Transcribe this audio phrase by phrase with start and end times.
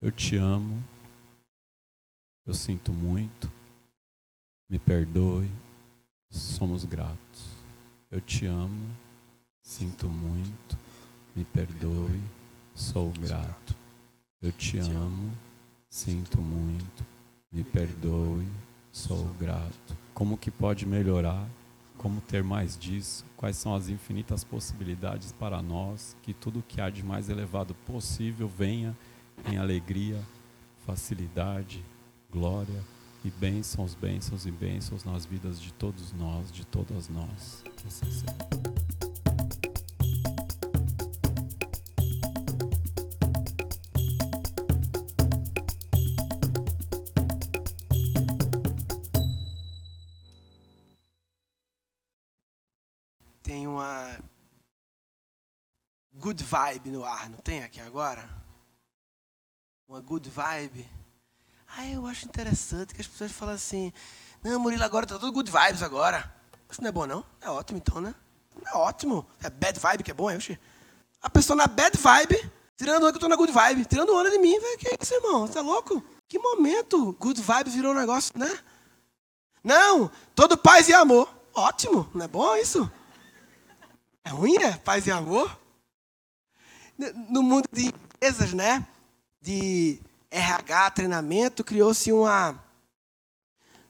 [0.00, 0.80] Eu te amo.
[2.46, 3.50] Eu sinto muito.
[4.70, 5.50] Me perdoe.
[6.30, 7.48] Somos gratos.
[8.08, 8.94] Eu te amo.
[9.60, 10.78] Sinto muito.
[11.34, 12.22] Me perdoe.
[12.76, 13.74] Sou grato.
[14.40, 15.32] Eu te amo.
[15.90, 17.04] Sinto muito.
[17.50, 18.46] Me perdoe.
[18.92, 19.96] Sou grato.
[20.14, 21.44] Como que pode melhorar?
[21.96, 23.24] Como ter mais disso?
[23.36, 26.16] Quais são as infinitas possibilidades para nós?
[26.22, 28.96] Que tudo que há de mais elevado possível venha
[29.46, 30.20] em alegria,
[30.86, 31.84] facilidade,
[32.30, 32.84] glória
[33.24, 37.62] e bênçãos, bênçãos e bênçãos nas vidas de todos nós, de todas nós.
[37.86, 38.26] Assim seja.
[56.28, 58.28] Good vibe no ar, não tem aqui agora?
[59.88, 60.86] Uma good vibe.
[61.66, 63.90] Ah, eu acho interessante que as pessoas falam assim:
[64.44, 66.30] Não, Murilo, agora tá tudo good vibes agora.
[66.70, 67.24] Isso não é bom, não?
[67.40, 68.14] É ótimo, então, né?
[68.66, 69.26] É ótimo.
[69.42, 70.36] É bad vibe que é bom, é?
[70.36, 70.60] Oxi.
[71.22, 74.30] A pessoa na bad vibe, tirando onda que eu tô na good vibe, tirando onda
[74.30, 74.78] de mim, velho.
[74.78, 75.46] Que isso, irmão?
[75.46, 76.04] Você é louco?
[76.28, 78.58] Que momento good vibe virou um negócio, né?
[79.64, 81.34] Não, todo paz e amor.
[81.54, 82.92] Ótimo, não é bom isso?
[84.22, 84.72] É ruim, é?
[84.76, 85.58] Paz e amor?
[87.30, 88.86] No mundo de empresas, né?
[89.48, 89.98] De
[90.30, 92.62] RH, treinamento, criou-se uma,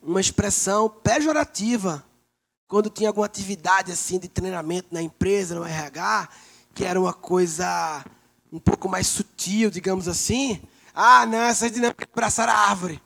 [0.01, 2.07] uma expressão pejorativa
[2.69, 6.29] quando tinha alguma atividade assim de treinamento na empresa, no RH,
[6.73, 8.05] que era uma coisa
[8.53, 10.63] um pouco mais sutil, digamos assim.
[10.95, 13.03] Ah, não, essa dinâmica de abraçar a árvore.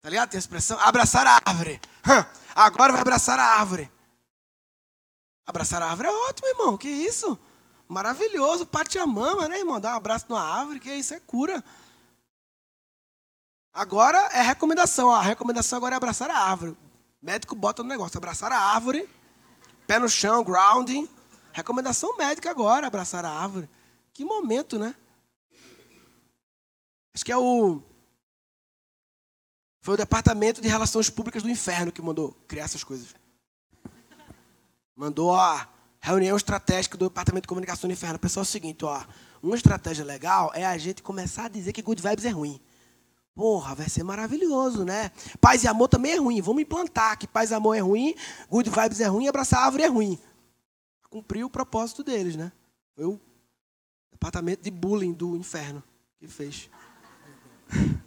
[0.00, 0.30] Tá ligado?
[0.30, 1.80] Tem a expressão abraçar a árvore.
[2.54, 3.90] Agora vai abraçar a árvore.
[5.44, 6.78] Abraçar a árvore é ótimo, irmão.
[6.78, 7.36] Que isso?
[7.88, 8.66] Maravilhoso.
[8.66, 9.80] Parte a mama, né, irmão?
[9.80, 11.62] Dar um abraço numa árvore, que isso é cura.
[13.72, 15.08] Agora é recomendação.
[15.08, 15.14] Ó.
[15.14, 16.76] A recomendação agora é abraçar a árvore.
[17.20, 19.08] Médico bota no negócio, abraçar a árvore,
[19.86, 21.08] pé no chão, grounding.
[21.52, 23.68] Recomendação médica agora, abraçar a árvore.
[24.12, 24.94] Que momento, né?
[27.14, 27.82] Acho que é o.
[29.80, 33.14] Foi o Departamento de Relações Públicas do Inferno que mandou criar essas coisas.
[34.94, 35.68] Mandou a
[36.06, 38.18] reunião estratégica do Departamento de Comunicação do Inferno.
[38.18, 39.02] Pessoal, é o seguinte, ó.
[39.42, 42.60] Uma estratégia legal é a gente começar a dizer que good vibes é ruim.
[43.34, 45.10] Porra, vai ser maravilhoso, né?
[45.40, 46.40] Paz e amor também é ruim.
[46.40, 48.14] Vamos implantar que paz e amor é ruim,
[48.48, 50.18] good vibes é ruim, abraçar a árvore é ruim.
[51.10, 52.52] Cumpriu o propósito deles, né?
[52.94, 53.20] Foi o
[54.12, 55.82] departamento de bullying do inferno
[56.18, 56.70] que fez.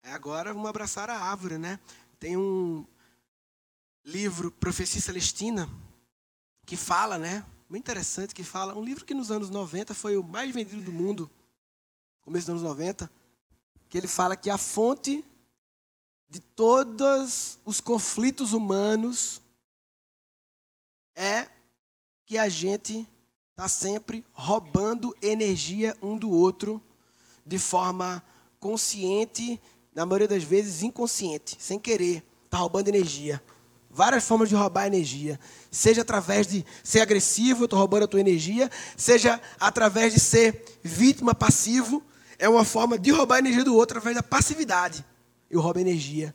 [0.00, 1.78] É agora vamos abraçar a árvore, né?
[2.18, 2.84] Tem um
[4.04, 5.68] livro, Profecia Celestina,
[6.66, 7.46] que fala, né?
[7.68, 10.92] Muito interessante, que fala, um livro que nos anos 90 foi o mais vendido do
[10.92, 11.30] mundo,
[12.22, 13.10] começo dos anos 90,
[13.88, 15.24] que ele fala que a fonte
[16.28, 19.40] de todos os conflitos humanos
[21.14, 21.48] é
[22.26, 23.08] que a gente
[23.50, 26.82] está sempre roubando energia um do outro
[27.46, 28.22] de forma
[28.60, 29.60] consciente,
[29.94, 33.42] na maioria das vezes inconsciente, sem querer, está roubando energia.
[33.90, 35.40] Várias formas de roubar energia.
[35.70, 38.70] Seja através de ser agressivo, eu estou roubando a tua energia.
[38.96, 42.02] Seja através de ser vítima passivo.
[42.38, 45.04] É uma forma de roubar a energia do outro através da passividade.
[45.50, 46.34] Eu roubo energia.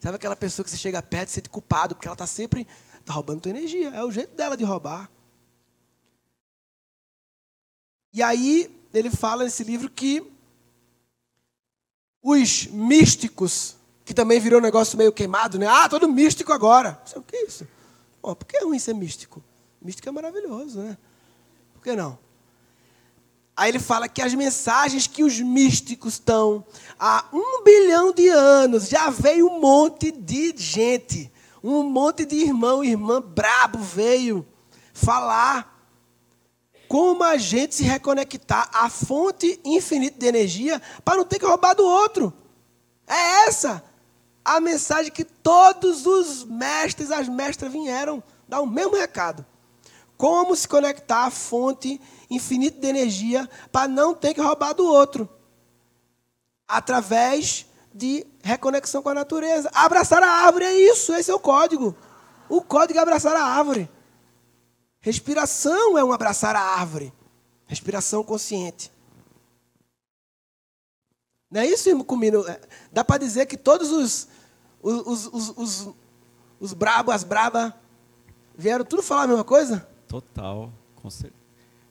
[0.00, 2.66] Sabe aquela pessoa que você chega perto e se sente culpado, porque ela está sempre
[3.04, 3.90] tá roubando tua energia.
[3.90, 5.10] É o jeito dela de roubar.
[8.14, 10.31] E aí, ele fala nesse livro que
[12.22, 15.66] os místicos que também virou um negócio meio queimado, né?
[15.66, 17.00] Ah, todo místico agora.
[17.16, 17.66] O que é isso?
[18.20, 19.42] Pô, por que é ruim ser místico?
[19.80, 20.96] Místico é maravilhoso, né?
[21.74, 22.18] Por que não?
[23.56, 26.64] Aí ele fala que as mensagens que os místicos estão
[26.98, 31.30] há um bilhão de anos, já veio um monte de gente,
[31.62, 34.46] um monte de irmão e irmã brabo veio
[34.94, 35.71] falar
[36.92, 41.74] como a gente se reconectar à fonte infinita de energia para não ter que roubar
[41.74, 42.34] do outro.
[43.06, 43.82] É essa
[44.44, 49.42] a mensagem que todos os mestres, as mestras vieram dar o mesmo recado.
[50.18, 51.98] Como se conectar à fonte
[52.28, 55.26] infinita de energia para não ter que roubar do outro.
[56.68, 57.64] Através
[57.94, 59.70] de reconexão com a natureza.
[59.72, 61.96] Abraçar a árvore é isso, esse é o código.
[62.50, 63.88] O código é abraçar a árvore.
[65.02, 67.12] Respiração é um abraçar a árvore.
[67.66, 68.90] Respiração consciente.
[71.50, 72.48] Não é isso, irmão Comino?
[72.48, 72.58] É,
[72.90, 74.28] dá para dizer que todos os,
[74.80, 75.88] os, os, os,
[76.58, 77.74] os brabos, as brabas,
[78.56, 79.86] vieram tudo falar a mesma coisa?
[80.08, 80.72] Total.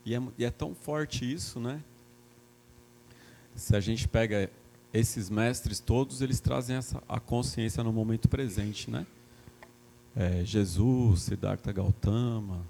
[0.05, 1.83] E é, e é tão forte isso, né?
[3.53, 4.49] Se a gente pega
[4.93, 9.05] esses mestres todos, eles trazem essa, a consciência no momento presente, né?
[10.15, 12.65] É, Jesus, Siddhartha Gautama,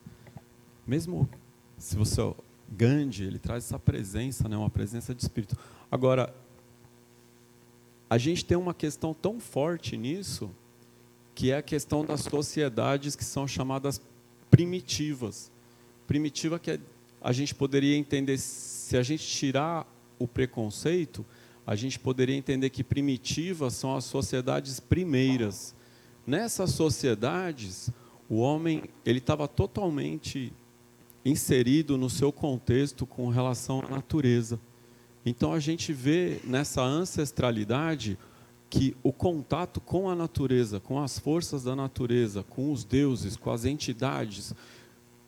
[0.92, 1.30] mesmo
[1.78, 2.22] se você
[2.70, 5.58] Gandhi, ele traz essa presença, né, uma presença de espírito.
[5.90, 6.34] Agora,
[8.10, 10.52] a gente tem uma questão tão forte nisso,
[11.34, 14.02] que é a questão das sociedades que são chamadas
[14.50, 15.50] primitivas.
[16.06, 16.80] Primitiva que é,
[17.22, 19.88] a gente poderia entender, se a gente tirar
[20.20, 21.26] o preconceito,
[21.66, 25.74] a gente poderia entender que primitivas são as sociedades primeiras.
[26.28, 27.90] Nessas sociedades,
[28.30, 30.52] o homem ele estava totalmente
[31.24, 34.60] inserido no seu contexto com relação à natureza.
[35.26, 38.18] Então a gente vê nessa ancestralidade
[38.70, 43.52] que o contato com a natureza, com as forças da natureza, com os deuses, com
[43.52, 44.56] as entidades,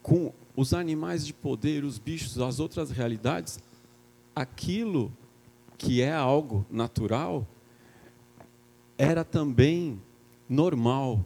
[0.02, 3.60] com os animais de poder, os bichos, as outras realidades,
[4.36, 5.12] aquilo
[5.78, 7.46] que é algo natural
[8.98, 10.02] era também
[10.48, 11.26] normal,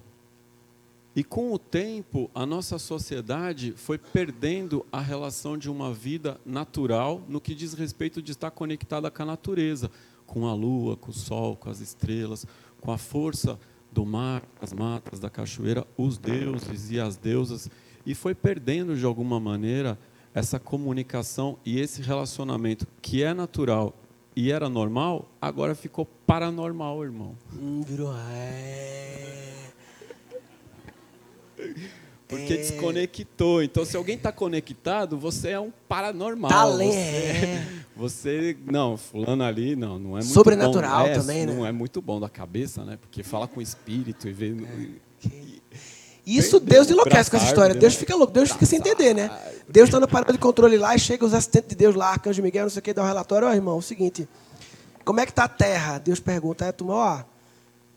[1.18, 7.24] e com o tempo, a nossa sociedade foi perdendo a relação de uma vida natural
[7.28, 9.90] no que diz respeito de estar conectada com a natureza,
[10.28, 12.46] com a lua, com o sol, com as estrelas,
[12.80, 13.60] com a força
[13.92, 17.68] do mar, das matas, da cachoeira, os deuses e as deusas,
[18.06, 19.98] e foi perdendo de alguma maneira
[20.36, 23.96] essa comunicação e esse relacionamento que é natural
[24.36, 27.36] e era normal, agora ficou paranormal, irmão.
[27.60, 28.16] Hum, virou.
[28.16, 29.67] É...
[32.28, 32.58] Porque é...
[32.58, 33.64] desconectou.
[33.64, 36.52] Então, se alguém está conectado, você é um paranormal.
[36.52, 36.94] Talento.
[36.94, 37.68] Você, é.
[37.96, 41.12] você, não, fulano ali, não, não é muito Sobrenatural bom.
[41.12, 41.60] É, também, não né?
[41.60, 42.98] Não é muito bom da cabeça, né?
[43.00, 44.54] Porque fala com o espírito e vê...
[45.26, 45.30] É.
[46.26, 47.74] Isso Deus enlouquece com essa história.
[47.74, 49.32] Deus fica louco, Deus fica sem entender, né?
[49.70, 52.44] Deus está no parada de controle lá e chega os assistentes de Deus lá, Arcanjo
[52.44, 53.48] Miguel, não sei o que, dá um relatório.
[53.48, 54.28] Ó, irmão, é o seguinte,
[55.06, 56.00] como é que está a terra?
[56.00, 57.24] Deus pergunta, aí a turma, ó,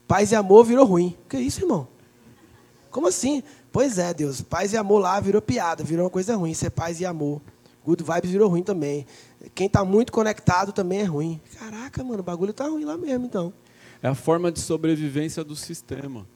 [0.07, 1.17] paz e amor virou ruim.
[1.29, 1.89] Que isso, irmão?
[2.91, 3.43] Como assim?
[3.73, 4.41] Pois é, Deus.
[4.41, 6.53] Paz e amor lá virou piada, virou uma coisa ruim.
[6.55, 7.41] Ser paz e amor.
[7.85, 9.07] Good vibes virou ruim também.
[9.55, 11.41] Quem está muito conectado também é ruim.
[11.59, 13.53] Caraca, mano, o bagulho tá ruim lá mesmo, então.
[14.03, 16.27] É a forma de sobrevivência do sistema.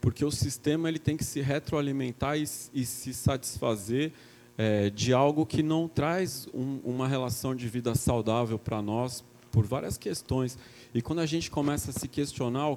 [0.00, 4.12] Porque o sistema ele tem que se retroalimentar e, e se satisfazer
[4.56, 9.64] é, de algo que não traz um, uma relação de vida saudável para nós, por
[9.64, 10.56] várias questões.
[10.94, 12.76] E quando a gente começa a se questionar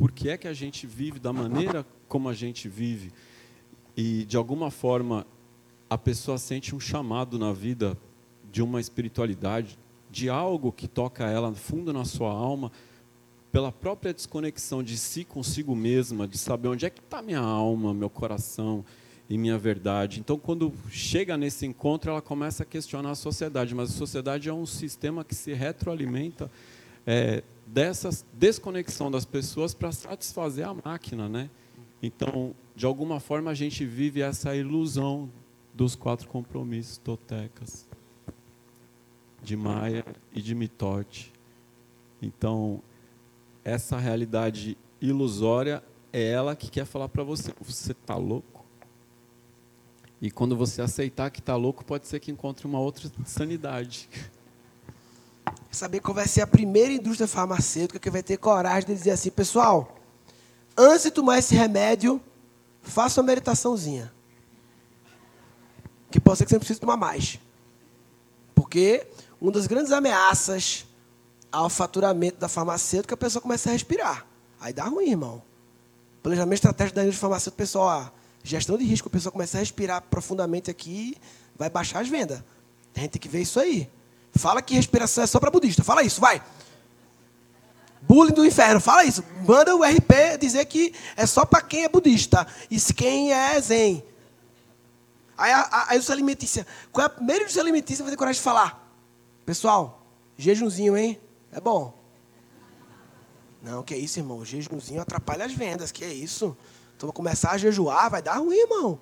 [0.00, 3.12] por que é que a gente vive da maneira como a gente vive,
[3.94, 5.26] e de alguma forma
[5.90, 7.98] a pessoa sente um chamado na vida
[8.50, 9.78] de uma espiritualidade,
[10.10, 12.72] de algo que toca ela fundo na sua alma,
[13.52, 17.92] pela própria desconexão de si consigo mesma, de saber onde é que está minha alma,
[17.92, 18.82] meu coração
[19.28, 20.18] e minha verdade.
[20.18, 24.54] Então, quando chega nesse encontro, ela começa a questionar a sociedade, mas a sociedade é
[24.54, 26.50] um sistema que se retroalimenta
[27.06, 31.48] é, dessa desconexão das pessoas para satisfazer a máquina, né?
[32.02, 35.30] Então, de alguma forma, a gente vive essa ilusão
[35.72, 37.86] dos quatro compromissos totecas,
[39.42, 41.32] de Maia e de Mitote.
[42.20, 42.82] Então,
[43.64, 45.82] essa realidade ilusória
[46.12, 48.64] é ela que quer falar para você: você está louco?
[50.20, 54.08] E quando você aceitar que está louco, pode ser que encontre uma outra sanidade.
[55.70, 59.30] Saber qual vai ser a primeira indústria farmacêutica que vai ter coragem de dizer assim,
[59.30, 59.96] pessoal,
[60.76, 62.20] antes de tomar esse remédio,
[62.82, 64.12] faça uma meditaçãozinha.
[66.10, 67.38] Que pode ser que você não precise tomar mais.
[68.54, 69.06] Porque
[69.40, 70.86] uma das grandes ameaças
[71.52, 74.26] ao faturamento da farmacêutica, a pessoa começa a respirar.
[74.60, 75.42] Aí dá ruim, irmão.
[76.22, 78.12] Planejamento estratégico da indústria farmacêutica, pessoal,
[78.42, 81.16] gestão de risco, a pessoa começa a respirar profundamente aqui,
[81.56, 82.42] vai baixar as vendas.
[82.94, 83.88] A gente tem que ver isso aí.
[84.34, 85.84] Fala que respiração é só para budista.
[85.84, 86.42] Fala isso, vai.
[88.02, 89.24] Bullying do inferno, fala isso.
[89.46, 92.46] Manda o RP dizer que é só para quem é budista.
[92.70, 94.02] E quem é zen.
[95.36, 96.66] Aí a, a, a indústria alimentícia.
[96.92, 98.90] Qual é a primeira indústria alimentícia que vai ter coragem de falar?
[99.44, 100.06] Pessoal,
[100.36, 101.20] jejumzinho, hein?
[101.52, 101.98] É bom.
[103.62, 104.38] Não, que é isso, irmão.
[104.38, 105.92] O jejumzinho atrapalha as vendas.
[105.92, 106.56] Que é isso?
[106.96, 108.98] Então vou começar a jejuar, vai dar ruim, irmão.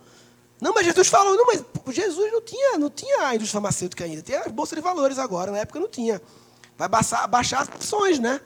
[0.60, 4.22] Não, mas Jesus falou, não, mas Jesus não tinha, não tinha a indústria farmacêutica ainda.
[4.22, 6.20] Tem a Bolsa de Valores agora, na época não tinha.
[6.76, 8.40] Vai baixar, baixar as ações, né?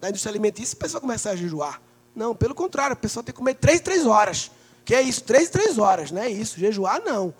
[0.00, 1.80] Da indústria alimentícia, a pessoa começar a jejuar.
[2.14, 4.50] Não, pelo contrário, a pessoa tem que comer três, três horas.
[4.84, 6.58] Que é isso, três, três horas, não é isso.
[6.58, 7.34] Jejuar, não.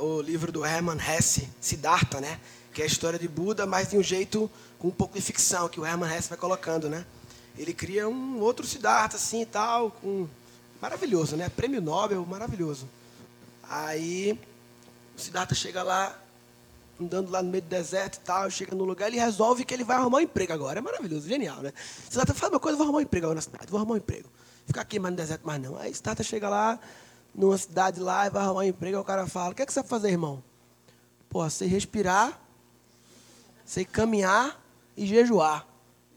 [0.00, 2.40] O livro do Hermann Hesse, Siddhartha, né?
[2.74, 5.68] Que é a história de Buda, mas de um jeito com um pouco de ficção,
[5.68, 7.06] que o Hermann Hesse vai colocando, né?
[7.56, 10.26] Ele cria um outro Siddhartha, assim e tal, com...
[10.80, 11.48] maravilhoso, né?
[11.48, 12.88] Prêmio Nobel, maravilhoso.
[13.68, 14.38] Aí
[15.16, 16.14] O Siddhartha chega lá,
[17.00, 19.82] andando lá no meio do deserto e tal, chega no lugar, ele resolve que ele
[19.82, 20.78] vai arrumar um emprego agora.
[20.78, 21.72] É maravilhoso, genial, né?
[22.10, 24.28] Siddhartha fala uma coisa, vou arrumar um emprego agora na cidade, vou arrumar um emprego.
[24.66, 25.78] Ficar aqui mais no deserto mais não.
[25.78, 26.78] Aí Siddhartha chega lá,
[27.34, 29.66] numa cidade lá, e vai arrumar um emprego, aí o cara fala, o que, é
[29.66, 30.44] que você vai fazer, irmão?
[31.30, 32.38] Pô, sei respirar,
[33.64, 34.62] sei caminhar
[34.96, 35.66] e jejuar.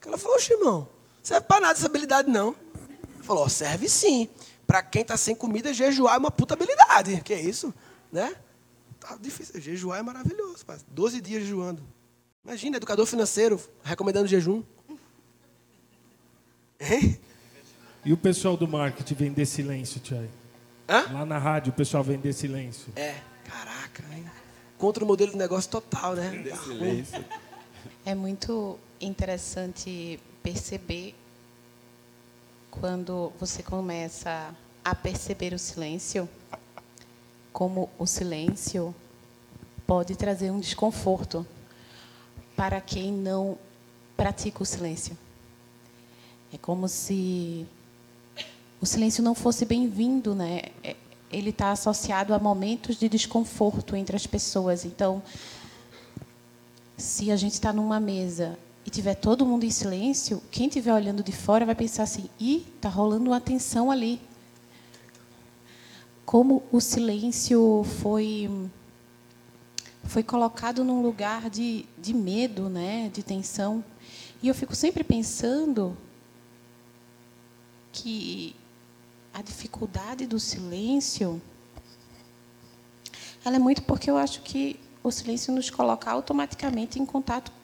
[0.05, 0.87] Ela falou, oxe, irmão,
[1.23, 2.53] serve para nada essa habilidade, não.
[2.89, 4.29] Ele falou, serve sim.
[4.69, 7.21] Para quem está sem comida, jejuar é uma puta habilidade.
[7.21, 7.73] Que é isso?
[8.11, 8.35] Né?
[8.99, 9.59] Tá difícil.
[9.59, 10.63] Jejuar é maravilhoso.
[10.63, 11.81] Faz 12 dias jejuando.
[12.45, 14.63] Imagina, educador financeiro recomendando jejum.
[16.79, 17.19] Hein?
[18.05, 20.29] E o pessoal do marketing vender silêncio, Tiago?
[20.87, 22.93] Lá na rádio o pessoal vender silêncio.
[22.95, 24.23] É, caraca, hein?
[24.77, 26.29] Contra o modelo de negócio total, né?
[26.29, 27.25] Vender silêncio.
[28.05, 31.15] É muito interessante perceber
[32.79, 36.29] quando você começa a perceber o silêncio,
[37.51, 38.95] como o silêncio
[39.85, 41.45] pode trazer um desconforto
[42.55, 43.57] para quem não
[44.15, 45.17] pratica o silêncio.
[46.53, 47.67] É como se
[48.79, 50.61] o silêncio não fosse bem-vindo, né?
[50.81, 50.95] É,
[51.31, 54.85] ele está associado a momentos de desconforto entre as pessoas.
[54.85, 55.21] Então,
[56.97, 58.57] se a gente está numa mesa
[58.89, 62.65] e tiver todo mundo em silêncio, quem estiver olhando de fora vai pensar assim: "Ih,
[62.75, 64.19] está rolando uma tensão ali".
[66.25, 68.49] Como o silêncio foi
[70.05, 73.83] foi colocado num lugar de, de medo, né, de tensão.
[74.41, 75.95] E eu fico sempre pensando
[77.91, 78.55] que
[79.31, 81.39] a dificuldade do silêncio
[83.45, 87.58] ela é muito porque eu acho que o silêncio nos coloca automaticamente em contato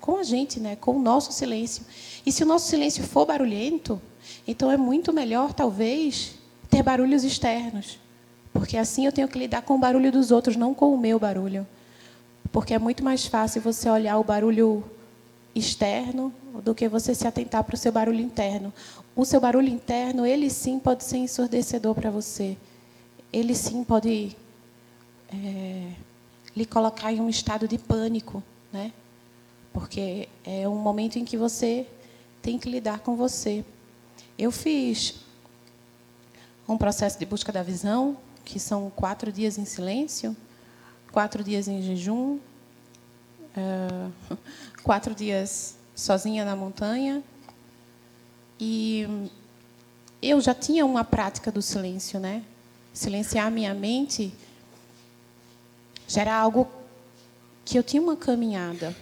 [0.00, 0.76] com a gente, né?
[0.76, 1.84] com o nosso silêncio.
[2.24, 4.00] E se o nosso silêncio for barulhento,
[4.46, 6.34] então é muito melhor, talvez,
[6.68, 7.98] ter barulhos externos.
[8.52, 11.18] Porque assim eu tenho que lidar com o barulho dos outros, não com o meu
[11.18, 11.66] barulho.
[12.50, 14.82] Porque é muito mais fácil você olhar o barulho
[15.54, 16.32] externo
[16.64, 18.72] do que você se atentar para o seu barulho interno.
[19.14, 22.56] O seu barulho interno, ele sim pode ser ensurdecedor para você.
[23.32, 24.36] Ele sim pode
[25.32, 25.92] é,
[26.56, 28.42] lhe colocar em um estado de pânico,
[28.72, 28.92] né?
[29.72, 31.86] Porque é um momento em que você
[32.42, 33.64] tem que lidar com você.
[34.38, 35.16] Eu fiz
[36.68, 40.36] um processo de busca da visão, que são quatro dias em silêncio,
[41.12, 42.38] quatro dias em jejum,
[43.56, 44.36] é,
[44.82, 47.22] quatro dias sozinha na montanha.
[48.58, 49.28] E
[50.22, 52.44] eu já tinha uma prática do silêncio, né?
[52.92, 54.32] Silenciar minha mente
[56.06, 56.68] já era algo
[57.64, 58.94] que eu tinha uma caminhada.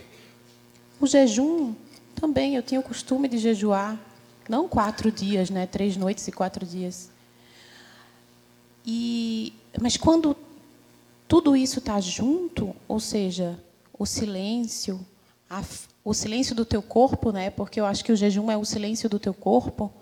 [1.00, 1.74] O jejum
[2.14, 3.98] também, eu tinha o costume de jejuar,
[4.48, 5.66] não quatro dias, né?
[5.66, 7.10] Três noites e quatro dias.
[8.84, 10.36] E, mas quando
[11.28, 13.62] tudo isso está junto, ou seja,
[13.96, 14.98] o silêncio,
[15.48, 15.62] a,
[16.02, 17.50] o silêncio do teu corpo, né?
[17.50, 19.92] Porque eu acho que o jejum é o silêncio do teu corpo,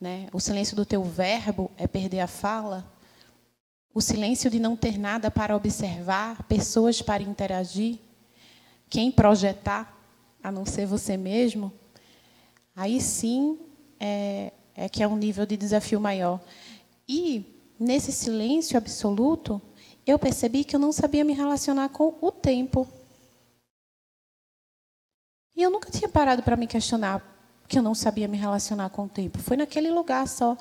[0.00, 0.28] né?
[0.32, 2.90] O silêncio do teu verbo é perder a fala.
[3.92, 7.98] O silêncio de não ter nada para observar, pessoas para interagir,
[8.88, 9.99] quem projetar,
[10.42, 11.72] a não ser você mesmo,
[12.74, 13.58] aí sim
[13.98, 16.40] é, é que é um nível de desafio maior.
[17.08, 17.44] E,
[17.78, 19.60] nesse silêncio absoluto,
[20.06, 22.86] eu percebi que eu não sabia me relacionar com o tempo.
[25.56, 27.26] E eu nunca tinha parado para me questionar
[27.68, 29.38] que eu não sabia me relacionar com o tempo.
[29.38, 30.56] Foi naquele lugar só,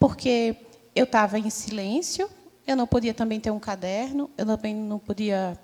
[0.00, 0.56] porque
[0.94, 2.30] eu estava em silêncio,
[2.66, 5.58] eu não podia também ter um caderno, eu também não podia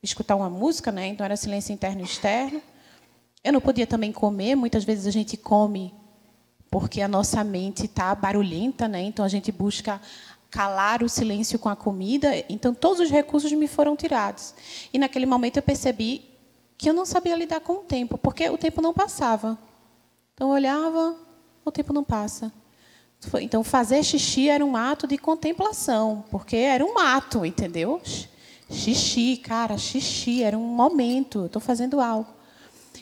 [0.00, 1.08] escutar uma música, né?
[1.08, 2.62] Então era silêncio interno e externo.
[3.46, 4.56] Eu não podia também comer.
[4.56, 5.94] Muitas vezes a gente come
[6.68, 9.00] porque a nossa mente está barulhenta, né?
[9.02, 10.00] Então a gente busca
[10.50, 12.44] calar o silêncio com a comida.
[12.48, 14.52] Então todos os recursos me foram tirados.
[14.92, 16.24] E naquele momento eu percebi
[16.76, 19.56] que eu não sabia lidar com o tempo, porque o tempo não passava.
[20.34, 21.16] Então eu olhava,
[21.64, 22.52] o tempo não passa.
[23.40, 28.00] Então, fazer xixi era um ato de contemplação, porque era um ato, entendeu?
[28.70, 32.36] Xixi, cara, xixi, era um momento, estou fazendo algo.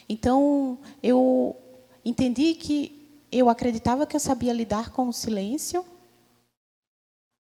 [0.09, 1.57] Então, eu
[2.05, 5.85] entendi que eu acreditava que eu sabia lidar com o silêncio,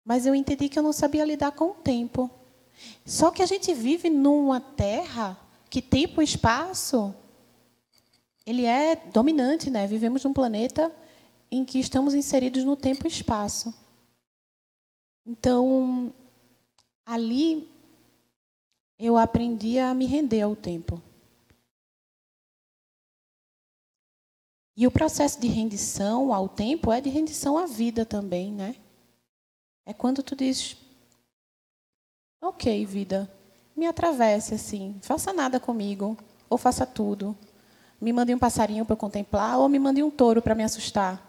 [0.04, 2.30] mas eu entendi que eu não sabia lidar com o tempo.
[3.04, 5.38] Só que a gente vive numa terra
[5.68, 7.14] que tempo e espaço
[8.48, 9.86] ele é dominante, né?
[9.86, 10.90] Vivemos num planeta
[11.50, 13.74] em que estamos inseridos no tempo e espaço.
[15.26, 16.10] Então,
[17.04, 17.68] ali
[18.98, 21.02] eu aprendi a me render ao tempo.
[24.78, 28.76] E o processo de rendição ao tempo é de rendição à vida também, né?
[29.84, 30.76] É quando tu diz,
[32.40, 33.28] ok, vida,
[33.74, 36.16] me atravesse assim, faça nada comigo,
[36.48, 37.36] ou faça tudo.
[38.00, 41.28] Me mande um passarinho para contemplar, ou me mande um touro para me assustar.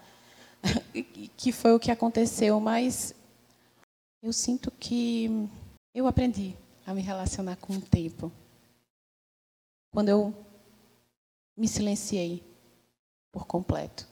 [1.36, 3.15] que foi o que aconteceu, mas
[4.22, 5.50] eu sinto que
[5.96, 8.32] eu aprendi a me relacionar com o tempo.
[9.91, 10.36] Quando eu
[11.58, 12.48] me silenciei
[13.32, 14.08] por completo.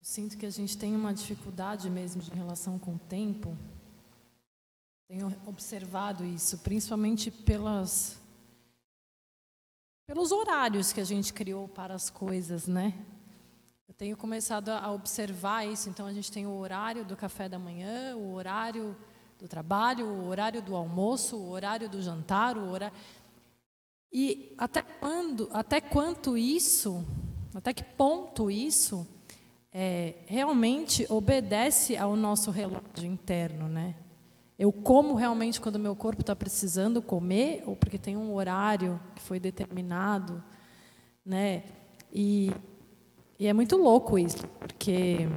[0.00, 3.56] Sinto que a gente tem uma dificuldade mesmo de relação com o tempo.
[5.06, 8.18] Tenho observado isso, principalmente pelas
[10.06, 12.94] pelos horários que a gente criou para as coisas, né?
[13.86, 15.88] Eu tenho começado a observar isso.
[15.88, 18.96] Então a gente tem o horário do café da manhã, o horário
[19.38, 22.96] do trabalho, o horário do almoço, o horário do jantar, o horário
[24.12, 27.04] e até quando, até quanto isso,
[27.54, 29.06] até que ponto isso
[29.72, 33.94] é, realmente obedece ao nosso relógio interno, né?
[34.58, 39.22] Eu como realmente quando meu corpo está precisando comer ou porque tem um horário que
[39.22, 40.42] foi determinado,
[41.24, 41.64] né?
[42.12, 42.50] E,
[43.38, 45.28] e é muito louco isso, porque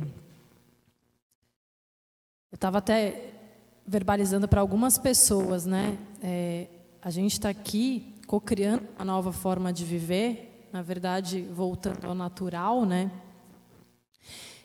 [2.51, 3.32] eu estava até
[3.86, 5.98] verbalizando para algumas pessoas, né?
[6.22, 6.67] É,
[7.01, 12.84] a gente está aqui co-criando uma nova forma de viver, na verdade voltando ao natural,
[12.84, 13.12] né?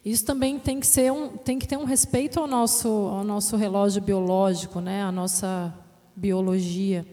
[0.03, 3.57] Isso também tem que ser um, tem que ter um respeito ao nosso, ao nosso
[3.57, 5.03] relógio biológico, né?
[5.03, 5.75] A nossa
[6.17, 7.07] biologia.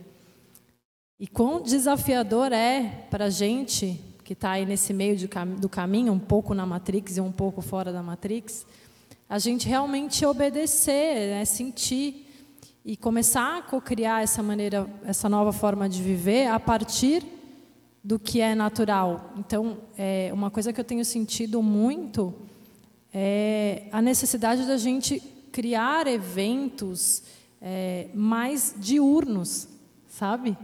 [1.19, 5.27] E quão desafiador é para a gente que está aí nesse meio de,
[5.59, 8.65] do caminho, um pouco na Matrix e um pouco fora da Matrix,
[9.27, 11.43] a gente realmente obedecer, né?
[11.43, 12.25] sentir
[12.83, 17.34] e começar a co-criar essa maneira, essa nova forma de viver a partir
[18.05, 19.33] do que é natural.
[19.35, 22.35] Então, é uma coisa que eu tenho sentido muito
[23.11, 25.19] é a necessidade da gente
[25.51, 27.23] criar eventos
[27.59, 29.67] é, mais diurnos,
[30.07, 30.55] sabe?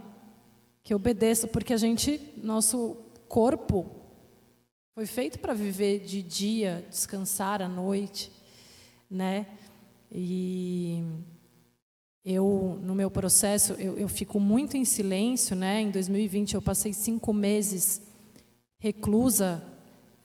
[0.84, 2.96] Que obedeçam, porque a gente, nosso
[3.28, 3.90] corpo
[4.94, 8.32] foi feito para viver de dia, descansar à noite,
[9.10, 9.48] né?
[10.12, 11.04] E
[12.24, 15.82] eu, no meu processo, eu, eu fico muito em silêncio, né?
[15.82, 18.02] Em 2020 eu passei cinco meses
[18.82, 19.64] reclusa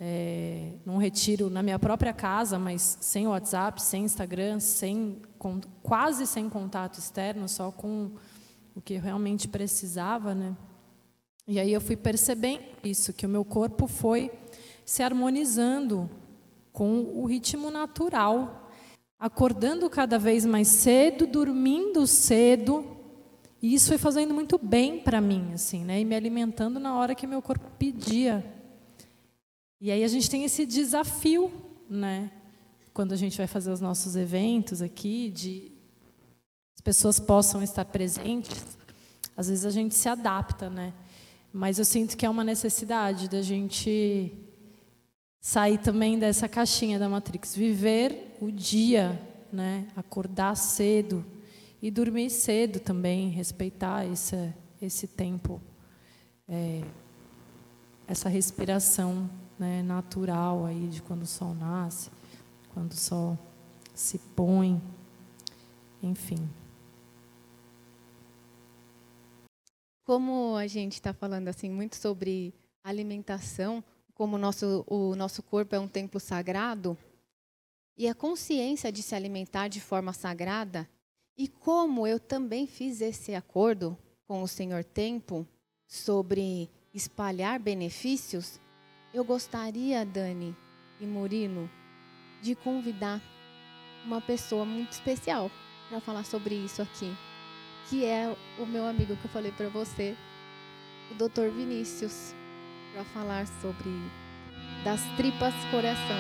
[0.01, 6.27] é, num retiro na minha própria casa, mas sem WhatsApp, sem Instagram, sem, com, quase
[6.27, 8.13] sem contato externo, só com
[8.75, 10.57] o que eu realmente precisava, né?
[11.47, 14.31] E aí eu fui percebendo isso, que o meu corpo foi
[14.85, 16.11] se harmonizando
[16.73, 18.66] com o ritmo natural,
[19.19, 22.97] acordando cada vez mais cedo, dormindo cedo,
[23.63, 26.01] e isso foi fazendo muito bem para mim, assim, né?
[26.01, 28.45] E me alimentando na hora que meu corpo pedia.
[29.81, 31.51] E aí a gente tem esse desafio,
[31.89, 32.31] né?
[32.93, 35.73] Quando a gente vai fazer os nossos eventos aqui, de
[36.75, 38.79] as pessoas possam estar presentes,
[39.37, 40.93] às vezes a gente se adapta, né?
[41.53, 44.33] Mas eu sinto que é uma necessidade da gente
[45.47, 49.17] sair também dessa caixinha da Matrix, viver o dia,
[49.53, 49.87] né?
[49.95, 51.25] Acordar cedo
[51.81, 55.63] e dormir cedo também, respeitar esse esse tempo,
[56.49, 56.83] é,
[58.09, 62.11] essa respiração né, natural aí de quando o sol nasce,
[62.75, 63.39] quando o sol
[63.95, 64.83] se põe,
[66.03, 66.51] enfim.
[70.05, 73.83] Como a gente está falando assim muito sobre alimentação,
[74.17, 76.97] como o nosso, o nosso corpo é um templo sagrado,
[77.99, 80.89] e a consciência de se alimentar de forma sagrada,
[81.37, 85.47] e como eu também fiz esse acordo com o Senhor Tempo
[85.87, 88.59] sobre espalhar benefícios,
[89.13, 90.57] eu gostaria, Dani
[90.99, 91.71] e Murilo,
[92.41, 93.21] de convidar
[94.03, 95.51] uma pessoa muito especial
[95.91, 97.15] para falar sobre isso aqui,
[97.91, 100.17] que é o meu amigo que eu falei para você,
[101.11, 101.51] o Dr.
[101.55, 102.35] Vinícius,
[102.97, 103.91] para falar sobre
[104.83, 106.17] das tripas coração.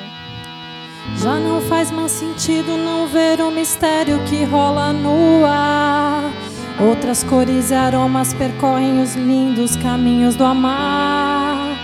[1.16, 6.30] Já não faz mais sentido não ver o mistério que rola no ar.
[6.78, 11.78] Outras cores e aromas percorrem os lindos caminhos do amar.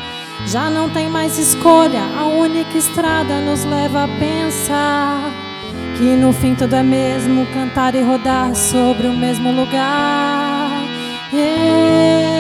[0.46, 5.30] Já não tem mais escolha, a única estrada nos leva a pensar
[5.96, 10.70] que no fim tudo é mesmo cantar e rodar sobre o mesmo lugar.
[11.32, 12.31] Yeah.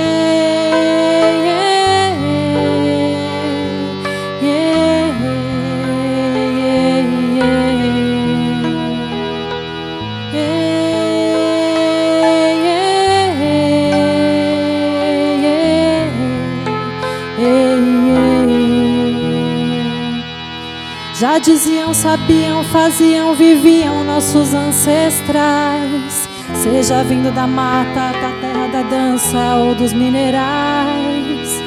[21.22, 26.28] Já diziam, sabiam, faziam, viviam nossos ancestrais.
[26.52, 31.62] seja vindo da mata, da terra da dança ou dos minerais.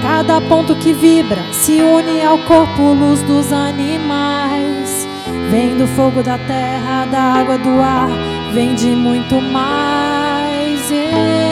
[0.00, 5.08] Cada ponto que vibra se une ao corpo luz dos animais.
[5.50, 8.10] Vem do fogo da terra, da água, do ar,
[8.54, 10.88] vem de muito mais.
[10.88, 11.49] Yeah.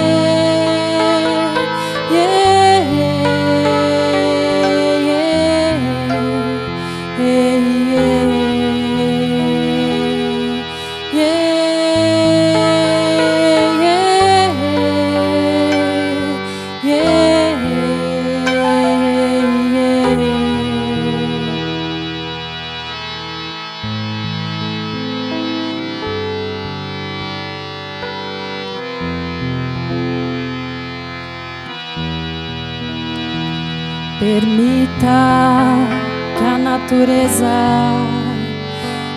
[36.88, 37.52] Natureza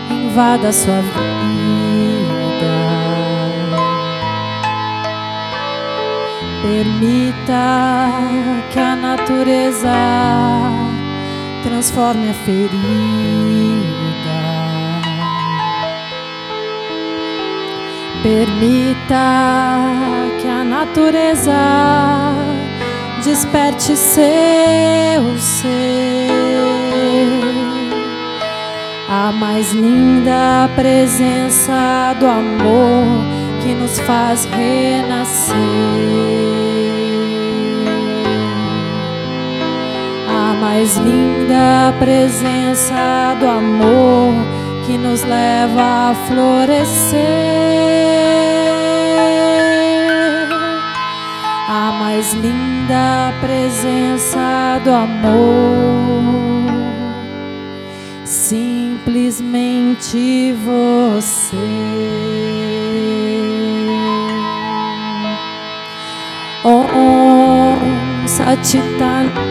[0.10, 1.22] invada sua vida.
[6.62, 8.12] Permita
[8.72, 9.94] que a natureza
[11.64, 12.82] transforme a ferida.
[18.22, 19.80] Permita
[20.42, 22.34] que a natureza
[23.24, 26.51] desperte seu ser.
[29.14, 33.06] A mais linda presença do amor
[33.62, 35.54] que nos faz renascer.
[40.30, 44.34] A mais linda presença do amor
[44.86, 47.20] que nos leva a florescer.
[51.68, 55.82] a mais linda presença do amor.
[59.04, 61.58] Simplesmente você.
[66.64, 69.42] Om Satitananda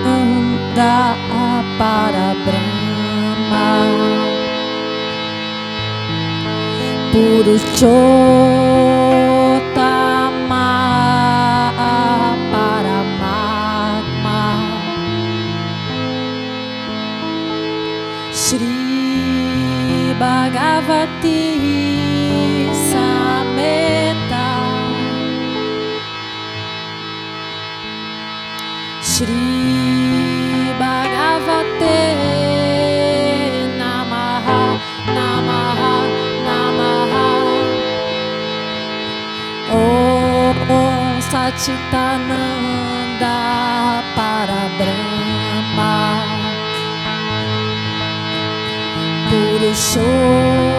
[1.77, 3.89] para Brahma
[7.11, 9.40] Puro Show
[41.61, 43.37] Satchitananda
[44.17, 46.25] para Brahma
[49.29, 50.70] Purushotama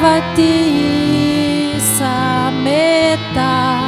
[0.00, 3.84] Bhagavati Sameta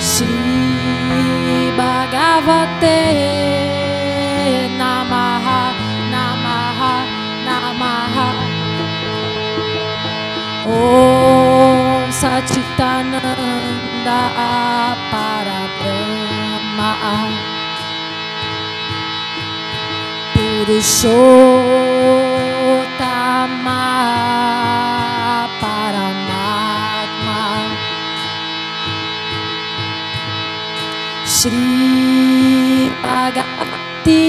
[0.00, 3.04] Shri Bhagavate
[4.80, 5.60] Namaha
[6.14, 6.94] Namaha
[7.44, 8.28] Namaha.
[10.64, 14.20] Om Satchitananda
[15.12, 15.60] para
[31.44, 34.22] Shri Bhagavati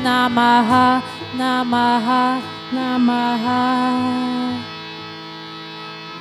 [0.00, 1.04] Namaha
[1.36, 2.40] Namaha
[2.72, 3.60] Namaha.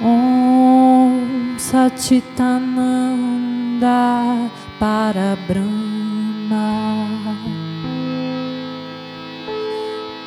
[0.02, 6.67] Om Satchitananda para Brahma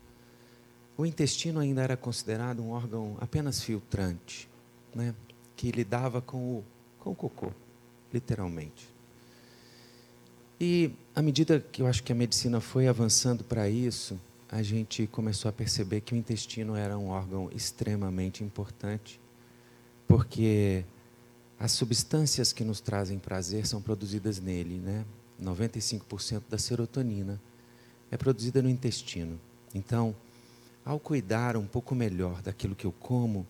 [0.97, 4.49] o intestino ainda era considerado um órgão apenas filtrante,
[4.95, 5.15] né?
[5.57, 6.65] que lidava com o,
[7.01, 7.53] com o cocô,
[8.13, 8.89] literalmente.
[10.61, 15.07] E à medida que eu acho que a medicina foi avançando para isso, a gente
[15.09, 19.21] começou a perceber que o intestino era um órgão extremamente importante,
[20.07, 20.85] porque
[21.59, 25.05] as substâncias que nos trazem prazer são produzidas nele, né?
[25.43, 27.41] 95% da serotonina
[28.11, 29.39] é produzida no intestino.
[29.75, 30.15] Então,
[30.85, 33.47] ao cuidar um pouco melhor daquilo que eu como,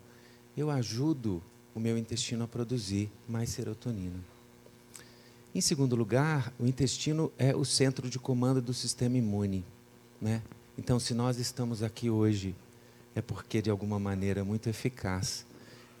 [0.55, 1.43] eu ajudo
[1.75, 4.19] o meu intestino a produzir mais serotonina.
[5.53, 9.63] Em segundo lugar, o intestino é o centro de comando do sistema imune,
[10.21, 10.41] né?
[10.77, 12.55] Então, se nós estamos aqui hoje,
[13.13, 15.45] é porque de alguma maneira muito eficaz.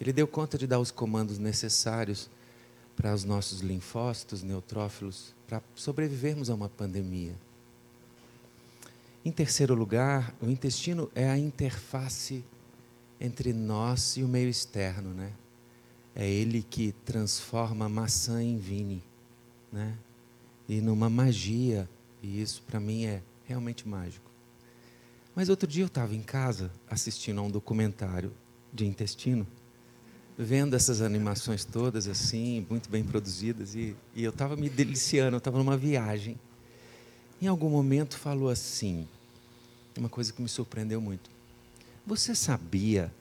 [0.05, 2.29] Ele deu conta de dar os comandos necessários
[2.95, 7.33] para os nossos linfócitos, neutrófilos, para sobrevivermos a uma pandemia.
[9.25, 12.43] Em terceiro lugar, o intestino é a interface
[13.19, 15.33] entre nós e o meio externo, né?
[16.13, 19.03] É ele que transforma maçã em vine,
[19.71, 19.97] né?
[20.69, 21.89] E numa magia,
[22.21, 24.29] e isso para mim é realmente mágico.
[25.35, 28.31] Mas outro dia eu estava em casa assistindo a um documentário
[28.71, 29.47] de intestino,
[30.37, 35.39] vendo essas animações todas assim, muito bem produzidas, e, e eu estava me deliciando, eu
[35.39, 36.37] estava numa viagem.
[37.41, 39.07] Em algum momento falou assim,
[39.97, 41.29] uma coisa que me surpreendeu muito.
[42.05, 43.11] Você sabia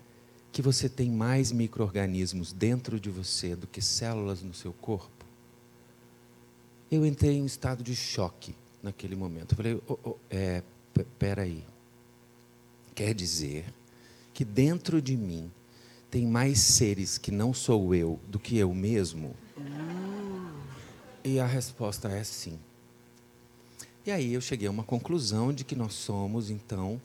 [0.52, 5.24] que você tem mais micro-organismos dentro de você do que células no seu corpo?
[6.90, 9.52] Eu entrei em um estado de choque naquele momento.
[9.52, 10.62] Eu falei, oh, oh, é,
[11.18, 11.64] peraí.
[12.94, 13.64] Quer dizer
[14.32, 15.50] que dentro de mim
[16.14, 19.34] tem mais seres que não sou eu do que eu mesmo?
[21.24, 22.56] E a resposta é sim.
[24.06, 27.02] E aí eu cheguei a uma conclusão de que nós somos, então,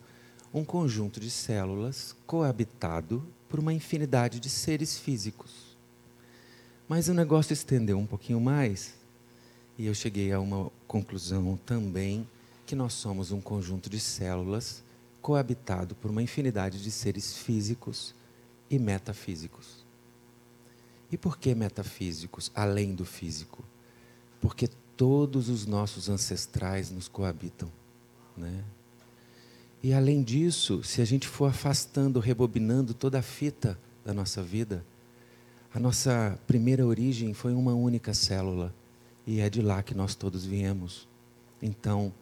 [0.54, 5.76] um conjunto de células coabitado por uma infinidade de seres físicos.
[6.88, 8.94] Mas o negócio estendeu um pouquinho mais
[9.76, 12.28] e eu cheguei a uma conclusão também
[12.64, 14.84] que nós somos um conjunto de células
[15.20, 18.14] coabitado por uma infinidade de seres físicos
[18.70, 19.86] e metafísicos.
[21.12, 23.64] E por que metafísicos, além do físico?
[24.40, 27.72] Porque todos os nossos ancestrais nos coabitam.
[28.38, 28.64] Né?
[29.82, 34.86] E além disso, se a gente for afastando, rebobinando toda a fita da nossa vida,
[35.74, 38.74] a nossa primeira origem foi uma única célula.
[39.26, 41.08] E é de lá que nós todos viemos.
[41.62, 42.14] Então,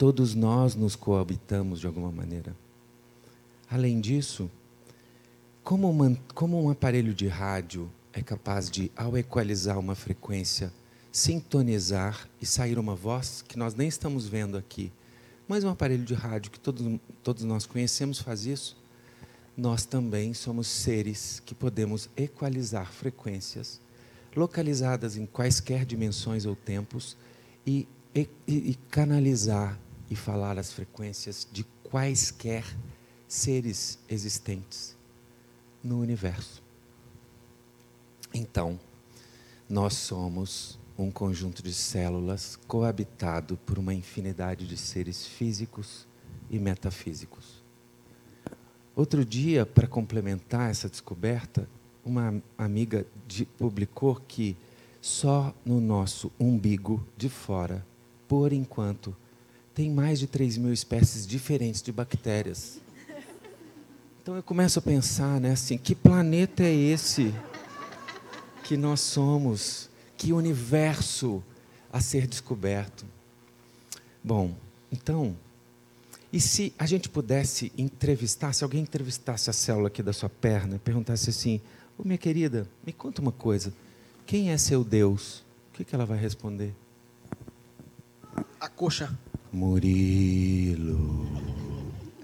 [0.00, 2.56] Todos nós nos coabitamos de alguma maneira.
[3.70, 4.50] Além disso,
[5.62, 10.72] como, uma, como um aparelho de rádio é capaz de, ao equalizar uma frequência,
[11.12, 14.92] sintonizar e sair uma voz que nós nem estamos vendo aqui,
[15.46, 18.76] mas um aparelho de rádio que todos, todos nós conhecemos faz isso,
[19.56, 23.80] nós também somos seres que podemos equalizar frequências
[24.34, 27.16] localizadas em quaisquer dimensões ou tempos
[27.66, 32.64] e, e, e canalizar e falar as frequências de quaisquer
[33.28, 34.99] seres existentes
[35.82, 36.62] no universo.
[38.32, 38.78] Então,
[39.68, 46.06] nós somos um conjunto de células coabitado por uma infinidade de seres físicos
[46.50, 47.62] e metafísicos.
[48.94, 51.68] Outro dia, para complementar essa descoberta,
[52.04, 54.56] uma amiga de, publicou que
[55.00, 57.86] Só no nosso umbigo de fora,
[58.28, 59.16] por enquanto,
[59.74, 62.78] tem mais de 3 mil espécies diferentes de bactérias.
[64.22, 67.34] Então eu começo a pensar, né, assim, que planeta é esse
[68.64, 69.88] que nós somos?
[70.14, 71.42] Que universo
[71.90, 73.06] a ser descoberto?
[74.22, 74.54] Bom,
[74.92, 75.34] então,
[76.30, 80.76] e se a gente pudesse entrevistar, se alguém entrevistasse a célula aqui da sua perna
[80.76, 81.56] e perguntasse assim:
[81.96, 83.72] Ô oh, minha querida, me conta uma coisa,
[84.26, 85.42] quem é seu Deus?
[85.70, 86.74] O que, que ela vai responder?
[88.60, 89.18] A coxa.
[89.50, 91.26] Murilo.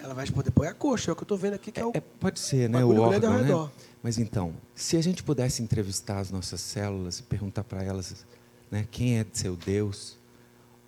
[0.06, 1.80] Ela vai responder, pô, é a coxa, é o que eu estou vendo aqui que
[1.80, 1.90] é, o.
[1.92, 2.84] É, pode ser, né?
[2.84, 3.70] O órgão, né?
[4.00, 8.24] Mas então, se a gente pudesse entrevistar as nossas células e perguntar para elas,
[8.70, 10.16] né, quem é seu Deus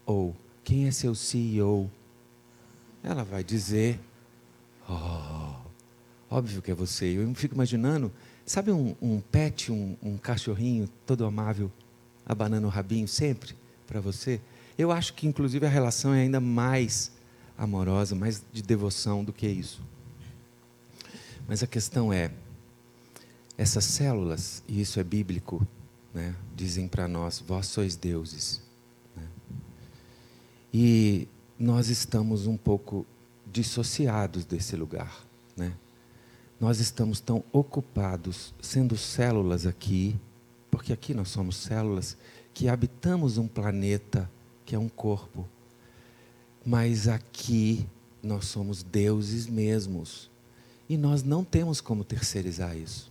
[0.06, 1.90] ou quem é seu CEO,
[3.02, 3.98] ela vai dizer,
[4.88, 5.52] oh,
[6.30, 7.06] óbvio que é você.
[7.06, 8.12] Eu fico imaginando,
[8.46, 11.72] sabe um, um pet, um, um cachorrinho todo amável,
[12.24, 14.40] abanando o rabinho sempre para você?
[14.78, 17.17] Eu acho que, inclusive, a relação é ainda mais
[17.58, 19.82] amorosa, mais de devoção do que isso.
[21.48, 22.30] Mas a questão é,
[23.56, 25.66] essas células, e isso é bíblico,
[26.14, 28.62] né, dizem para nós: vós sois deuses.
[29.16, 29.26] Né?
[30.72, 33.04] E nós estamos um pouco
[33.50, 35.26] dissociados desse lugar.
[35.56, 35.74] Né?
[36.60, 40.16] Nós estamos tão ocupados sendo células aqui,
[40.70, 42.16] porque aqui nós somos células,
[42.54, 44.30] que habitamos um planeta
[44.64, 45.48] que é um corpo.
[46.68, 47.88] Mas aqui
[48.22, 50.30] nós somos deuses mesmos.
[50.86, 53.10] E nós não temos como terceirizar isso.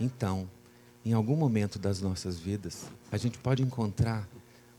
[0.00, 0.48] Então,
[1.04, 4.26] em algum momento das nossas vidas, a gente pode encontrar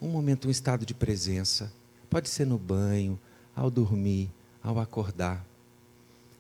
[0.01, 1.71] um momento, um estado de presença.
[2.09, 3.19] Pode ser no banho,
[3.55, 4.31] ao dormir,
[4.63, 5.45] ao acordar.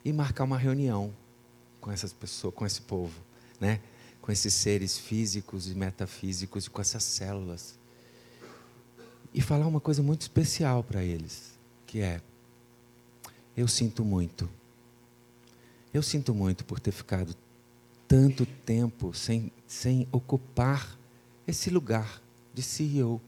[0.03, 1.13] E marcar uma reunião
[1.79, 3.21] com essas pessoas, com esse povo,
[3.61, 3.79] né?
[4.23, 7.77] com esses seres físicos e metafísicos e com essas células
[9.33, 12.21] e falar uma coisa muito especial para eles, que é:
[13.55, 14.49] eu sinto muito.
[15.93, 17.35] Eu sinto muito por ter ficado
[18.07, 20.97] tanto tempo sem, sem ocupar
[21.47, 22.21] esse lugar
[22.53, 23.21] de CEO.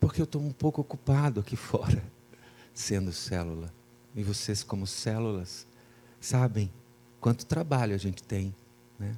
[0.00, 2.02] Porque eu estou um pouco ocupado aqui fora,
[2.74, 3.72] sendo célula.
[4.14, 5.66] E vocês, como células,
[6.20, 6.70] sabem
[7.20, 8.54] quanto trabalho a gente tem.
[8.98, 9.16] Né?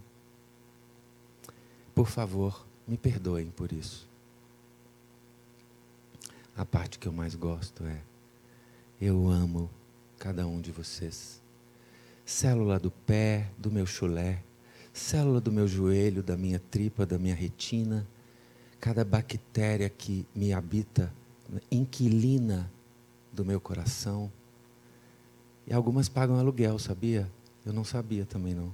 [1.94, 4.09] Por favor, me perdoem por isso.
[6.60, 8.02] A parte que eu mais gosto é:
[9.00, 9.70] eu amo
[10.18, 11.40] cada um de vocês.
[12.22, 14.42] Célula do pé, do meu chulé,
[14.92, 18.06] célula do meu joelho, da minha tripa, da minha retina,
[18.78, 21.10] cada bactéria que me habita,
[21.70, 22.70] inquilina
[23.32, 24.30] do meu coração.
[25.66, 27.32] E algumas pagam aluguel, sabia?
[27.64, 28.70] Eu não sabia também não.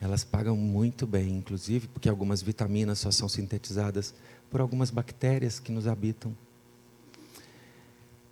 [0.00, 4.14] Elas pagam muito bem, inclusive, porque algumas vitaminas só são sintetizadas
[4.48, 6.32] por algumas bactérias que nos habitam.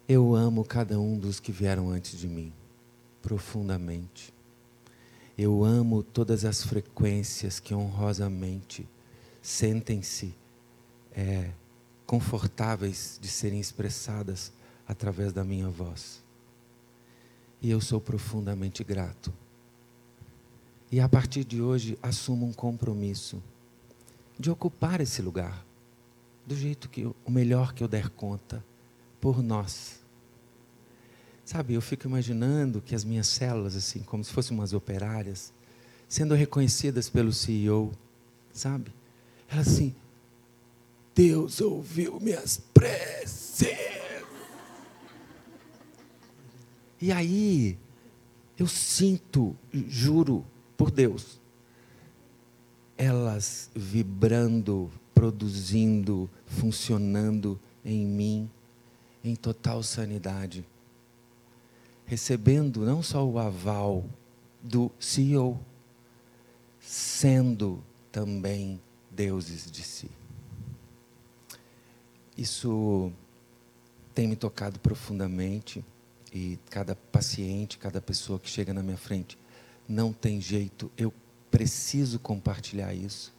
[0.09, 2.53] Eu amo cada um dos que vieram antes de mim,
[3.23, 4.35] profundamente.
[5.39, 8.87] Eu amo todas as frequências que honrosamente
[9.41, 10.35] sentem-se
[11.13, 11.53] é,
[12.05, 14.53] confortáveis de serem expressadas
[14.87, 16.23] através da minha voz.
[17.61, 19.33] E eu sou profundamente grato.
[20.91, 23.41] E a partir de hoje assumo um compromisso
[24.39, 25.65] de ocupar esse lugar
[26.45, 28.63] do jeito que eu, o melhor que eu der conta
[29.23, 30.01] por nós.
[31.45, 35.53] Sabe, eu fico imaginando que as minhas células, assim, como se fossem umas operárias,
[36.09, 37.93] sendo reconhecidas pelo CEO,
[38.53, 38.93] sabe?
[39.49, 39.95] Elas assim,
[41.15, 43.63] Deus ouviu minhas preces.
[47.01, 47.79] E aí,
[48.59, 50.45] eu sinto, juro
[50.77, 51.41] por Deus,
[52.99, 58.51] elas vibrando, produzindo, funcionando em mim
[59.25, 60.65] em total sanidade,
[62.07, 64.05] recebendo não só o aval
[64.63, 65.59] do CEO,
[66.81, 70.11] sendo também deuses de si.
[72.37, 73.13] Isso
[74.15, 75.85] tem me tocado profundamente
[76.33, 79.39] e cada paciente, cada pessoa que chega na minha frente,
[79.89, 81.13] não tem jeito, eu
[81.51, 83.33] preciso compartilhar isso.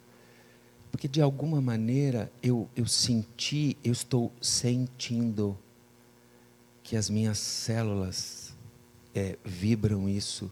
[0.91, 5.57] Porque de alguma maneira eu, eu senti, eu estou sentindo
[6.83, 8.53] que as minhas células
[9.15, 10.51] é, vibram isso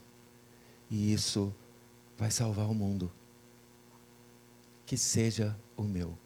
[0.89, 1.53] e isso
[2.17, 3.11] vai salvar o mundo.
[4.85, 6.17] Que seja o meu.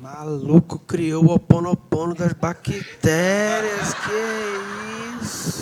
[0.00, 3.94] Maluco criou o oponopono das bactérias.
[3.94, 5.58] Que isso?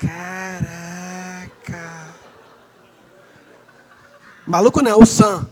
[0.00, 1.48] Caraca.
[4.46, 5.48] Maluco não, o Sam.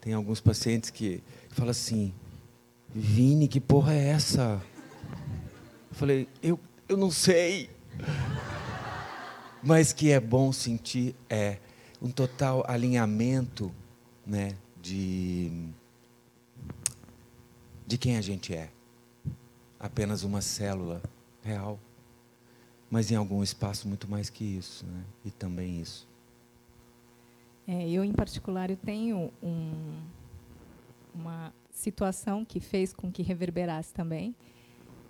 [0.00, 2.12] Tem alguns pacientes que falam assim:
[2.88, 4.62] Vini, que porra é essa?
[5.90, 6.58] Eu falei: Eu,
[6.88, 7.70] eu não sei.
[9.62, 11.58] Mas que é bom sentir é
[12.00, 13.70] um total alinhamento,
[14.24, 15.70] né, de
[17.90, 18.70] de quem a gente é.
[19.78, 21.02] Apenas uma célula
[21.42, 21.76] real,
[22.90, 25.04] mas em algum espaço muito mais que isso, né?
[25.24, 26.08] E também isso.
[27.66, 30.00] É, eu em particular eu tenho um,
[31.14, 34.34] uma situação que fez com que reverberasse também.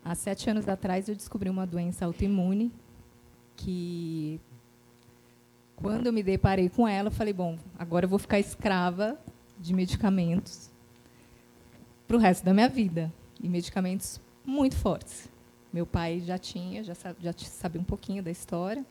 [0.04, 2.70] Há sete anos atrás eu descobri uma doença autoimune
[3.56, 4.40] que
[5.76, 9.18] quando eu me deparei com ela, eu falei, bom, agora eu vou ficar escrava
[9.58, 10.70] de medicamentos
[12.06, 13.12] para o resto da minha vida.
[13.42, 15.30] E medicamentos muito fortes.
[15.72, 18.84] Meu pai já tinha, já, já sabia um pouquinho da história.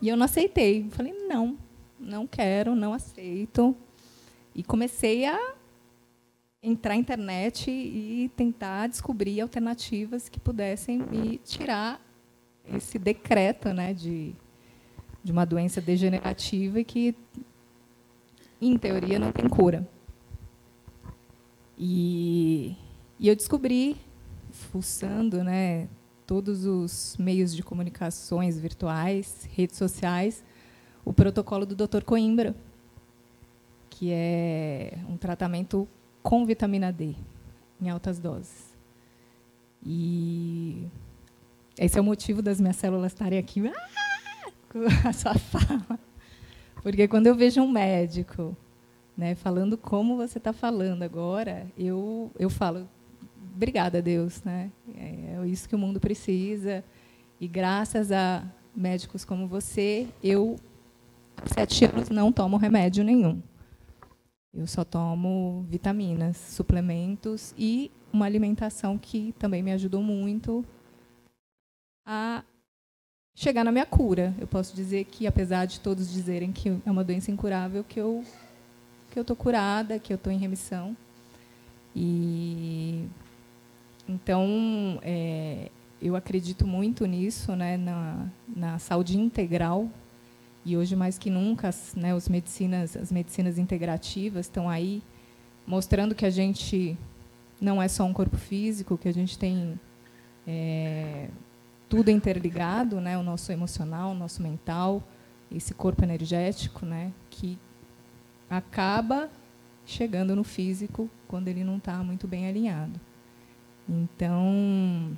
[0.00, 0.88] E eu não aceitei.
[0.90, 1.56] Falei, não,
[1.98, 3.76] não quero, não aceito.
[4.54, 5.54] E comecei a
[6.62, 12.00] entrar na internet e tentar descobrir alternativas que pudessem me tirar
[12.74, 14.34] esse decreto né, de,
[15.22, 17.14] de uma doença degenerativa que,
[18.60, 19.88] em teoria, não tem cura.
[21.78, 22.76] E,
[23.18, 23.96] e eu descobri,
[24.58, 25.88] fuçando né,
[26.26, 30.44] todos os meios de comunicações virtuais, redes sociais,
[31.04, 32.02] o protocolo do Dr.
[32.04, 32.54] Coimbra,
[33.88, 35.88] que é um tratamento
[36.22, 37.14] com vitamina D,
[37.80, 38.76] em altas doses.
[39.84, 40.86] E
[41.78, 44.50] esse é o motivo das minhas células estarem aqui ah!
[44.68, 45.98] com a sua fala.
[46.82, 48.56] Porque quando eu vejo um médico
[49.16, 52.88] né, falando como você está falando agora, eu, eu falo,
[53.58, 54.42] obrigada, Deus.
[54.44, 54.70] Né?
[54.96, 56.84] É, é isso que o mundo precisa.
[57.40, 58.44] E graças a
[58.74, 60.56] médicos como você, eu,
[61.44, 63.42] sete anos, não tomo remédio nenhum.
[64.54, 70.64] Eu só tomo vitaminas, suplementos e uma alimentação que também me ajudou muito
[72.06, 72.42] a
[73.34, 74.34] chegar na minha cura.
[74.38, 78.24] Eu posso dizer que, apesar de todos dizerem que é uma doença incurável, que eu
[79.10, 80.96] que eu estou curada, que eu estou em remissão.
[81.96, 83.06] E
[84.08, 89.88] então é, eu acredito muito nisso, né, na, na saúde integral.
[90.64, 95.02] E hoje mais que nunca, né, os medicinas, as medicinas integrativas estão aí
[95.66, 96.96] mostrando que a gente
[97.60, 99.78] não é só um corpo físico, que a gente tem
[100.46, 101.28] é,
[101.88, 103.18] tudo interligado, né?
[103.18, 105.02] O nosso emocional, o nosso mental,
[105.50, 107.12] esse corpo energético, né?
[107.30, 107.58] Que
[108.48, 109.30] acaba
[109.84, 113.00] chegando no físico quando ele não está muito bem alinhado.
[113.88, 115.16] Então,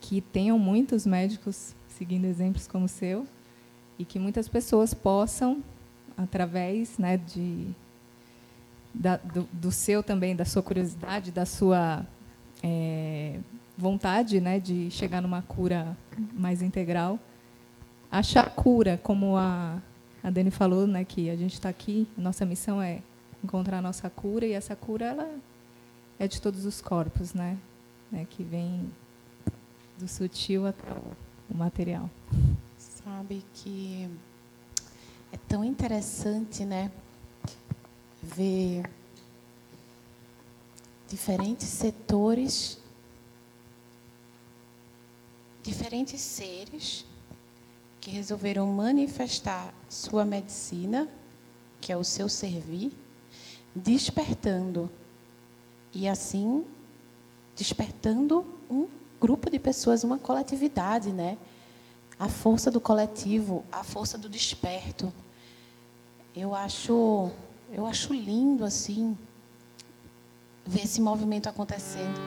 [0.00, 3.26] que tenham muitos médicos seguindo exemplos como o seu
[3.98, 5.62] e que muitas pessoas possam,
[6.16, 7.68] através né, de,
[8.92, 12.04] da, do, do, seu também, da sua curiosidade, da sua
[12.62, 13.38] é,
[13.78, 15.96] vontade né, de chegar numa cura
[16.32, 17.18] mais integral,
[18.10, 19.80] achar cura, como a,
[20.22, 23.00] a Dani falou, né, que a gente está aqui, nossa missão é
[23.42, 25.30] encontrar a nossa cura, e essa cura ela
[26.22, 27.58] é de todos os corpos, né,
[28.08, 28.88] né que vem
[29.98, 30.88] do sutil até
[31.50, 32.08] o material.
[32.78, 34.08] Sabe que
[35.32, 36.92] é tão interessante, né,
[38.22, 38.88] ver
[41.08, 42.78] diferentes setores
[45.60, 47.04] diferentes seres
[48.00, 51.08] que resolveram manifestar sua medicina,
[51.80, 52.92] que é o seu servir,
[53.74, 54.88] despertando.
[55.94, 56.64] E assim,
[57.54, 58.88] despertando um
[59.20, 61.36] grupo de pessoas, uma coletividade, né?
[62.18, 65.12] A força do coletivo, a força do desperto.
[66.34, 67.30] Eu acho,
[67.70, 69.16] eu acho lindo assim
[70.66, 72.18] ver esse movimento acontecendo.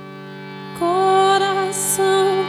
[0.77, 2.44] Coração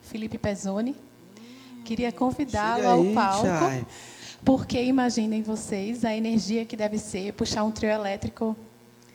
[0.00, 0.96] Felipe Pezzoni.
[1.84, 3.46] Queria convidá-lo ao palco.
[4.42, 8.56] Porque imaginem vocês a energia que deve ser puxar um trio elétrico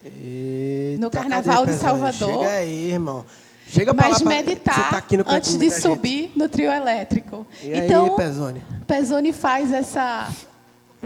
[0.04, 2.44] Eita, no Carnaval de Salvador.
[2.44, 3.26] Chega aí, irmão.
[3.68, 6.38] Chega Mas lá, meditar tá antes de subir gente.
[6.38, 7.48] no trio elétrico.
[7.64, 8.62] E então, aí, Pezzoni?
[8.86, 10.32] Pezzoni faz essa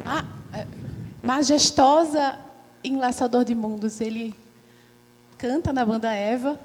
[0.06, 0.68] ah, é,
[1.24, 2.38] majestosa
[2.84, 4.02] enlaçador de mundos.
[4.02, 4.36] Ele
[5.40, 6.60] canta na banda Eva.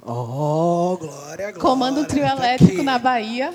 [0.00, 1.60] Oh, glória, glória.
[1.60, 2.82] Comanda um trio tá elétrico aqui.
[2.82, 3.52] na Bahia.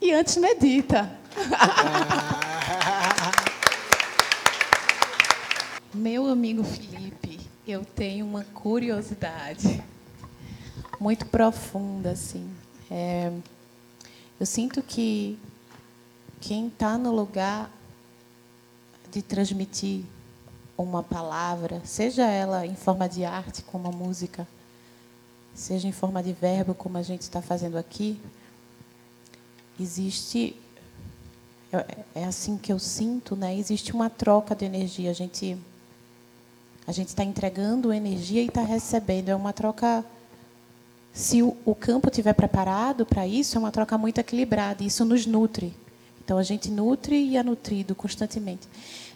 [0.00, 1.10] E antes medita.
[5.92, 7.38] Meu amigo Felipe,
[7.68, 9.84] eu tenho uma curiosidade
[10.98, 12.48] muito profunda, assim.
[12.90, 13.30] É,
[14.40, 15.38] eu sinto que
[16.40, 17.70] quem está no lugar
[19.10, 20.04] de transmitir
[20.76, 24.46] uma palavra, seja ela em forma de arte, como a música,
[25.54, 28.20] seja em forma de verbo, como a gente está fazendo aqui,
[29.78, 30.56] existe
[31.72, 33.56] é, é assim que eu sinto, né?
[33.56, 35.10] Existe uma troca de energia.
[35.10, 35.58] A gente
[36.86, 39.30] a gente está entregando energia e está recebendo.
[39.30, 40.04] É uma troca.
[41.12, 44.84] Se o, o campo estiver preparado para isso, é uma troca muito equilibrada.
[44.84, 45.74] Isso nos nutre.
[46.24, 48.68] Então a gente nutre e é nutrido constantemente.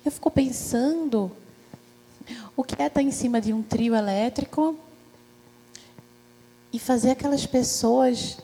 [0.05, 1.31] Eu fico pensando
[2.57, 4.77] o que é estar em cima de um trio elétrico
[6.73, 8.39] e fazer aquelas pessoas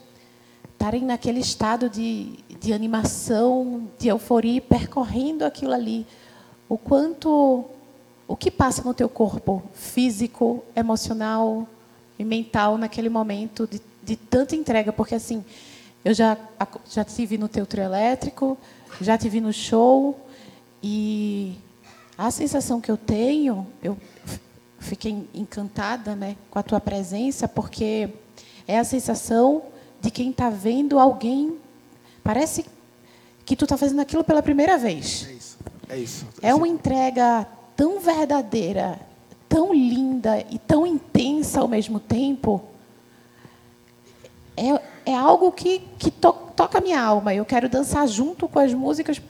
[0.73, 6.07] estarem naquele estado de, de animação, de euforia, percorrendo aquilo ali.
[6.69, 7.65] O quanto,
[8.27, 11.67] o que passa no teu corpo físico, emocional
[12.19, 15.45] e mental naquele momento de, de tanta entrega, porque assim,
[16.05, 16.37] eu já
[16.91, 18.59] já tive no teu trio elétrico,
[19.01, 20.19] já tive no show
[20.83, 21.57] e
[22.17, 23.97] a sensação que eu tenho, eu
[24.79, 28.09] fiquei encantada né, com a tua presença, porque
[28.67, 29.63] é a sensação
[30.01, 31.57] de quem está vendo alguém.
[32.23, 32.67] Parece
[33.45, 35.27] que tu está fazendo aquilo pela primeira vez.
[35.29, 35.59] É isso.
[35.89, 36.27] É, isso.
[36.41, 37.47] é uma entrega
[37.77, 38.99] tão verdadeira,
[39.49, 42.63] tão linda e tão intensa ao mesmo tempo.
[44.57, 47.35] É, é algo que, que to, toca a minha alma.
[47.35, 49.21] Eu quero dançar junto com as músicas,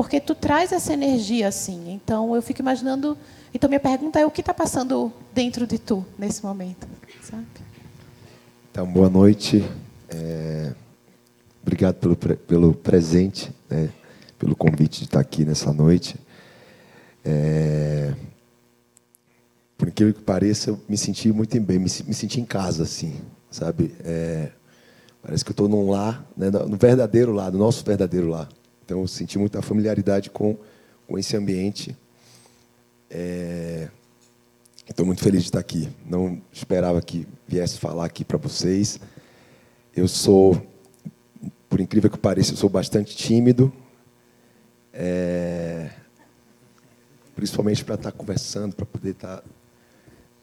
[0.00, 1.92] porque tu traz essa energia assim.
[1.92, 3.18] Então, eu fico imaginando
[3.52, 6.88] então, minha pergunta é: o que está passando dentro de tu nesse momento?
[7.22, 7.44] Sabe?
[8.70, 9.62] Então, boa noite.
[10.08, 10.72] É...
[11.60, 13.90] Obrigado pelo, pelo presente, né?
[14.38, 16.16] pelo convite de estar aqui nessa noite.
[17.22, 18.14] É...
[19.76, 23.20] Por incrível que pareça, eu me senti muito bem, me, me senti em casa, assim,
[23.50, 23.94] sabe?
[24.02, 24.48] É...
[25.22, 26.50] Parece que eu estou num lar, né?
[26.50, 28.48] no verdadeiro lar, no nosso verdadeiro lar.
[28.90, 30.58] Então, eu senti muita familiaridade com,
[31.06, 31.96] com esse ambiente
[33.08, 33.88] é...
[34.84, 35.88] Estou muito feliz de estar aqui.
[36.04, 38.98] Não esperava que viesse falar aqui para vocês.
[39.94, 40.60] Eu sou,
[41.68, 43.72] por incrível que pareça, eu sou bastante tímido.
[44.92, 45.92] É...
[47.36, 49.44] principalmente para estar conversando, para poder estar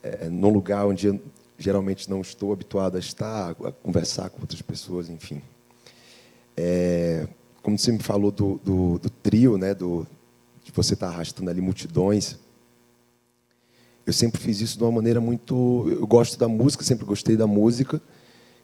[0.01, 1.21] é, num lugar onde eu
[1.57, 5.41] geralmente não estou habituado a estar, a conversar com outras pessoas, enfim.
[6.55, 7.27] É,
[7.61, 10.07] como você me falou do, do, do trio, né, do,
[10.63, 12.37] de você estar arrastando ali multidões,
[14.05, 15.85] eu sempre fiz isso de uma maneira muito.
[15.89, 18.01] Eu gosto da música, sempre gostei da música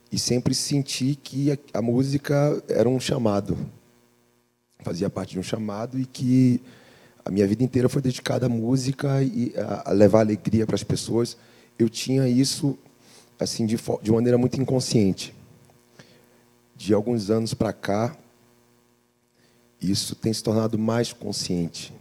[0.10, 3.58] e sempre senti que a, a música era um chamado,
[4.80, 6.62] fazia parte de um chamado e que
[7.26, 10.84] a minha vida inteira foi dedicada à música e a, a levar alegria para as
[10.84, 11.36] pessoas.
[11.78, 12.78] Eu tinha isso
[13.38, 15.34] assim de, de maneira muito inconsciente.
[16.74, 18.16] De alguns anos para cá,
[19.92, 21.94] isso tem se tornado mais consciente.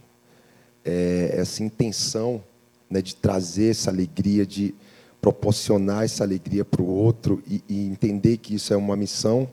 [0.85, 2.43] É, essa intenção
[2.89, 4.75] né, de trazer essa alegria, de
[5.21, 9.49] proporcionar essa alegria para o outro e, e, entender que isso é uma missão,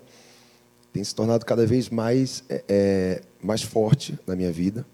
[0.92, 4.84] tem se tornado cada vez mais, é, é mais forte na minha vida.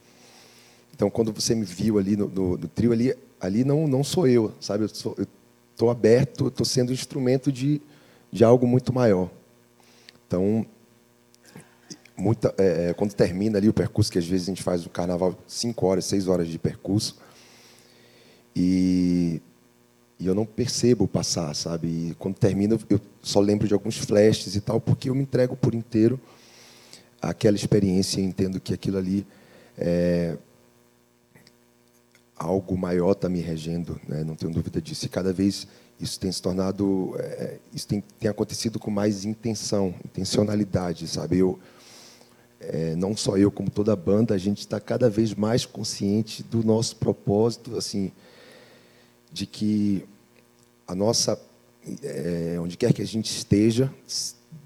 [0.94, 4.26] Então, quando você me viu ali no, no, no trio, ali, ali não, não sou
[4.26, 4.84] eu, sabe?
[4.84, 7.80] Eu estou aberto, estou sendo instrumento de,
[8.30, 9.30] de algo muito maior.
[10.26, 10.66] Então,
[12.16, 14.90] muita, é, é, quando termina ali o percurso, que às vezes a gente faz o
[14.90, 17.18] carnaval cinco horas, seis horas de percurso,
[18.54, 19.40] e,
[20.18, 21.88] e eu não percebo passar, sabe?
[21.88, 25.56] E quando termina, eu só lembro de alguns flashes e tal, porque eu me entrego
[25.56, 26.18] por inteiro
[27.20, 29.26] àquela experiência e entendo que aquilo ali
[29.76, 30.36] é
[32.36, 34.22] algo maior está me regendo, né?
[34.22, 35.06] não tenho dúvida disso.
[35.06, 35.66] E cada vez
[35.98, 41.38] isso tem se tornado, é, isso tem, tem acontecido com mais intenção, intencionalidade, sabe?
[41.38, 41.58] Eu,
[42.68, 46.42] é, não só eu, como toda a banda, a gente está cada vez mais consciente
[46.42, 48.10] do nosso propósito, assim,
[49.32, 50.04] de que
[50.86, 51.40] a nossa,
[52.02, 53.92] é, onde quer que a gente esteja,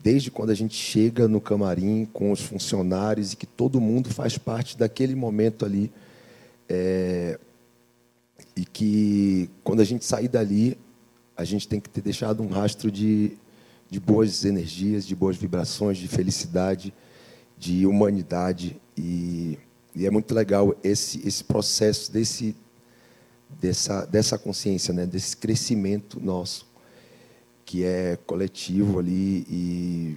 [0.03, 4.38] desde quando a gente chega no camarim com os funcionários e que todo mundo faz
[4.38, 5.92] parte daquele momento ali,
[6.68, 7.38] é,
[8.57, 10.78] e que quando a gente sair dali,
[11.36, 13.32] a gente tem que ter deixado um rastro de,
[13.90, 16.92] de boas energias, de boas vibrações, de felicidade,
[17.61, 19.58] de humanidade e,
[19.94, 22.56] e é muito legal esse esse processo desse
[23.61, 26.66] dessa, dessa consciência, né, desse crescimento nosso,
[27.66, 30.16] que é coletivo ali e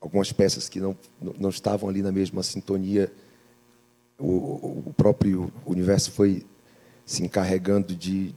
[0.00, 0.96] algumas peças que não,
[1.38, 3.12] não estavam ali na mesma sintonia,
[4.16, 6.46] o, o próprio universo foi
[7.04, 8.32] se encarregando de,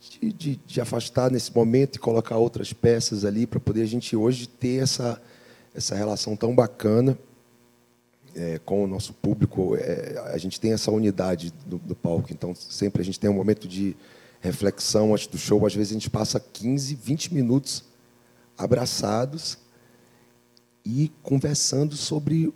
[0.00, 4.16] de, de, de afastar nesse momento e colocar outras peças ali para poder a gente
[4.16, 5.20] hoje ter essa,
[5.74, 7.18] essa relação tão bacana
[8.34, 12.32] é, com o nosso público, é, a gente tem essa unidade do, do, palco.
[12.32, 13.96] Então, sempre a gente tem um momento de
[14.40, 15.64] reflexão antes do show.
[15.66, 17.84] Às vezes a gente passa 15, 20 minutos
[18.56, 19.58] abraçados
[20.84, 22.52] e conversando sobre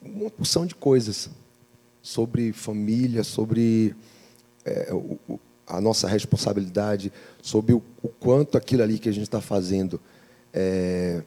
[0.00, 1.30] uma porção de coisas.
[2.02, 3.94] Sobre família, sobre
[4.64, 9.40] é, o, a nossa responsabilidade, sobre o, o, quanto aquilo ali que a gente está
[9.40, 10.00] fazendo
[10.52, 11.22] é,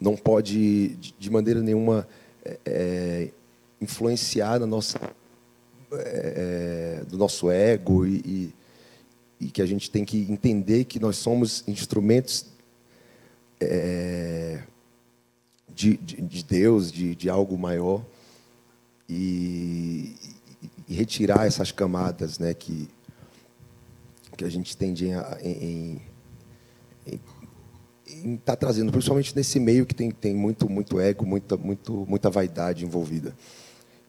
[0.00, 2.06] não pode, de, de maneira nenhuma,
[2.48, 3.30] é, é,
[3.78, 4.98] influenciar na nossa,
[5.92, 8.54] é, é, do nosso ego e, e,
[9.46, 12.46] e, que a gente tem que entender que nós somos instrumentos
[13.60, 14.62] é,
[15.68, 18.02] de, de, de, Deus, de, de algo maior
[19.06, 20.16] e,
[20.88, 22.88] e, retirar essas camadas né, que,
[24.38, 26.02] que a gente tende em, em,
[27.06, 27.20] em
[28.08, 32.84] está trazendo, principalmente nesse meio que tem, tem muito, muito ego, muita, muito, muita vaidade
[32.84, 33.34] envolvida.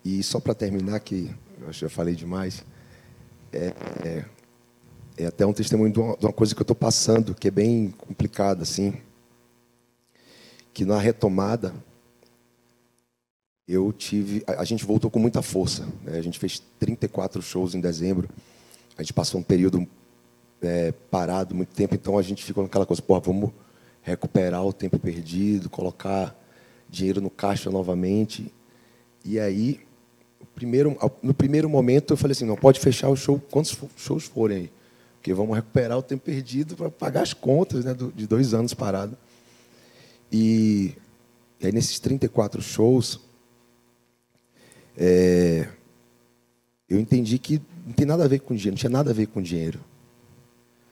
[0.03, 1.29] E só para terminar, que
[1.61, 2.63] eu já falei demais,
[3.51, 3.73] é,
[4.05, 4.25] é,
[5.17, 7.51] é, até um testemunho de uma, de uma coisa que eu estou passando, que é
[7.51, 8.93] bem complicada, assim,
[10.73, 11.73] que na retomada
[13.67, 15.87] eu tive, a, a gente voltou com muita força.
[16.03, 16.17] Né?
[16.17, 18.29] A gente fez 34 shows em dezembro.
[18.97, 19.87] A gente passou um período
[20.61, 23.51] é, parado muito tempo, então a gente ficou naquela coisa, pô, vamos
[24.01, 26.35] recuperar o tempo perdido, colocar
[26.89, 28.51] dinheiro no caixa novamente.
[29.23, 29.79] E aí,
[30.55, 34.57] primeiro, no primeiro momento, eu falei assim: não pode fechar o show quantos shows forem
[34.57, 34.71] aí,
[35.15, 39.17] porque vamos recuperar o tempo perdido para pagar as contas né, de dois anos parado.
[40.31, 40.95] E,
[41.59, 43.19] e aí, nesses 34 shows,
[44.97, 45.67] é,
[46.89, 49.27] eu entendi que não tem nada a ver com dinheiro, não tinha nada a ver
[49.27, 49.79] com dinheiro.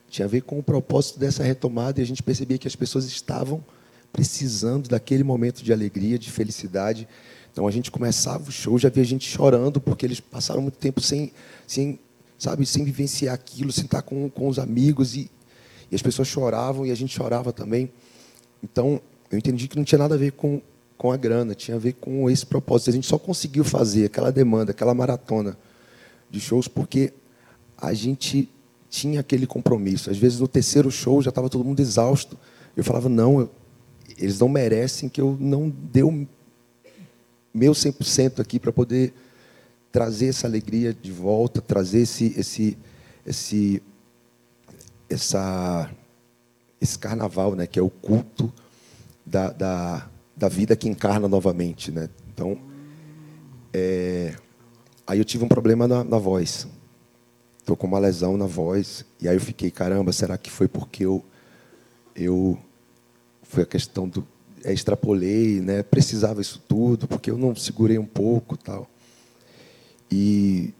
[0.10, 3.05] Tinha a ver com o propósito dessa retomada e a gente percebia que as pessoas
[3.05, 3.64] estavam
[4.12, 7.08] precisando daquele momento de alegria, de felicidade.
[7.51, 11.01] Então a gente começava o show, já via gente chorando porque eles passaram muito tempo
[11.01, 11.32] sem,
[11.66, 11.99] sem
[12.38, 15.30] sabe, sem vivenciar aquilo, sem estar com, com os amigos e,
[15.91, 17.91] e as pessoas choravam e a gente chorava também.
[18.64, 20.62] Então eu entendi que não tinha nada a ver com
[20.97, 22.89] com a grana, tinha a ver com esse propósito.
[22.89, 25.55] A gente só conseguiu fazer aquela demanda, aquela maratona
[26.30, 27.14] de shows porque
[27.78, 28.49] a gente
[28.89, 30.09] tinha aquele compromisso.
[30.09, 32.38] Às vezes, no terceiro show, já estava todo mundo exausto.
[32.75, 33.51] Eu falava, não, eu,
[34.17, 36.27] eles não merecem que eu não dê o
[37.53, 39.13] meu 100% aqui para poder
[39.91, 42.77] trazer essa alegria de volta, trazer esse, esse,
[43.25, 43.81] esse,
[45.09, 45.89] essa,
[46.79, 48.53] esse carnaval, né, que é o culto
[49.25, 51.91] da, da, da vida que encarna novamente.
[51.91, 52.09] Né?
[52.31, 52.57] Então,
[53.73, 54.35] é,
[55.05, 56.67] aí eu tive um problema na, na voz.
[57.68, 59.03] Estou com uma lesão na voz.
[59.20, 61.22] E aí eu fiquei, caramba, será que foi porque eu,
[62.15, 62.57] eu
[63.43, 64.26] foi a questão do
[64.63, 65.84] é, extrapolei, né?
[65.84, 68.89] Precisava isso tudo, porque eu não segurei um pouco, tal.
[70.09, 70.74] E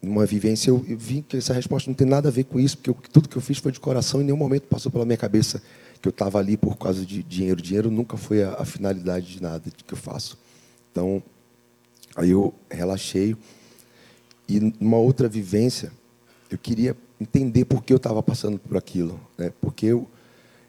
[0.00, 2.76] numa vivência eu, eu vi que essa resposta não tem nada a ver com isso,
[2.76, 5.18] porque eu, tudo que eu fiz foi de coração, em nenhum momento passou pela minha
[5.18, 5.60] cabeça
[6.00, 7.60] que eu estava ali por causa de dinheiro.
[7.60, 10.38] Dinheiro nunca foi a, a finalidade de nada que eu faço.
[10.92, 11.20] Então,
[12.14, 13.36] aí eu relaxei.
[14.48, 15.97] E numa outra vivência,
[16.50, 19.20] eu queria entender por que eu estava passando por aquilo.
[19.36, 19.52] Né?
[19.60, 20.08] Porque eu,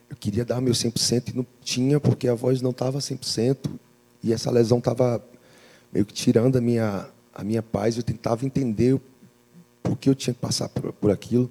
[0.08, 3.70] eu queria dar meu 100% e não tinha, porque a voz não estava 100%.
[4.22, 5.24] E essa lesão estava
[5.92, 7.96] meio que tirando a minha, a minha paz.
[7.96, 9.00] Eu tentava entender
[9.82, 11.50] por que eu tinha que passar por, por aquilo.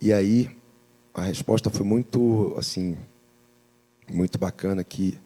[0.00, 0.50] E aí
[1.14, 2.96] a resposta foi muito assim
[4.10, 5.18] muito bacana que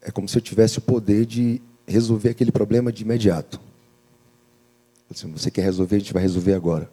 [0.00, 3.60] é como se eu tivesse o poder de resolver aquele problema de imediato.
[5.12, 6.90] Se você quer resolver, a gente vai resolver agora.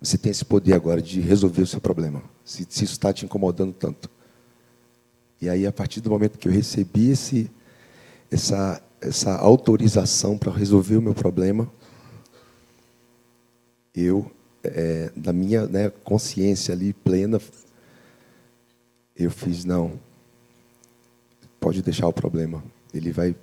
[0.00, 3.24] Você tem esse poder agora de resolver o seu problema, se, se isso está te
[3.24, 4.10] incomodando tanto.
[5.40, 7.50] E aí, a partir do momento que eu recebi esse,
[8.30, 11.70] essa, essa autorização para resolver o meu problema,
[13.94, 14.30] eu
[14.62, 17.40] é, da minha né, consciência ali plena,
[19.16, 19.98] eu fiz, não,
[21.60, 22.62] pode deixar o problema.
[22.92, 23.34] Ele vai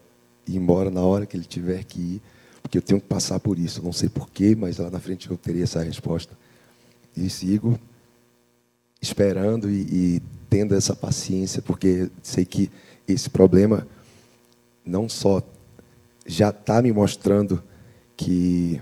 [0.47, 2.21] ir embora na hora que ele tiver que ir,
[2.63, 3.83] porque eu tenho que passar por isso.
[3.83, 6.35] não sei porquê, mas lá na frente eu teria essa resposta.
[7.15, 7.79] E sigo
[9.01, 12.71] esperando e, e tendo essa paciência, porque sei que
[13.07, 13.85] esse problema
[14.85, 15.43] não só
[16.25, 17.61] já está me mostrando
[18.15, 18.81] que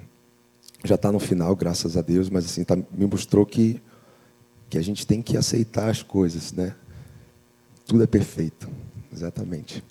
[0.84, 3.82] já está no final, graças a Deus, mas assim tá, me mostrou que
[4.70, 6.74] que a gente tem que aceitar as coisas, né?
[7.86, 8.70] Tudo é perfeito,
[9.12, 9.84] exatamente.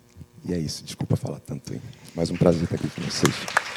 [0.43, 0.83] E é isso.
[0.83, 1.83] Desculpa falar tanto, hein?
[2.15, 3.70] Mais um prazer estar aqui com vocês.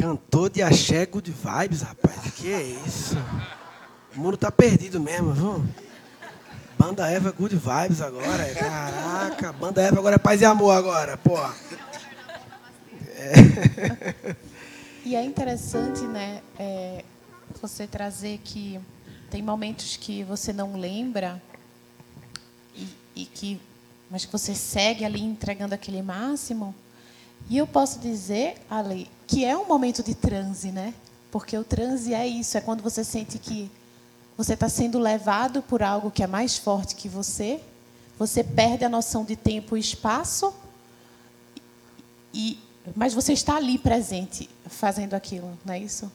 [0.00, 2.32] Cantor de axé good vibes, rapaz.
[2.34, 3.14] Que é isso?
[4.16, 5.62] O mundo tá perdido mesmo, viu?
[6.78, 8.54] Banda Eva Good Vibes agora.
[8.54, 11.54] Caraca, Banda Eva agora é paz e amor agora, porra.
[13.16, 14.36] É.
[15.02, 17.02] E é interessante, né, é,
[17.60, 18.78] você trazer que
[19.30, 21.42] tem momentos que você não lembra
[22.76, 22.86] e,
[23.16, 23.58] e, que,
[24.10, 26.74] mas que você segue ali entregando aquele máximo.
[27.48, 30.92] E eu posso dizer, Ali, que é um momento de transe, né?
[31.30, 33.70] Porque o transe é isso, é quando você sente que
[34.36, 37.60] você está sendo levado por algo que é mais forte que você,
[38.18, 40.52] você perde a noção de tempo e espaço,
[42.34, 42.58] e,
[42.96, 46.10] mas você está ali presente, fazendo aquilo, não é isso?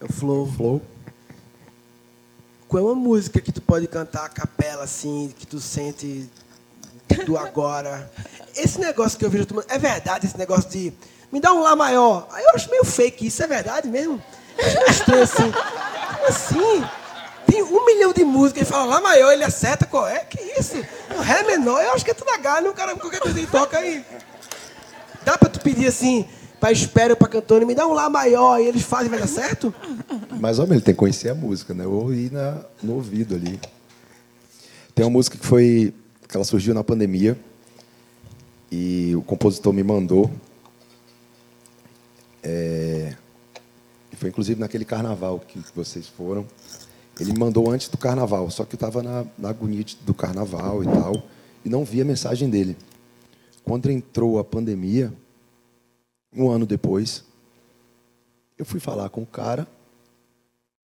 [0.00, 0.50] É o flow.
[0.50, 0.82] Flow.
[2.66, 6.26] Qual é uma música que tu pode cantar a capela assim, que tu sente
[7.26, 8.10] do agora?
[8.56, 10.92] Esse negócio que eu vejo, é verdade esse negócio de
[11.32, 12.28] me dá um lá maior.
[12.32, 14.20] Aí eu acho meio fake, isso é verdade mesmo?
[14.88, 15.52] estranho assim.
[16.28, 16.84] Assim?
[17.46, 20.20] Tem um milhão de músicas, ele fala lá maior, ele acerta qual é?
[20.20, 20.76] Que isso?
[21.16, 23.78] O Ré menor, eu acho que é tudo H, não, cara, qualquer coisa ele toca
[23.78, 24.04] aí.
[25.24, 26.24] Dá pra tu pedir assim,
[26.60, 29.74] pra espera, pra cantor, me dá um lá maior e eles fazem, vai dar certo?
[30.38, 31.86] Mais ou menos, ele tem que conhecer a música, né?
[31.86, 33.58] Ou ir na, no ouvido ali.
[34.94, 35.94] Tem uma música que foi.
[36.28, 37.36] que ela surgiu na pandemia.
[38.70, 40.30] E o compositor me mandou.
[42.42, 43.16] É,
[44.20, 46.46] foi inclusive naquele carnaval que vocês foram.
[47.18, 50.82] Ele me mandou antes do carnaval, só que eu estava na, na agonia do carnaval
[50.84, 51.22] e tal,
[51.64, 52.76] e não vi a mensagem dele.
[53.64, 55.12] Quando entrou a pandemia,
[56.32, 57.24] um ano depois,
[58.58, 59.66] eu fui falar com o cara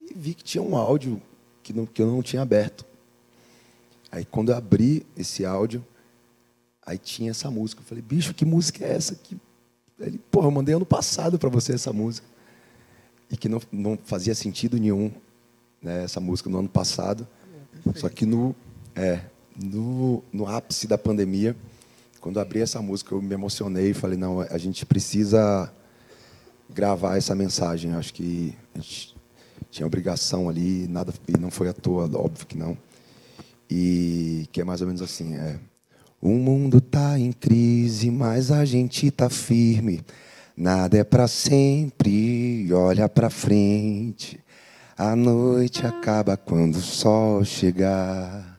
[0.01, 1.21] e vi que tinha um áudio
[1.63, 2.87] que, não, que eu não tinha aberto.
[4.11, 5.85] Aí quando eu abri esse áudio,
[6.87, 7.83] aí tinha essa música.
[7.83, 9.17] Eu falei, bicho, que música é essa?
[9.17, 9.37] Que...
[9.99, 12.27] Ele, pô, eu mandei ano passado para você essa música
[13.31, 15.11] e que não, não fazia sentido nenhum
[15.83, 17.27] né, essa música no ano passado.
[17.87, 18.55] É, Só que no,
[18.95, 19.21] é,
[19.61, 21.57] no, no ápice da pandemia,
[22.21, 25.73] quando abri essa música, eu me emocionei e falei, não, a gente precisa
[26.71, 27.95] gravar essa mensagem.
[27.95, 29.17] Acho que a gente
[29.71, 32.77] tinha obrigação ali, nada, e não foi à toa, óbvio que não.
[33.69, 35.59] E que é mais ou menos assim, é.
[36.21, 40.03] O mundo tá em crise, mas a gente tá firme.
[40.57, 44.41] Nada é para sempre, olha para frente.
[44.97, 48.59] A noite acaba quando o sol chegar.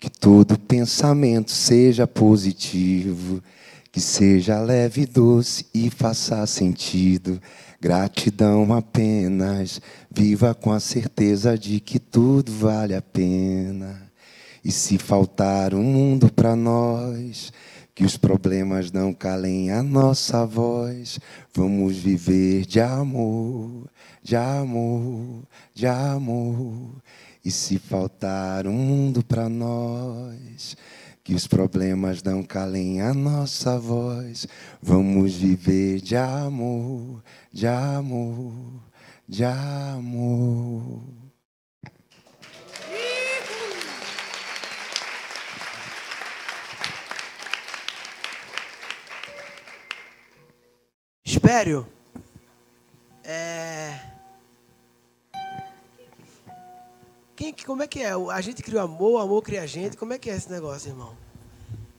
[0.00, 3.40] Que todo pensamento seja positivo,
[3.92, 7.40] que seja leve e doce e faça sentido.
[7.80, 9.80] Gratidão apenas,
[10.10, 14.05] viva com a certeza de que tudo vale a pena.
[14.66, 17.52] E se faltar um mundo para nós,
[17.94, 21.20] que os problemas não calem a nossa voz,
[21.54, 23.88] vamos viver de amor,
[24.24, 27.00] de amor, de amor.
[27.44, 30.76] E se faltar um mundo para nós,
[31.22, 34.48] que os problemas não calem a nossa voz,
[34.82, 38.82] vamos viver de amor, de amor,
[39.28, 41.15] de amor.
[51.36, 51.86] Espério,
[53.22, 54.00] é...
[57.36, 58.12] Quem, como é que é?
[58.12, 59.98] A gente cria o amor, o amor cria a gente.
[59.98, 61.14] Como é que é esse negócio, irmão?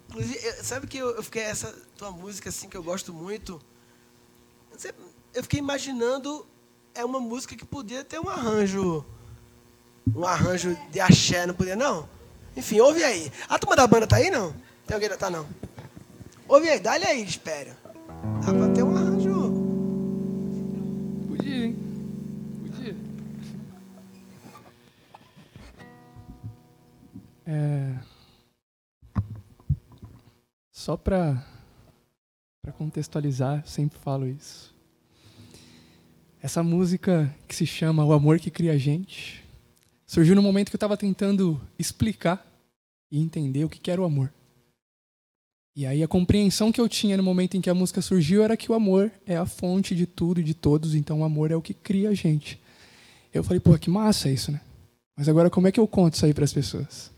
[0.09, 3.61] Inclusive, sabe que eu, eu fiquei essa tua música assim que eu gosto muito.
[5.35, 6.43] Eu fiquei imaginando
[6.95, 9.05] é uma música que podia ter um arranjo,
[10.15, 12.09] um arranjo de axé, não podia não?
[12.55, 13.31] Enfim, ouve aí.
[13.47, 14.51] A turma da banda tá aí não?
[14.87, 15.45] Tem alguém que tá não?
[16.47, 17.77] Ouve aí, dá-lhe aí, espera.
[18.43, 18.86] Dá pra ter
[27.47, 27.95] É...
[30.69, 31.43] Só para
[32.77, 34.75] contextualizar, sempre falo isso.
[36.41, 39.43] Essa música que se chama O Amor que Cria a Gente
[40.05, 42.45] surgiu no momento que eu estava tentando explicar
[43.09, 44.31] e entender o que era o amor.
[45.75, 48.57] E aí a compreensão que eu tinha no momento em que a música surgiu era
[48.57, 51.55] que o amor é a fonte de tudo e de todos, então o amor é
[51.55, 52.59] o que cria a gente.
[53.33, 54.59] Eu falei, pô, que massa isso, né?
[55.15, 57.16] Mas agora como é que eu conto isso aí para as pessoas?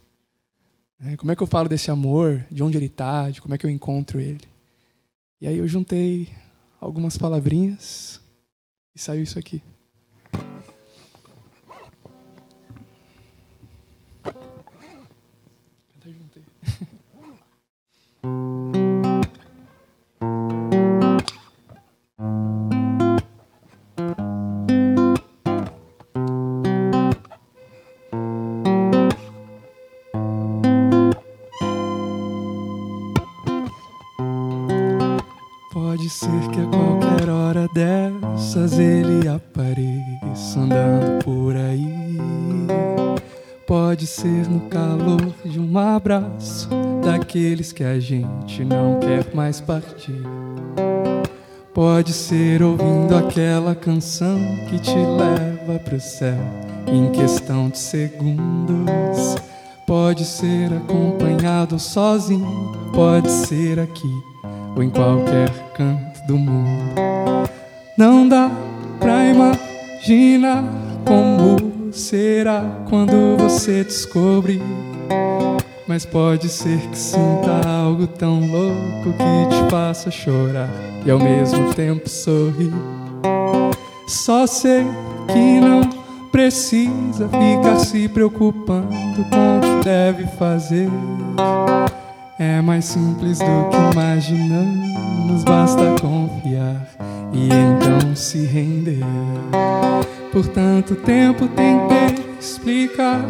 [1.02, 3.58] É, como é que eu falo desse amor, de onde ele está, de como é
[3.58, 4.46] que eu encontro ele?
[5.40, 6.28] E aí eu juntei
[6.80, 8.20] algumas palavrinhas
[8.94, 9.64] e saiu isso aqui.
[47.80, 50.22] Que a gente não quer mais partir.
[51.74, 54.38] Pode ser ouvindo aquela canção
[54.70, 56.38] que te leva pro céu
[56.86, 59.38] em questão de segundos.
[59.88, 64.14] Pode ser acompanhado sozinho, pode ser aqui
[64.76, 67.50] ou em qualquer canto do mundo.
[67.98, 68.52] Não dá
[69.00, 70.66] pra imaginar
[71.06, 74.62] como será quando você descobrir.
[75.90, 80.70] Mas pode ser que sinta algo tão louco que te faça chorar
[81.04, 82.72] e ao mesmo tempo sorrir.
[84.08, 84.86] Só sei
[85.34, 85.82] que não
[86.32, 90.88] precisa ficar se preocupando com o que deve fazer.
[92.38, 96.88] É mais simples do que imaginamos, basta confiar
[97.34, 99.04] e então se render.
[100.32, 103.26] Por tanto tempo tentei explicar,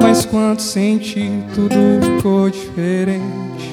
[0.00, 1.74] mas quando senti tudo
[2.16, 3.72] ficou diferente.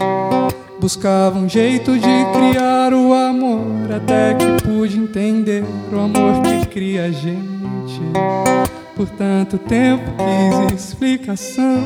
[0.79, 7.05] Buscava um jeito de criar o amor, até que pude entender o amor que cria
[7.05, 8.01] a gente.
[8.95, 11.81] Por tanto tempo quis explicação,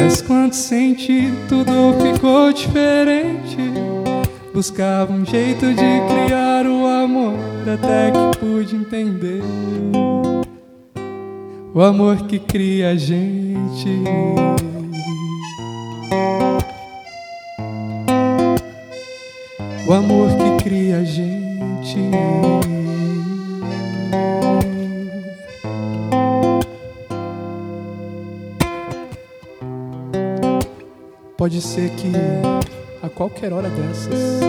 [0.00, 3.58] mas quando senti tudo ficou diferente.
[4.54, 7.34] Buscava um jeito de criar o amor,
[7.66, 9.42] até que pude entender
[11.74, 14.04] o amor que cria a gente.
[19.86, 21.98] O amor que cria a gente.
[31.36, 32.12] Pode ser que
[33.02, 34.40] a qualquer hora dessas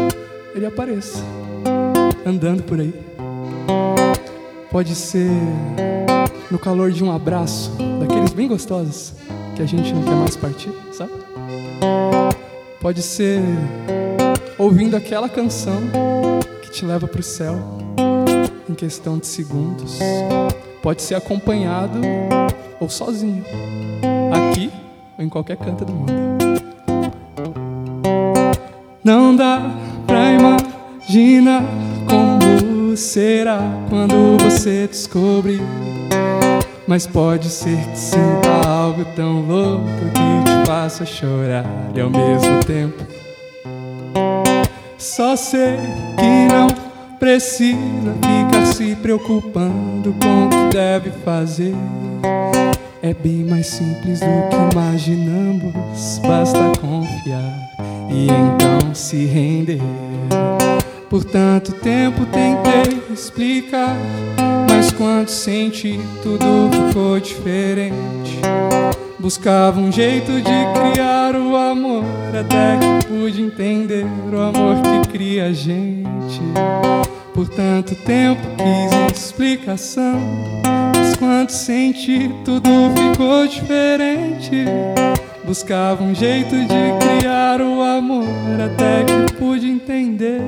[0.54, 1.24] ele apareça
[2.26, 2.94] andando por aí.
[4.70, 5.32] Pode ser
[6.54, 9.16] no calor de um abraço, daqueles bem gostosos.
[9.56, 11.12] que a gente não quer mais partir, sabe?
[12.80, 13.42] Pode ser
[14.58, 15.82] ouvindo aquela canção
[16.62, 17.56] que te leva para o céu
[18.70, 19.98] em questão de segundos.
[20.82, 22.00] Pode ser acompanhado
[22.80, 23.44] ou sozinho,
[24.32, 24.72] aqui
[25.18, 26.14] ou em qualquer canto do mundo.
[29.04, 29.72] Não dá
[30.06, 31.64] pra imaginar
[32.08, 35.62] como será quando você descobrir.
[36.88, 41.66] Mas pode ser que sinta algo tão louco que te faça chorar
[41.96, 43.04] e ao mesmo tempo.
[44.98, 45.78] Só sei
[46.18, 46.68] que não
[47.20, 51.74] precisa ficar se preocupando com o que deve fazer.
[53.02, 55.74] É bem mais simples do que imaginamos,
[56.26, 57.60] basta confiar
[58.10, 59.80] e então se render.
[61.10, 63.96] Por tanto tempo tentei explicar,
[64.76, 68.40] mas quando senti tudo ficou diferente.
[69.20, 75.46] Buscava um jeito de criar o amor, até que pude entender o amor que cria
[75.46, 76.42] a gente.
[77.34, 80.20] Por tanto tempo quis explicação,
[80.96, 84.66] mas quando senti tudo ficou diferente.
[85.46, 88.26] Buscava um jeito de criar o amor,
[88.60, 90.42] até que pude entender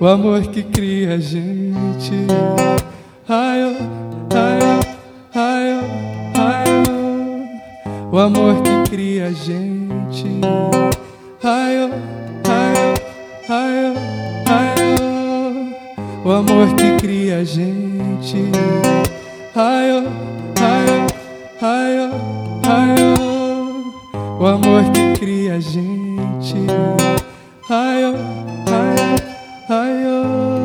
[0.00, 2.26] o amor que cria a gente.
[3.28, 3.76] Ai, oh,
[4.34, 8.16] ai, oh, ai, oh, ai, oh.
[8.16, 10.26] O amor que cria a gente.
[11.42, 11.90] Ai, oh,
[12.48, 14.74] ai, oh, ai, oh, ai,
[16.24, 16.28] oh.
[16.28, 18.50] O amor que cria a gente.
[19.54, 20.08] Ai, oh,
[20.60, 22.12] ai, oh, ai, oh,
[22.68, 24.42] ai, oh.
[24.42, 26.56] O amor que cria a gente.
[27.68, 28.16] Ai, oh,
[28.72, 28.94] ai,
[29.26, 29.29] oh.
[29.72, 30.59] Ai, Que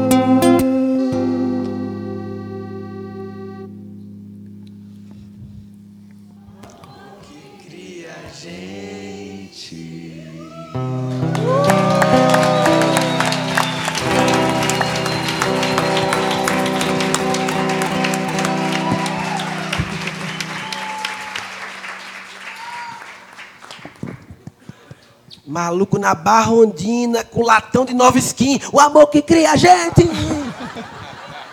[25.56, 28.60] Maluco na barra ondina, com latão de nova skin.
[28.74, 30.04] O amor que cria a gente.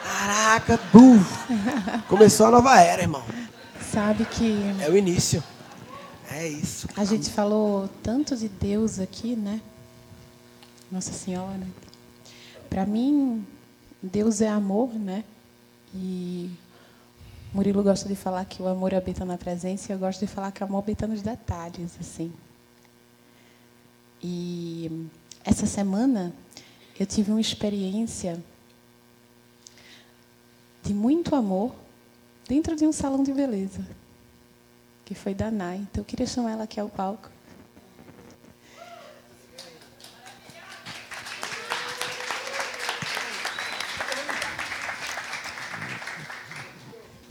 [0.02, 1.24] Caraca, buf.
[2.08, 3.22] Começou a nova era, irmão.
[3.92, 5.40] Sabe que É o início.
[6.32, 6.88] É isso.
[6.96, 9.60] a gente falou tanto de Deus aqui, né?
[10.90, 11.64] Nossa Senhora.
[12.68, 13.46] Para mim,
[14.02, 15.22] Deus é amor, né?
[15.94, 16.50] E
[17.54, 20.50] Murilo gosta de falar que o amor habita na presença e eu gosto de falar
[20.50, 22.32] que o amor habita nos detalhes, assim.
[24.22, 25.08] E
[25.44, 26.32] essa semana
[26.98, 28.42] eu tive uma experiência
[30.82, 31.74] de muito amor
[32.48, 33.84] dentro de um salão de beleza,
[35.04, 35.76] que foi da Nai.
[35.78, 37.30] Então eu queria chamar ela aqui ao palco.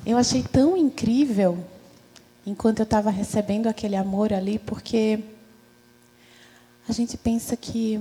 [0.05, 1.63] Eu achei tão incrível
[2.45, 5.23] enquanto eu estava recebendo aquele amor ali, porque
[6.87, 7.99] a gente pensa que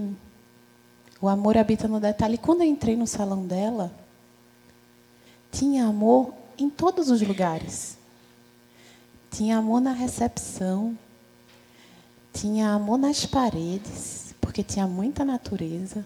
[1.20, 2.38] o amor habita no detalhe.
[2.38, 3.92] Quando eu entrei no salão dela,
[5.52, 7.98] tinha amor em todos os lugares.
[9.30, 10.98] Tinha amor na recepção,
[12.32, 16.04] tinha amor nas paredes, porque tinha muita natureza.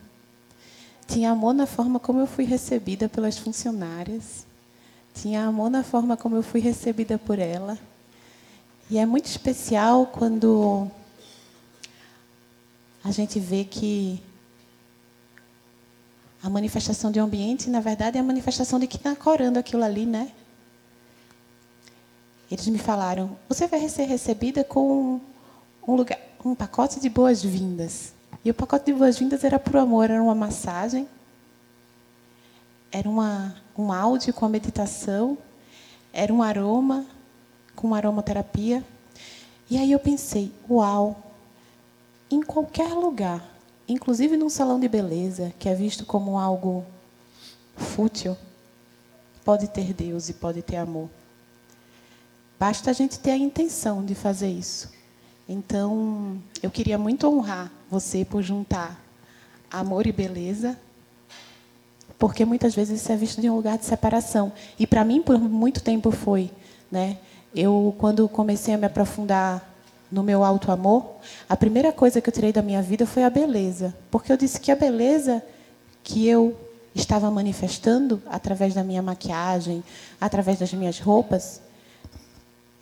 [1.07, 4.47] Tinha amor na forma como eu fui recebida pelas funcionárias.
[5.14, 7.79] Tinha amor na forma como eu fui recebida por ela.
[8.91, 10.91] E é muito especial quando
[13.05, 14.21] a gente vê que
[16.43, 19.85] a manifestação de um ambiente, na verdade, é a manifestação de quem está corando aquilo
[19.85, 20.33] ali, né?
[22.51, 25.21] Eles me falaram: você vai ser recebida com
[25.87, 28.15] um, lugar, um pacote de boas-vindas.
[28.45, 31.09] E o pacote de boas-vindas era por amor, era uma massagem,
[32.91, 35.37] era uma, um áudio com a meditação,
[36.13, 37.07] era um aroma
[37.75, 38.85] com aromaterapia.
[39.71, 41.24] E aí eu pensei: uau,
[42.35, 43.43] em qualquer lugar,
[43.89, 46.85] inclusive num salão de beleza, que é visto como algo
[47.76, 48.37] fútil,
[49.45, 51.09] pode ter Deus e pode ter amor.
[52.59, 54.91] Basta a gente ter a intenção de fazer isso.
[55.49, 58.99] Então, eu queria muito honrar você por juntar
[59.70, 60.78] amor e beleza,
[62.18, 64.53] porque muitas vezes isso é visto de um lugar de separação.
[64.78, 66.51] E para mim, por muito tempo foi,
[66.91, 67.18] né?
[67.55, 69.74] Eu, quando comecei a me aprofundar
[70.11, 71.17] no meu alto amor,
[71.49, 74.61] a primeira coisa que eu tirei da minha vida foi a beleza, porque eu disse
[74.61, 75.43] que a beleza
[76.03, 76.57] que eu
[76.95, 79.83] estava manifestando através da minha maquiagem,
[80.21, 81.61] através das minhas roupas,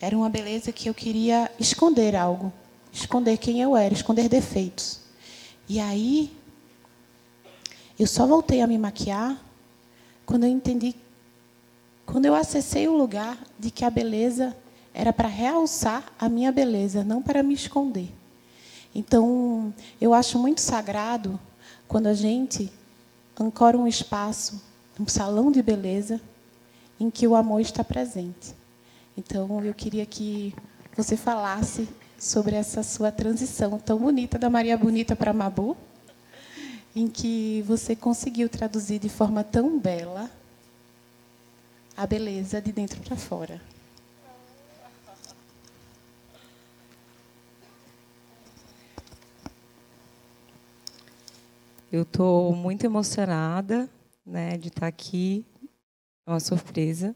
[0.01, 2.53] era uma beleza que eu queria esconder algo,
[2.93, 5.01] esconder quem eu era, esconder defeitos.
[5.68, 6.37] E aí,
[7.99, 9.41] eu só voltei a me maquiar
[10.27, 10.95] quando eu entendi,
[12.05, 14.57] quando eu acessei o lugar de que a beleza
[14.95, 18.12] era para realçar a minha beleza, não para me esconder.
[18.95, 21.40] Então, eu acho muito sagrado
[21.88, 22.70] quando a gente
[23.38, 24.62] ancora um espaço,
[25.01, 26.20] um salão de beleza,
[27.01, 28.55] em que o amor está presente.
[29.16, 30.55] Então, eu queria que
[30.97, 31.88] você falasse
[32.18, 35.76] sobre essa sua transição tão bonita da Maria Bonita para Mabu,
[36.95, 40.30] em que você conseguiu traduzir de forma tão bela
[41.97, 43.72] a beleza de dentro para fora.
[51.93, 53.86] Eu estou muito emocionada
[54.24, 55.45] né, de estar aqui.
[56.26, 57.14] É uma surpresa.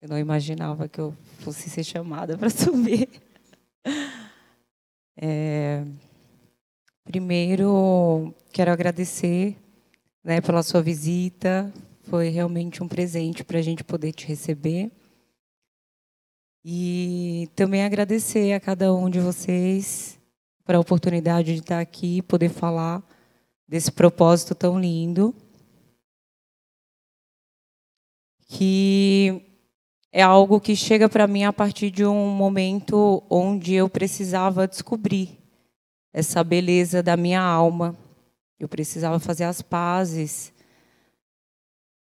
[0.00, 3.08] Eu não imaginava que eu fosse ser chamada para subir.
[5.16, 5.84] É,
[7.02, 9.56] primeiro, quero agradecer
[10.22, 11.74] né, pela sua visita.
[12.04, 14.92] Foi realmente um presente para a gente poder te receber.
[16.64, 20.20] E também agradecer a cada um de vocês
[20.64, 23.02] para a oportunidade de estar aqui e poder falar
[23.68, 25.34] desse propósito tão lindo.
[28.48, 29.42] Que
[30.12, 35.38] é algo que chega para mim a partir de um momento onde eu precisava descobrir
[36.12, 37.96] essa beleza da minha alma.
[38.58, 40.52] Eu precisava fazer as pazes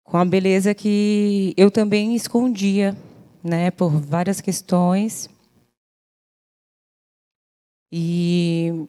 [0.03, 2.95] com a beleza que eu também escondia,
[3.43, 5.29] né, por várias questões.
[7.91, 8.87] E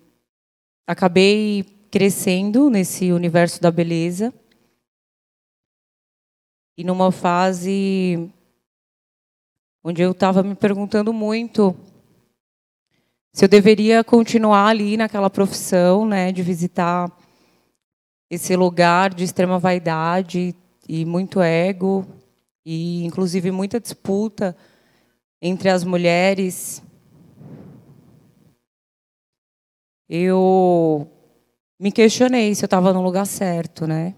[0.86, 4.32] acabei crescendo nesse universo da beleza.
[6.76, 8.30] E numa fase
[9.82, 11.74] onde eu estava me perguntando muito
[13.32, 17.11] se eu deveria continuar ali naquela profissão, né, de visitar
[18.30, 20.55] esse lugar de extrema vaidade
[20.89, 22.07] e muito ego
[22.64, 24.57] e inclusive muita disputa
[25.41, 26.82] entre as mulheres.
[30.09, 31.11] Eu
[31.79, 34.14] me questionei se eu estava no lugar certo, né?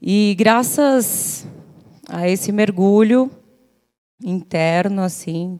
[0.00, 1.46] E graças
[2.08, 3.30] a esse mergulho
[4.22, 5.58] interno, assim,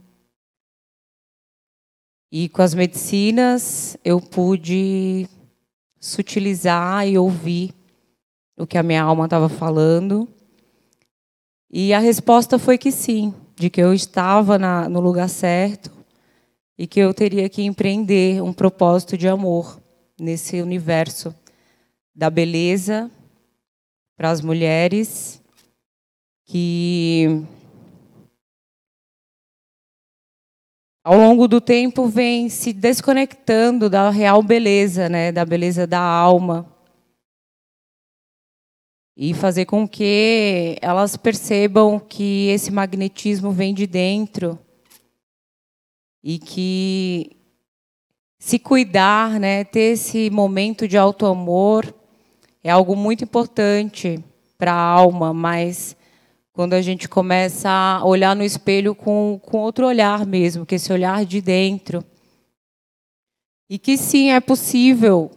[2.30, 5.28] e com as medicinas eu pude
[5.98, 7.74] sutilizar e ouvir
[8.56, 10.28] o que a minha alma estava falando.
[11.70, 15.95] E a resposta foi que sim, de que eu estava na, no lugar certo
[16.78, 19.80] e que eu teria que empreender um propósito de amor
[20.18, 21.34] nesse universo
[22.14, 23.10] da beleza
[24.16, 25.42] para as mulheres
[26.44, 27.44] que
[31.02, 36.72] ao longo do tempo vem se desconectando da real beleza, né, da beleza da alma.
[39.18, 44.58] E fazer com que elas percebam que esse magnetismo vem de dentro
[46.28, 47.36] e que
[48.36, 51.94] se cuidar, né, ter esse momento de auto amor
[52.64, 54.18] é algo muito importante
[54.58, 55.96] para a alma, mas
[56.52, 60.92] quando a gente começa a olhar no espelho com, com outro olhar mesmo, que esse
[60.92, 62.04] olhar de dentro.
[63.70, 65.30] E que sim, é possível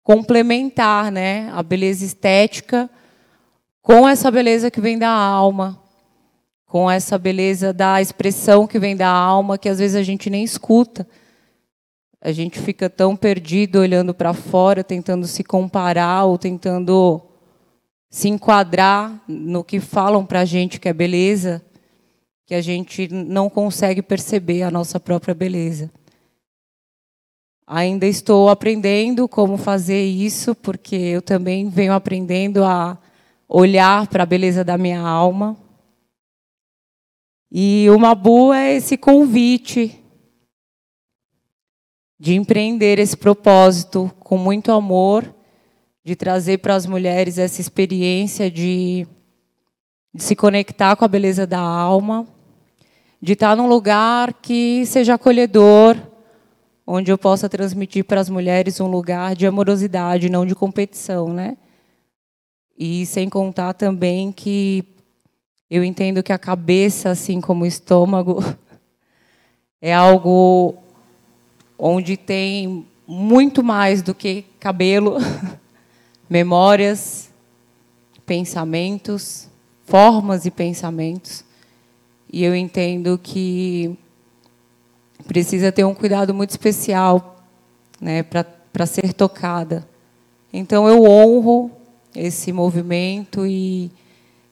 [0.00, 2.88] complementar né, a beleza estética
[3.82, 5.82] com essa beleza que vem da alma,
[6.70, 10.44] com essa beleza da expressão que vem da alma, que às vezes a gente nem
[10.44, 11.04] escuta.
[12.20, 17.20] A gente fica tão perdido olhando para fora, tentando se comparar ou tentando
[18.08, 21.60] se enquadrar no que falam para a gente que é beleza,
[22.46, 25.90] que a gente não consegue perceber a nossa própria beleza.
[27.66, 32.96] Ainda estou aprendendo como fazer isso, porque eu também venho aprendendo a
[33.48, 35.56] olhar para a beleza da minha alma.
[37.52, 39.98] E o Mabu é esse convite
[42.18, 45.34] de empreender esse propósito com muito amor
[46.04, 49.06] de trazer para as mulheres essa experiência de,
[50.14, 52.26] de se conectar com a beleza da alma,
[53.20, 55.96] de estar num lugar que seja acolhedor,
[56.86, 61.56] onde eu possa transmitir para as mulheres um lugar de amorosidade, não de competição, né?
[62.78, 64.99] E sem contar também que
[65.70, 68.42] eu entendo que a cabeça, assim como o estômago,
[69.80, 70.74] é algo
[71.78, 75.16] onde tem muito mais do que cabelo.
[76.30, 77.28] memórias,
[78.24, 79.48] pensamentos,
[79.84, 81.44] formas e pensamentos.
[82.32, 83.98] E eu entendo que
[85.26, 87.42] precisa ter um cuidado muito especial
[88.00, 89.84] né, para ser tocada.
[90.52, 91.72] Então, eu honro
[92.14, 93.90] esse movimento e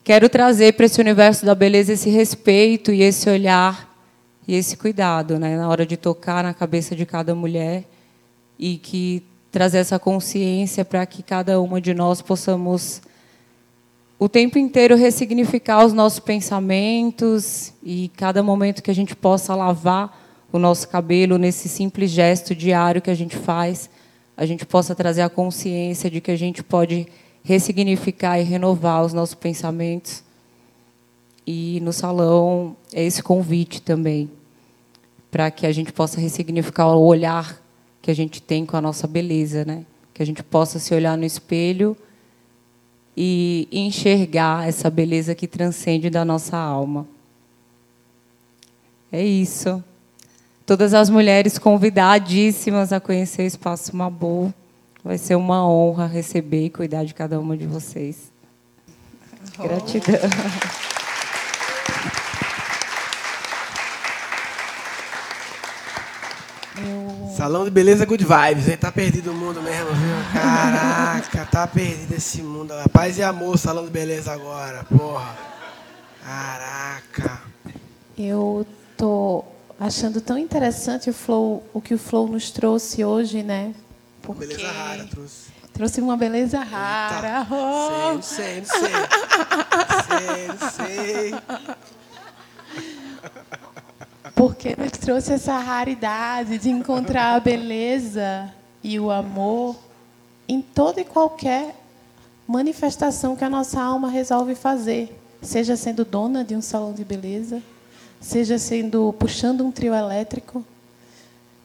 [0.03, 3.89] quero trazer para esse universo da beleza esse respeito e esse olhar
[4.47, 7.83] e esse cuidado, né, na hora de tocar na cabeça de cada mulher
[8.57, 13.01] e que trazer essa consciência para que cada uma de nós possamos
[14.17, 20.19] o tempo inteiro ressignificar os nossos pensamentos e cada momento que a gente possa lavar
[20.51, 23.89] o nosso cabelo nesse simples gesto diário que a gente faz,
[24.35, 27.07] a gente possa trazer a consciência de que a gente pode
[27.43, 30.23] ressignificar e renovar os nossos pensamentos.
[31.45, 34.29] E no salão é esse convite também
[35.31, 37.61] para que a gente possa ressignificar o olhar
[38.01, 39.85] que a gente tem com a nossa beleza, né?
[40.13, 41.95] Que a gente possa se olhar no espelho
[43.15, 47.07] e enxergar essa beleza que transcende da nossa alma.
[49.11, 49.83] É isso.
[50.65, 54.53] Todas as mulheres convidadíssimas a conhecer o Espaço Mabu.
[55.09, 58.31] Vai ser uma honra receber e cuidar de cada uma de vocês.
[59.57, 60.19] Gratidão.
[67.35, 68.77] Salão de beleza good vibes, hein?
[68.77, 70.15] Tá perdido o mundo mesmo, viu?
[70.31, 72.75] Caraca, tá perdido esse mundo.
[72.93, 75.35] Paz e amor, salão de beleza agora, porra.
[76.23, 77.41] Caraca.
[78.15, 78.63] Eu
[78.95, 79.43] tô
[79.79, 83.73] achando tão interessante o flow, o que o flow nos trouxe hoje, né?
[84.29, 85.51] Porque beleza rara trouxe.
[85.73, 87.47] Trouxe uma beleza rara.
[87.49, 88.21] Oh.
[88.21, 88.89] Sei, sei,
[90.13, 90.69] sei.
[90.69, 91.33] sei, sei.
[94.35, 98.53] Porque nos trouxe essa raridade de encontrar a beleza
[98.83, 99.75] e o amor
[100.47, 101.75] em toda e qualquer
[102.47, 107.63] manifestação que a nossa alma resolve fazer, seja sendo dona de um salão de beleza,
[108.21, 110.63] seja sendo puxando um trio elétrico,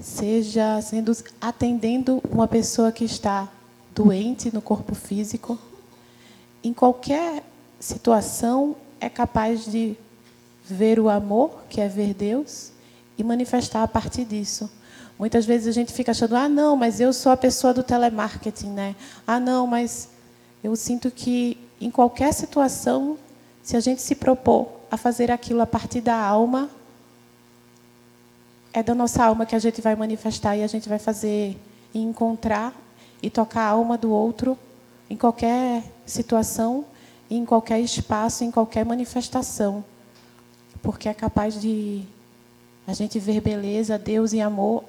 [0.01, 3.49] seja sendo atendendo uma pessoa que está
[3.95, 5.59] doente no corpo físico.
[6.63, 7.45] Em qualquer
[7.79, 9.97] situação é capaz de
[10.65, 12.73] ver o amor, que é ver Deus,
[13.17, 14.71] e manifestar a partir disso.
[15.19, 18.71] Muitas vezes a gente fica achando, ah, não, mas eu sou a pessoa do telemarketing,
[18.71, 18.97] né?
[19.27, 20.09] Ah, não, mas
[20.63, 23.17] eu sinto que em qualquer situação,
[23.63, 26.69] se a gente se propor a fazer aquilo a partir da alma,
[28.75, 31.57] é da nossa alma que a gente vai manifestar e a gente vai fazer
[31.95, 32.75] e encontrar
[33.23, 34.59] e tocar a alma do outro
[35.09, 36.85] em qualquer situação,
[37.31, 39.85] em qualquer espaço, em qualquer manifestação.
[40.83, 42.03] Porque é capaz de
[42.85, 44.83] a gente ver beleza, Deus e amor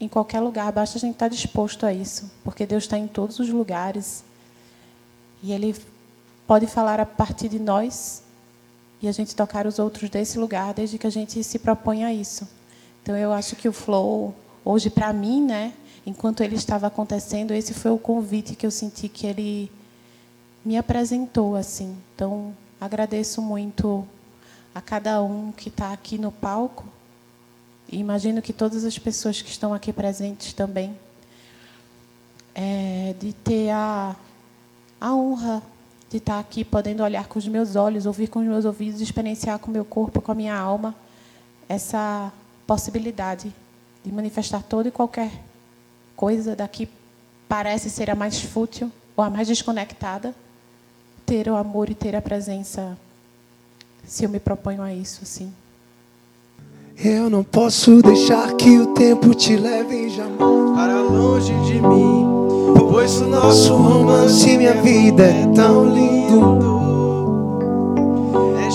[0.00, 3.38] em qualquer lugar, basta a gente estar disposto a isso, porque Deus está em todos
[3.40, 4.24] os lugares.
[5.42, 5.76] E Ele
[6.46, 8.22] pode falar a partir de nós
[9.02, 12.12] e a gente tocar os outros desse lugar, desde que a gente se proponha a
[12.12, 12.48] isso.
[13.08, 15.72] Então eu acho que o flow hoje para mim, né,
[16.04, 19.72] enquanto ele estava acontecendo, esse foi o convite que eu senti que ele
[20.62, 21.96] me apresentou assim.
[22.14, 24.06] Então agradeço muito
[24.74, 26.84] a cada um que está aqui no palco.
[27.90, 30.94] E imagino que todas as pessoas que estão aqui presentes também.
[32.54, 34.14] É, de ter a,
[35.00, 35.62] a honra
[36.10, 39.58] de estar aqui podendo olhar com os meus olhos, ouvir com os meus ouvidos, experienciar
[39.58, 40.94] com o meu corpo, com a minha alma,
[41.66, 42.30] essa
[42.68, 43.50] possibilidade
[44.04, 45.32] de manifestar toda e qualquer
[46.14, 46.86] coisa daqui
[47.48, 50.34] parece ser a mais fútil ou a mais desconectada,
[51.24, 52.96] ter o amor e ter a presença
[54.06, 55.50] se eu me proponho a isso, sim.
[57.02, 62.26] Eu não posso deixar que o tempo te leve jamais para longe de mim,
[62.90, 66.57] pois o nosso romance e minha vida é tão lindo.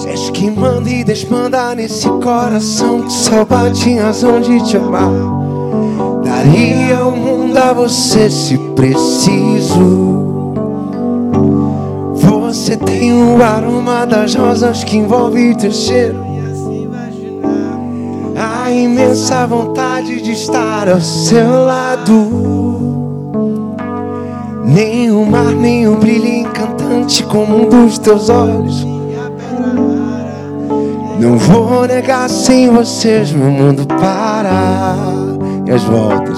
[0.05, 5.11] És que manda e desmanda nesse coração que só bate em razão de te amar.
[6.23, 10.33] Daria o mundo a você se preciso.
[12.15, 16.23] Você tem o aroma das rosas que envolve teu cheiro.
[18.35, 22.53] A imensa vontade de estar ao seu lado.
[24.65, 28.92] Nem o mar, nem o brilho encantante como um dos teus olhos.
[31.23, 35.05] Não vou negar sem vocês, meu mundo para.
[35.65, 36.37] E as voltas,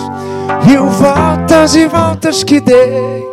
[0.64, 3.26] mil voltas e voltas que dei.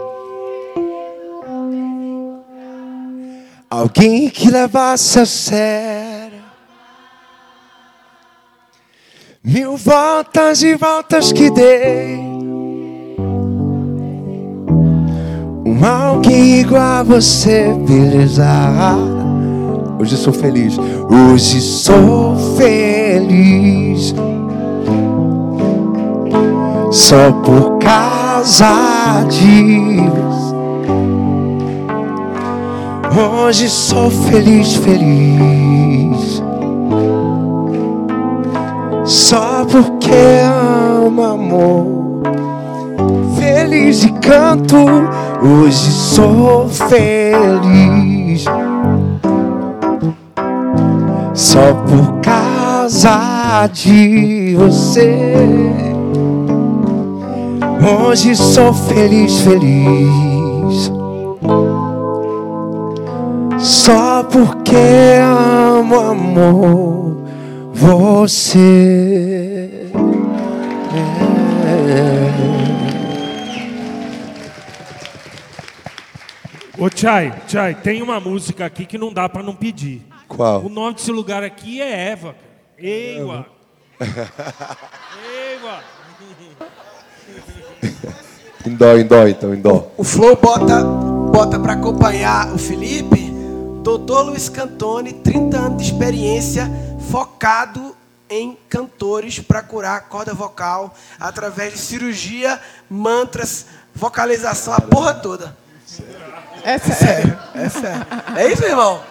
[3.69, 6.43] Alguém que levasse a sério
[9.43, 12.19] Mil voltas e voltas que dei
[15.65, 18.45] Um alguém igual a você, beleza
[19.99, 20.79] Hoje sou feliz.
[21.09, 24.15] Hoje sou feliz.
[26.91, 30.53] Só por causa disso.
[33.15, 36.43] Hoje sou feliz, feliz.
[39.05, 40.11] Só porque
[41.07, 42.23] amo amor.
[43.39, 44.77] Feliz e canto.
[45.43, 48.45] Hoje sou feliz.
[51.35, 55.17] Só por causa de você.
[57.83, 60.93] Hoje sou feliz, feliz.
[63.59, 64.77] Só porque
[65.23, 67.17] amo, amor,
[67.73, 69.91] você.
[76.79, 80.12] Ô, Tchai, Tchai, tem uma música aqui que não dá pra não pedir.
[80.35, 80.65] Qual?
[80.65, 82.35] O nome desse lugar aqui é Eva.
[82.79, 83.47] Eiwa.
[84.01, 85.81] Eiwa.
[88.65, 89.89] Indó, indó, então, indó.
[89.97, 93.31] O Flow bota, bota para acompanhar o Felipe,
[93.83, 96.71] Doutor Luiz Cantone, 30 anos de experiência,
[97.11, 97.97] focado
[98.31, 105.57] em cantores para curar corda vocal, através de cirurgia, mantras, vocalização, a porra toda.
[106.63, 107.37] É sério.
[107.55, 108.07] É sério.
[108.37, 109.03] É isso, irmão?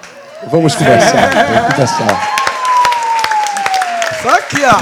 [0.49, 2.35] Vamos conversar, vamos conversar.
[4.21, 4.77] Só aqui, ó.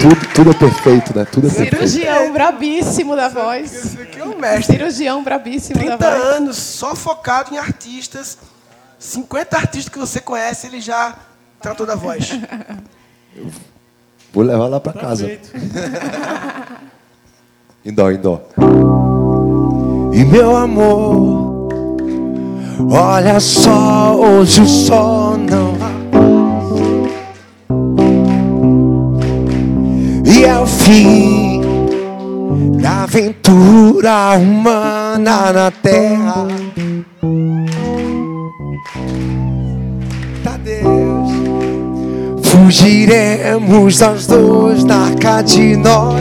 [0.00, 1.24] Tudo, tudo é perfeito, né?
[1.24, 1.88] Tudo é perfeito.
[1.88, 3.72] Cirurgião brabíssimo da voz.
[3.72, 4.76] Esse aqui é o mestre.
[4.76, 6.22] Cirurgião brabíssimo 30 da voz.
[6.36, 8.38] anos só focado em artistas.
[8.98, 11.14] 50 artistas que você conhece, ele já
[11.60, 12.38] tratou da voz.
[14.32, 15.38] Vou levar lá pra casa.
[17.84, 18.42] Indó, indó.
[20.12, 21.55] E meu amor,
[22.90, 25.76] olha só, hoje o sol não
[30.24, 31.62] E é o fim
[32.80, 36.46] da aventura humana na terra.
[40.44, 41.30] Tá Deus,
[42.42, 46.20] fugiremos nós dois na arca de nós.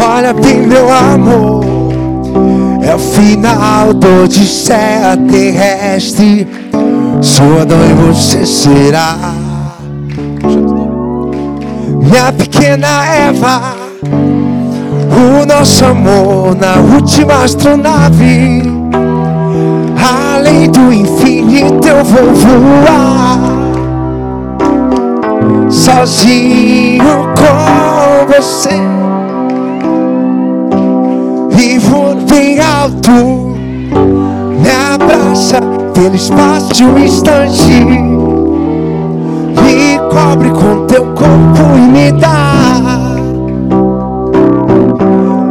[0.00, 1.57] Olha bem, meu amor,
[2.88, 6.48] é o final do odisseia terrestre.
[7.20, 9.16] Sua noiva você será.
[12.00, 13.76] Minha pequena Eva,
[15.12, 18.62] o nosso amor na última astronave.
[20.34, 23.38] Além do infinito eu vou voar
[25.68, 27.04] sozinho
[27.36, 29.07] com você.
[31.88, 35.58] Vou bem alto, me abraça
[35.94, 37.80] pelo espaço de um instante.
[39.62, 43.16] Me cobre com teu corpo e me dá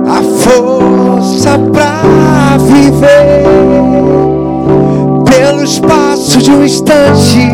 [0.08, 3.44] a força pra viver
[5.26, 7.50] pelo espaço de um instante.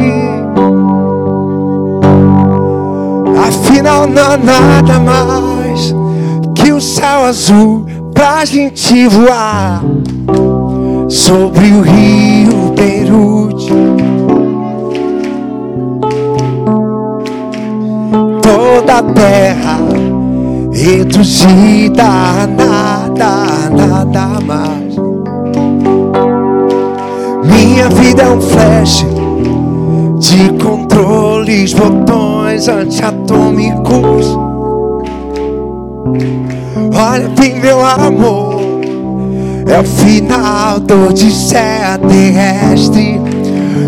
[3.48, 5.96] Afinal, não há nada mais
[6.54, 7.83] que o céu azul
[8.24, 9.84] pra gente voar
[11.10, 13.70] sobre o rio Beirute.
[18.42, 19.78] Toda a terra
[20.72, 24.96] reduzida a nada, nada mais.
[27.44, 29.06] Minha vida é um flash
[30.20, 34.43] de controles, botões antiatômicos.
[36.96, 38.62] Olha bem, meu amor,
[39.68, 43.20] é o final do odisseia terrestre.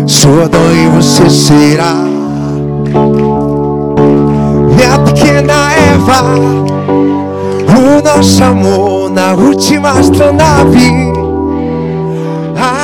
[0.06, 1.94] Sua noiva você será.
[4.74, 6.22] Minha pequena Eva,
[7.78, 11.12] o nosso amor na última astronave.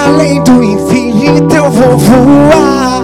[0.06, 3.02] Além do infinito eu vou voar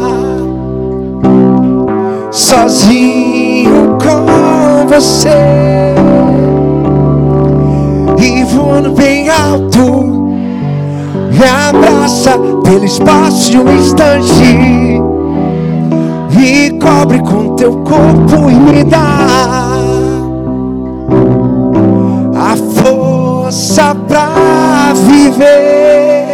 [2.31, 5.98] sozinho com você
[8.29, 10.29] e voando bem alto.
[11.33, 15.01] Me abraça pelo espaço de um instante,
[16.37, 19.79] me cobre com teu corpo e me dá
[22.37, 26.27] a força pra viver,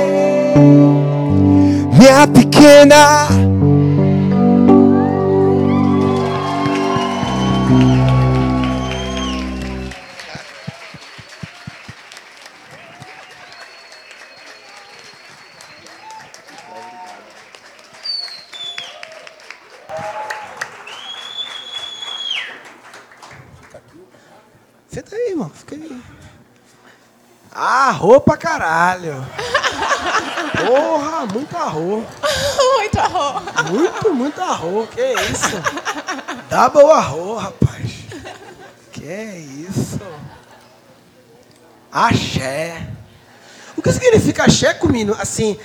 [1.98, 3.33] minha pequena.
[24.94, 25.50] Senta aí, irmão.
[25.50, 26.00] Fica aí.
[27.52, 29.26] Ah, roupa caralho.
[30.64, 32.04] Porra, muito arroz.
[32.78, 33.44] muito arroz.
[33.72, 34.88] Muito, muito arroz.
[34.90, 35.56] Que isso?
[36.48, 37.90] Double arroz, rapaz.
[38.92, 40.00] Que isso?
[41.90, 42.86] Axé.
[43.76, 45.16] O que significa axé, Comino?
[45.18, 45.58] Assim,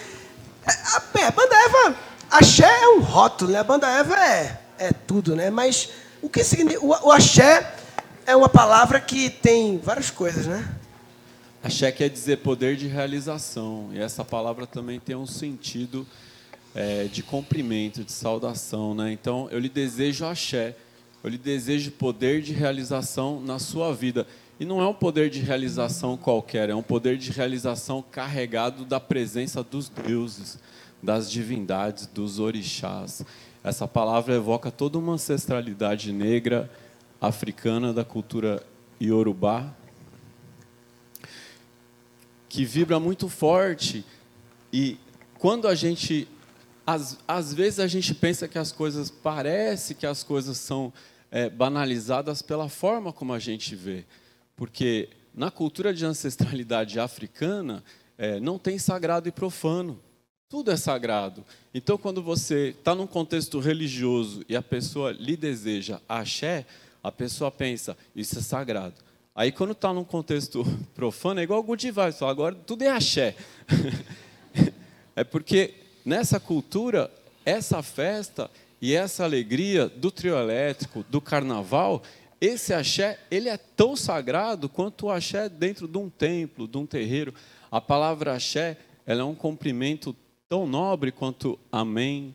[0.65, 1.95] é, a, a banda Eva,
[2.31, 3.59] axé é um rótulo, né?
[3.59, 5.51] A banda Eva é, é tudo, né?
[5.51, 5.89] Mas
[6.19, 6.83] o que significa...
[6.83, 7.75] O, o axé
[8.29, 10.75] é uma palavra que tem várias coisas, né?
[11.63, 13.89] Axé quer dizer poder de realização.
[13.91, 16.05] E essa palavra também tem um sentido
[16.75, 18.93] é, de cumprimento, de saudação.
[18.93, 19.11] Né?
[19.11, 20.75] Então, eu lhe desejo axé.
[21.23, 24.27] Eu lhe desejo poder de realização na sua vida.
[24.59, 28.99] E não é um poder de realização qualquer, é um poder de realização carregado da
[28.99, 30.59] presença dos deuses,
[31.01, 33.25] das divindades, dos orixás.
[33.63, 36.69] Essa palavra evoca toda uma ancestralidade negra,
[37.21, 38.65] africana, da cultura
[38.99, 39.75] iorubá,
[42.47, 44.05] que vibra muito forte.
[44.71, 44.97] E
[45.37, 46.27] quando a gente.
[46.85, 49.09] Às, às vezes a gente pensa que as coisas.
[49.11, 50.91] Parece que as coisas são
[51.31, 54.05] é, banalizadas pela forma como a gente vê.
[54.55, 57.83] Porque na cultura de ancestralidade africana,
[58.17, 59.99] é, não tem sagrado e profano.
[60.49, 61.45] Tudo é sagrado.
[61.73, 66.65] Então, quando você está num contexto religioso e a pessoa lhe deseja axé,
[67.03, 68.95] a pessoa pensa, isso é sagrado.
[69.33, 73.35] Aí, quando está num contexto profano, é igual good vibes, agora tudo é axé.
[75.15, 75.73] é porque
[76.05, 77.11] nessa cultura,
[77.45, 78.49] essa festa
[78.81, 82.03] e essa alegria do trio elétrico, do carnaval,
[82.41, 86.85] esse axé, ele é tão sagrado quanto o axé dentro de um templo, de um
[86.85, 87.33] terreiro.
[87.69, 90.15] A palavra axé, ela é um cumprimento
[90.47, 92.33] tão nobre quanto amém,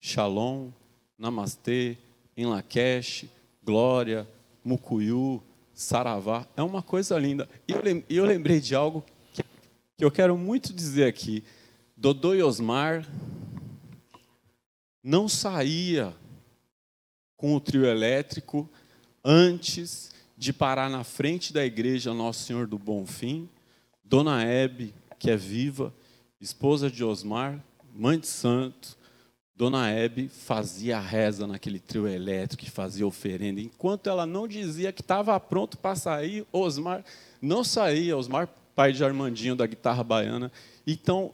[0.00, 0.70] shalom,
[1.18, 1.96] namastê,
[2.36, 3.26] em Lakesh,
[3.64, 4.28] glória,
[4.64, 5.42] mucuyu,
[5.72, 6.46] saravá.
[6.56, 7.48] É uma coisa linda.
[7.66, 9.04] E eu lembrei de algo
[9.96, 11.42] que eu quero muito dizer aqui.
[11.96, 13.06] Dodô e Osmar
[15.02, 16.14] não saía
[17.36, 18.68] com o trio elétrico
[19.24, 23.48] antes de parar na frente da igreja Nosso Senhor do Bom Fim,
[24.02, 25.94] Dona Hebe, que é viva,
[26.40, 27.64] esposa de Osmar,
[27.94, 28.98] mãe de santo,
[29.56, 33.60] Dona Hebe fazia a reza naquele trio elétrico, fazia oferenda.
[33.60, 37.04] Enquanto ela não dizia que estava pronto para sair, Osmar
[37.40, 38.16] não saía.
[38.16, 40.50] Osmar, pai de Armandinho da guitarra baiana.
[40.84, 41.32] Então,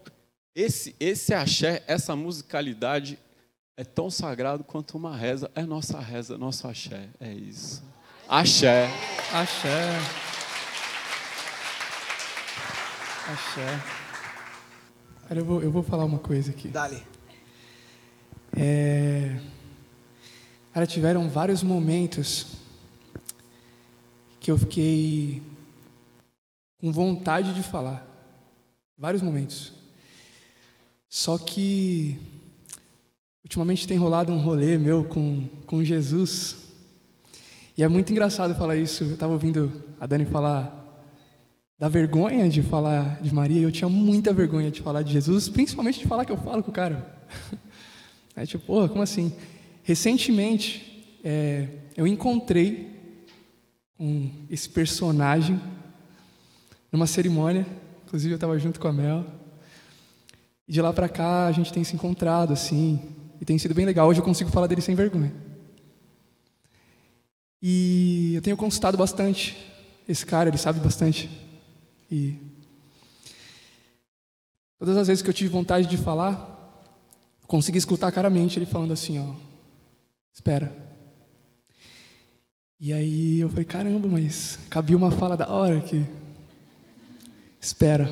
[0.54, 3.18] esse, esse axé, essa musicalidade
[3.74, 5.50] é tão sagrado quanto uma reza.
[5.54, 7.08] É nossa reza, nosso axé.
[7.18, 7.82] É isso.
[8.28, 8.90] Axé.
[9.32, 9.98] Axé.
[13.32, 13.82] Axé.
[15.26, 16.68] Cara, eu vou, eu vou falar uma coisa aqui.
[16.68, 17.09] Dali.
[18.56, 19.38] É...
[20.72, 22.46] Cara, tiveram vários momentos
[24.38, 25.42] que eu fiquei
[26.78, 28.06] com vontade de falar.
[28.96, 29.72] Vários momentos.
[31.08, 32.18] Só que
[33.42, 36.56] ultimamente tem rolado um rolê meu com, com Jesus.
[37.76, 39.04] E é muito engraçado falar isso.
[39.04, 40.76] Eu estava ouvindo a Dani falar
[41.78, 43.62] da vergonha de falar de Maria.
[43.62, 46.70] Eu tinha muita vergonha de falar de Jesus, principalmente de falar que eu falo com
[46.70, 47.18] o cara.
[48.46, 49.32] Tipo, porra, como assim?
[49.82, 52.90] Recentemente, é, eu encontrei
[53.98, 55.60] um, esse personagem
[56.90, 57.66] numa cerimônia,
[58.06, 59.24] inclusive eu estava junto com a Mel.
[60.66, 63.00] E de lá para cá a gente tem se encontrado assim,
[63.40, 64.08] e tem sido bem legal.
[64.08, 65.32] Hoje eu consigo falar dele sem vergonha.
[67.62, 69.56] E eu tenho consultado bastante
[70.08, 71.30] esse cara, ele sabe bastante.
[72.10, 72.36] E
[74.78, 76.59] todas as vezes que eu tive vontade de falar,
[77.50, 79.34] consegui escutar claramente ele falando assim, ó,
[80.32, 80.72] espera.
[82.78, 86.06] E aí eu falei, caramba, mas cabia uma fala da hora aqui.
[87.60, 88.06] Espera.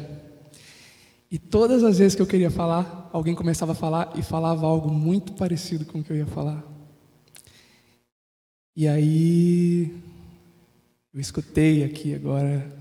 [1.31, 4.90] E todas as vezes que eu queria falar, alguém começava a falar e falava algo
[4.90, 6.65] muito parecido com o que eu ia falar.
[8.74, 9.94] E aí
[11.15, 12.77] eu escutei aqui agora.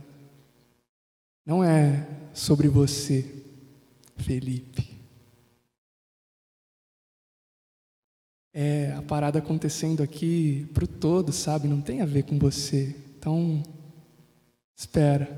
[1.45, 3.43] Não é sobre você,
[4.17, 4.96] Felipe.
[8.59, 11.67] É a parada acontecendo aqui para o todo, sabe?
[11.67, 12.95] Não tem a ver com você.
[13.15, 13.61] Então,
[14.75, 15.29] espera.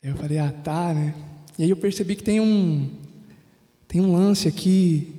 [0.00, 1.16] Eu falei, ah, tá, né?
[1.58, 2.88] E aí eu percebi que tem um
[3.88, 5.12] tem um lance aqui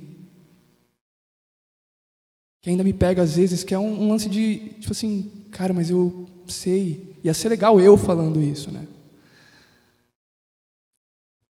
[2.62, 5.74] que ainda me pega às vezes, que é um, um lance de tipo assim, cara,
[5.74, 7.14] mas eu sei.
[7.22, 8.88] Ia ser legal eu falando isso, né?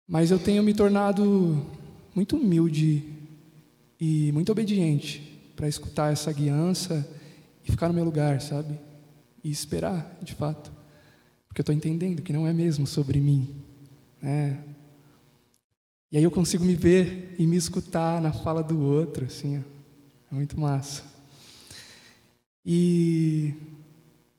[0.06, 1.66] Mas eu tenho me tornado
[2.14, 3.17] muito humilde
[4.00, 7.08] e muito obediente para escutar essa guiança
[7.66, 8.78] e ficar no meu lugar, sabe?
[9.42, 10.70] e esperar, de fato.
[11.46, 13.48] Porque eu estou entendendo que não é mesmo sobre mim.
[14.20, 14.58] Né?
[16.10, 19.62] E aí eu consigo me ver e me escutar na fala do outro, assim, ó.
[20.32, 21.02] é muito massa.
[22.64, 23.54] E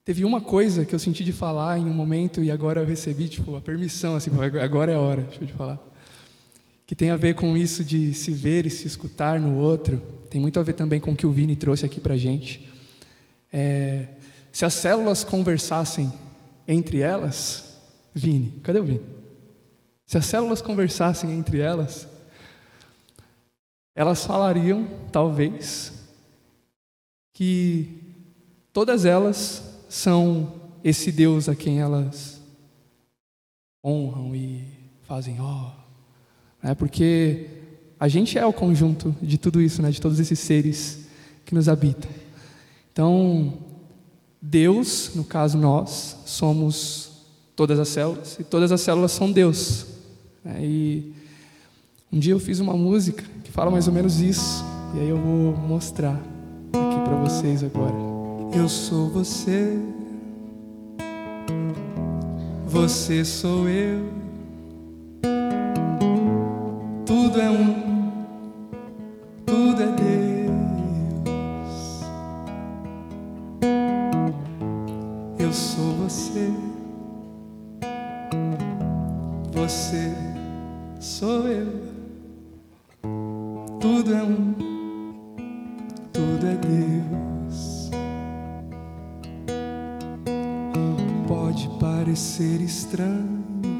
[0.03, 3.27] teve uma coisa que eu senti de falar em um momento e agora eu recebi
[3.27, 4.29] tipo a permissão, assim,
[4.61, 5.79] agora é a hora, deixa eu te falar,
[6.89, 10.01] que tem a ver com isso de se ver e se escutar no outro.
[10.27, 12.67] Tem muito a ver também com o que o Vini trouxe aqui para gente.
[13.53, 14.07] É,
[14.51, 16.11] se as células conversassem
[16.67, 17.77] entre elas,
[18.11, 19.01] Vini, cadê o Vini?
[20.07, 22.07] Se as células conversassem entre elas,
[23.93, 25.93] elas falariam, talvez,
[27.33, 28.01] que
[28.73, 32.41] todas elas são esse Deus a quem elas
[33.85, 34.67] honram e
[35.03, 35.67] fazem ó.
[35.67, 35.78] Oh,
[36.61, 36.75] né?
[36.75, 37.47] Porque
[37.99, 39.91] a gente é o conjunto de tudo isso, né?
[39.91, 41.05] de todos esses seres
[41.45, 42.09] que nos habitam.
[42.91, 43.53] Então,
[44.41, 47.11] Deus, no caso nós, somos
[47.55, 49.85] todas as células, e todas as células são Deus.
[50.45, 51.13] É, e
[52.11, 54.63] um dia eu fiz uma música que fala mais ou menos isso,
[54.95, 56.15] e aí eu vou mostrar
[56.73, 57.95] aqui para vocês agora.
[58.55, 59.77] Eu sou você,
[62.65, 64.18] você sou eu,
[67.09, 68.11] tudo é um,
[69.43, 70.53] tudo é Deus.
[75.39, 76.51] Eu sou você,
[79.51, 80.13] você
[80.99, 81.81] sou eu.
[83.79, 84.53] Tudo é um,
[86.13, 87.89] tudo é Deus.
[91.27, 93.38] Pode parecer estranho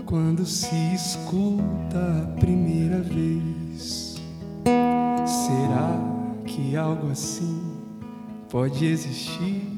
[0.09, 4.15] quando se escuta a primeira vez.
[5.23, 7.61] Será que algo assim
[8.49, 9.71] pode existir?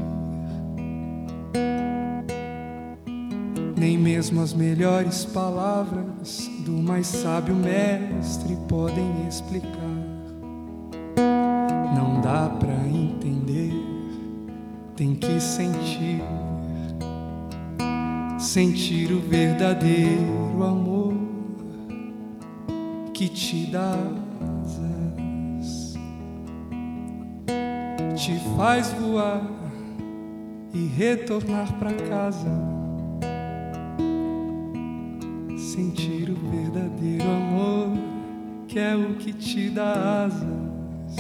[3.78, 9.68] Nem mesmo as melhores palavras do mais sábio mestre podem explicar.
[11.94, 13.74] Não dá para entender,
[14.96, 16.22] tem que sentir.
[18.42, 21.14] Sentir o verdadeiro amor
[23.14, 23.94] que te dá
[24.64, 25.94] asas,
[28.16, 29.44] te faz voar
[30.74, 32.50] e retornar para casa.
[35.56, 37.90] Sentir o verdadeiro amor,
[38.68, 41.16] que é o que te dá asas,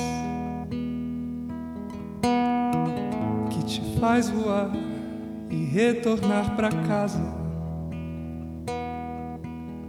[3.51, 4.90] que te faz voar
[5.71, 7.23] retornar para casa.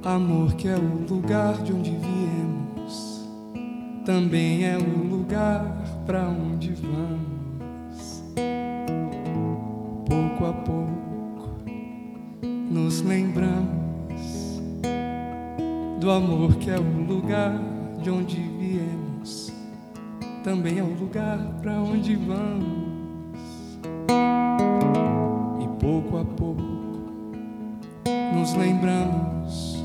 [0.04, 3.28] Amor que é o lugar de onde viemos,
[4.04, 5.64] também é o lugar
[6.06, 8.22] para onde vamos.
[10.08, 10.92] Pouco a pouco
[12.70, 14.62] nos lembramos
[16.00, 17.60] do amor que é o lugar
[18.00, 19.52] de onde viemos,
[20.44, 22.81] também é o lugar para onde vamos.
[28.54, 29.82] Lembramos,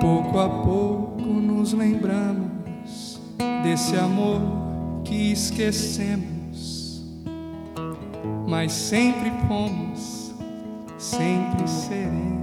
[0.00, 3.20] pouco a pouco nos lembramos
[3.62, 4.40] desse amor
[5.04, 7.04] que esquecemos,
[8.46, 10.34] mas sempre fomos,
[10.98, 12.36] sempre seremos.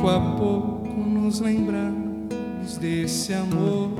[0.00, 3.90] pouco a pouco nos lembramos desse amor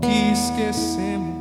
[0.00, 1.31] que esquecemos,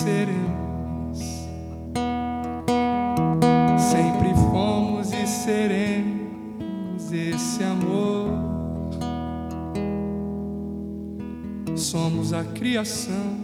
[0.00, 1.18] seremos.
[3.78, 8.30] Sempre fomos e seremos esse amor.
[11.76, 13.38] Somos a criação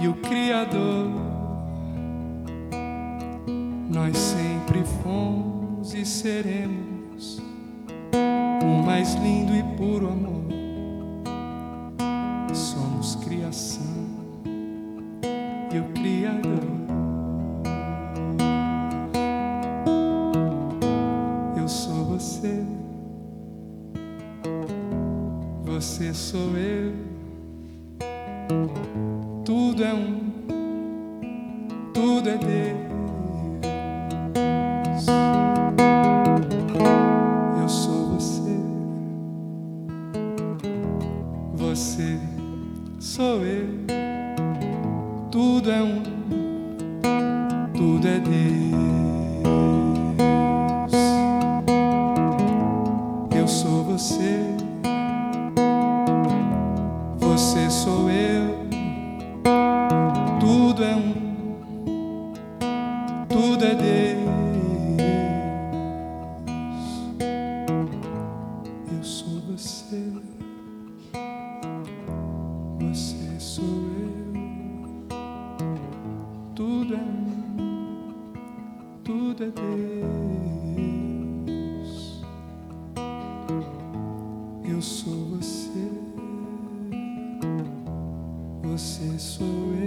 [0.00, 1.26] e o Criador
[3.88, 7.40] nós sempre fomos e seremos
[8.62, 10.55] o mais lindo e puro amor.
[84.76, 85.90] Eu sou você.
[88.62, 89.85] Você sou eu.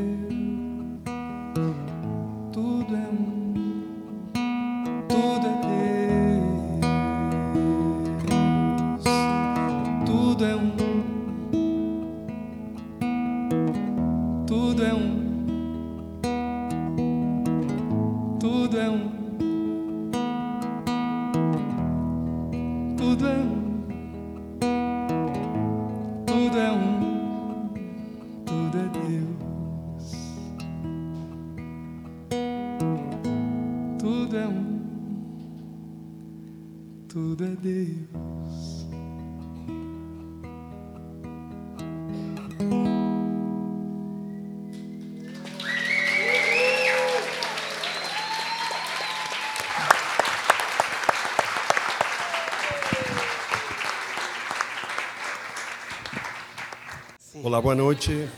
[57.59, 58.29] Olá, boa noite.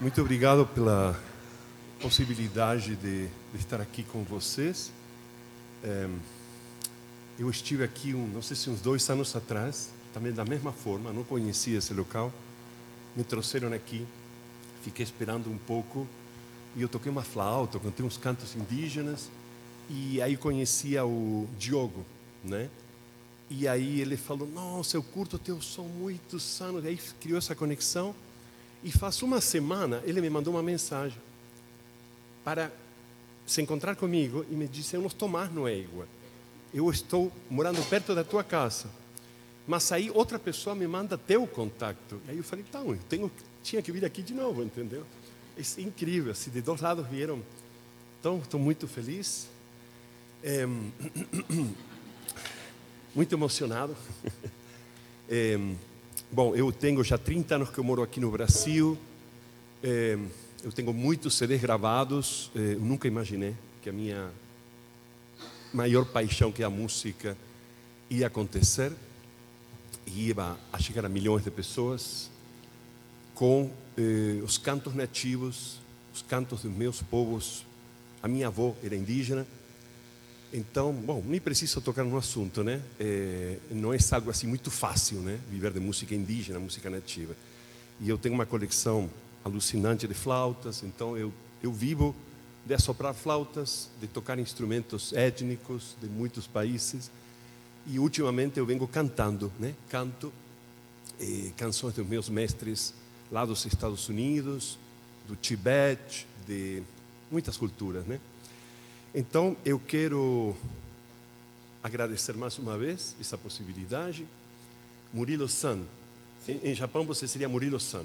[0.00, 1.20] Muito obrigado pela
[2.00, 4.92] possibilidade de, de estar aqui com vocês.
[5.82, 6.08] Eh,
[7.40, 11.12] eu estive aqui, um, não sei se uns dois anos atrás, também da mesma forma,
[11.12, 12.32] não conhecia esse local.
[13.16, 14.06] Me trouxeram aqui,
[14.84, 16.06] fiquei esperando um pouco
[16.76, 19.28] e eu toquei uma flauta, cantei uns cantos indígenas
[19.88, 22.06] e aí conhecia o Diogo,
[22.44, 22.68] né?
[23.50, 26.84] E aí ele falou: Nossa, eu curto teu som muitos anos.
[26.84, 28.14] E aí criou essa conexão.
[28.82, 31.18] E faz uma semana ele me mandou uma mensagem
[32.42, 32.72] para
[33.44, 36.06] se encontrar comigo e me disse: Eu não estou mais no Égua.
[36.72, 38.88] Eu estou morando perto da tua casa.
[39.66, 42.20] Mas aí outra pessoa me manda teu contato.
[42.28, 43.30] E aí eu falei: Então, eu tenho,
[43.64, 45.04] tinha que vir aqui de novo, entendeu?
[45.58, 46.30] É incrível.
[46.30, 47.42] Assim, de dois lados vieram.
[48.20, 49.48] Então, estou muito feliz.
[50.42, 50.66] É,
[53.14, 53.96] muito emocionado.
[55.28, 55.58] É,
[56.30, 58.96] bom, eu tenho já 30 anos que eu moro aqui no Brasil.
[59.82, 60.18] É,
[60.62, 62.50] eu tenho muitos CDs gravados.
[62.54, 64.30] É, eu nunca imaginei que a minha
[65.72, 67.36] maior paixão, que é a música,
[68.08, 68.92] ia acontecer.
[70.06, 72.30] E ia a chegar a milhões de pessoas
[73.34, 73.70] com
[74.42, 75.78] os cantos nativos,
[76.12, 77.66] os cantos dos meus povos.
[78.22, 79.46] A minha avó era indígena.
[80.52, 82.82] Então, bom, nem preciso tocar no assunto, né?
[82.98, 85.38] É, não é algo assim muito fácil, né?
[85.48, 87.36] Viver de música indígena, música nativa.
[88.00, 89.08] E eu tenho uma coleção
[89.44, 91.32] alucinante de flautas, então eu,
[91.62, 92.14] eu vivo
[92.66, 97.10] de assoprar flautas, de tocar instrumentos étnicos de muitos países.
[97.86, 99.74] E ultimamente eu venho cantando, né?
[99.88, 100.32] Canto
[101.20, 102.92] eh, canções dos meus mestres
[103.30, 104.78] lá dos Estados Unidos,
[105.28, 106.82] do Tibete, de
[107.30, 108.18] muitas culturas, né?
[109.14, 110.56] Então, eu quero
[111.82, 114.26] agradecer mais uma vez essa possibilidade.
[115.12, 115.80] Murilo San.
[116.48, 118.04] Em, em Japão você seria Murilo San.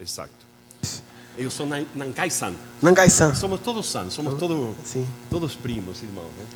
[0.00, 0.32] Exato.
[1.36, 2.54] Eu sou Nan- Nankai San.
[2.82, 3.34] Nankai San.
[3.34, 4.74] Somos todos San, somos todos,
[5.30, 6.30] todos primos, irmãos.
[6.36, 6.46] Né?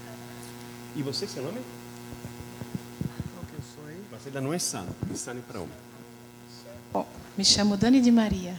[0.96, 1.60] E você, seu nome?
[4.10, 4.86] Mas ela não é San.
[5.12, 5.74] E San é para homem.
[6.92, 7.06] Bom,
[7.36, 8.58] me chamo Dani de Maria.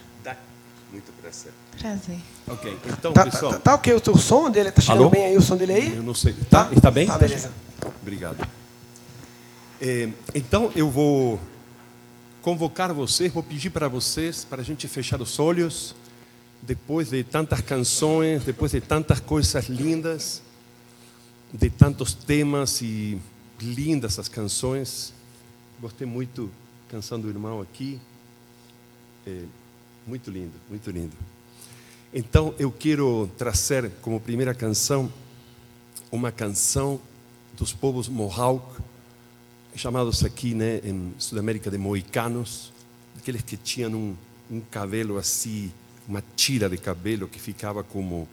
[0.94, 1.52] Muito prazer.
[1.80, 2.20] Prazer.
[2.48, 3.54] Ok, então, Tá, pessoal.
[3.54, 4.72] tá, tá ok o teu som dele?
[4.72, 5.10] Tá chegando Alô?
[5.10, 5.96] bem aí o som dele aí?
[5.96, 6.34] Eu não sei.
[6.52, 6.70] Tá?
[6.72, 7.08] Está bem?
[7.08, 7.52] Tá, beleza.
[8.00, 8.48] Obrigado.
[9.82, 11.40] É, então, eu vou
[12.44, 15.96] convocar vocês, vou pedir para vocês, para a gente fechar os olhos,
[16.62, 20.44] depois de tantas canções, depois de tantas coisas lindas,
[21.52, 23.20] de tantos temas e
[23.60, 25.12] lindas as canções.
[25.82, 26.46] Gostei muito
[26.88, 28.00] da canção do irmão aqui.
[29.26, 29.44] É,
[30.06, 31.16] muito lindo, muito lindo.
[32.14, 35.12] Então eu quero trazer como primeira canção
[36.12, 37.00] uma canção
[37.58, 38.82] dos povos Mohawk,
[39.76, 42.72] chamados aqui né, em Sudamérica de moicanos,
[43.18, 44.16] aqueles que tinham um,
[44.52, 45.72] um cabelo assim,
[46.08, 48.28] uma tira de cabelo que ficava como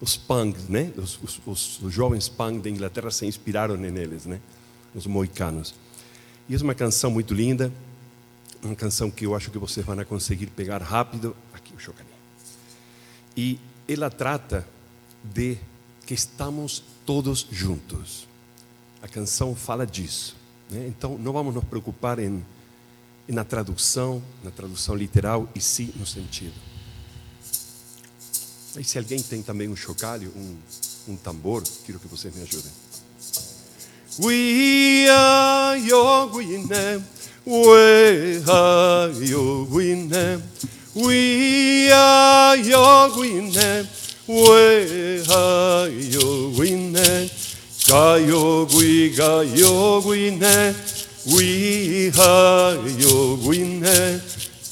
[0.00, 0.92] os punks, né?
[0.96, 4.40] Os, os, os, os jovens punks da Inglaterra se inspiraram neles, né?
[4.94, 5.74] Os moicanos.
[6.48, 7.72] E é uma canção muito linda,
[8.66, 11.36] uma canção que eu acho que vocês vão conseguir pegar rápido.
[11.52, 12.08] Aqui o chocani.
[13.36, 14.66] E ela trata
[15.22, 15.58] de
[16.04, 18.26] que estamos todos juntos.
[19.02, 20.36] A canção fala disso.
[20.70, 20.86] Né?
[20.88, 22.44] Então, não vamos nos preocupar em,
[23.28, 26.54] na tradução, na tradução literal, e sim no sentido.
[28.78, 30.56] E se alguém tem também um chocalho, um,
[31.12, 32.72] um tambor, quero que vocês me ajudem.
[34.18, 37.02] we are your winner.
[37.46, 39.14] 외하여
[39.70, 40.38] 구인네
[40.96, 41.94] 위하여
[43.14, 43.84] 구인네
[44.26, 45.92] 외하여
[46.56, 47.30] 구인네
[47.86, 50.74] 가요 구이 가요 구인네
[51.26, 52.82] 위하여
[53.44, 54.20] 구인네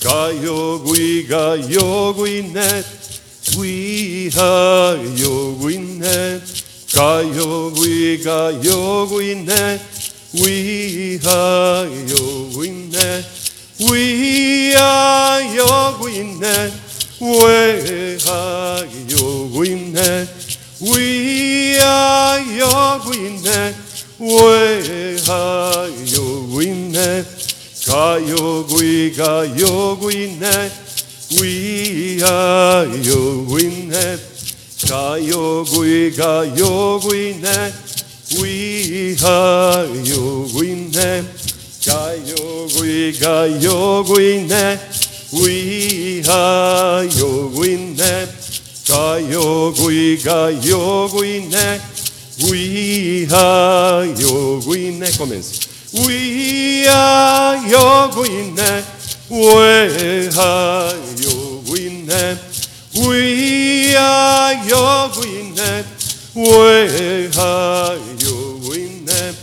[0.02, 2.82] 가요 구이 가요 구인네
[3.56, 5.22] 위하여
[5.60, 6.40] 구인네
[6.92, 9.93] 가요 구이 가요 구인네
[10.35, 13.24] Gayo gui gayo guine.
[13.78, 16.70] We are your winner.
[17.20, 17.39] Gayo
[17.78, 20.27] gui gayo guine.
[20.81, 23.74] We are your winner.
[24.19, 24.85] We are your winner.
[24.89, 27.24] We are your winner.
[27.70, 28.20] We are your winner.
[28.20, 28.27] We are your winner.
[28.35, 30.70] Gayo gui gayo guine.
[31.40, 34.19] We are your winner.
[34.85, 37.93] Gayo gui gayo guine.
[38.32, 41.22] We are your winner.
[41.84, 44.80] Gayo gui gayo guine.
[45.32, 48.26] We are your winner.
[48.88, 51.80] Gayo gui gayo guine.
[52.51, 55.12] We are your winner.
[55.12, 55.68] Comece.
[55.92, 58.82] We are your winner.
[59.28, 62.38] We are your winner.
[63.06, 63.94] We
[66.36, 67.31] are your winner.
[67.31, 69.35] We are your winner.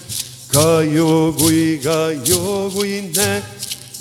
[0.51, 3.41] Gayo gui gayo guine.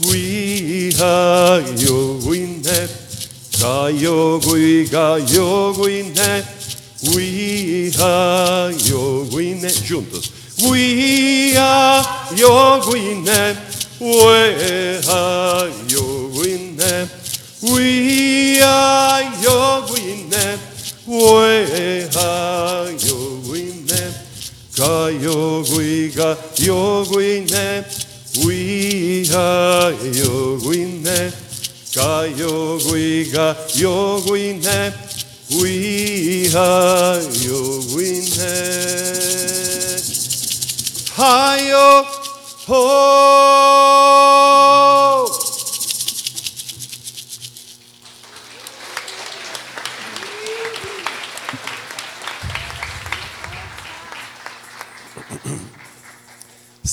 [0.09, 2.89] We are your winner.
[3.61, 6.45] Gayo gui gayo guine.
[7.15, 9.71] We are your winner.
[9.71, 10.31] Juntos.
[10.69, 12.05] We are
[12.35, 13.57] your winner.
[14.01, 14.09] We
[15.07, 17.09] are your winner.
[17.63, 18.61] We are your winner.
[18.61, 20.11] We are your winner.
[20.11, 20.70] Gayo gui gayo guine.
[21.11, 21.19] We are
[30.07, 31.35] your winner.
[31.91, 34.95] Gayo gui gayo guine.
[35.61, 38.71] We are your winner.
[41.19, 42.07] Hayo
[42.69, 44.70] ho.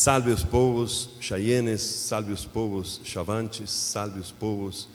[0.07, 4.87] Salve os povos Cheyennes, salve os povos Chavantes, salve os povos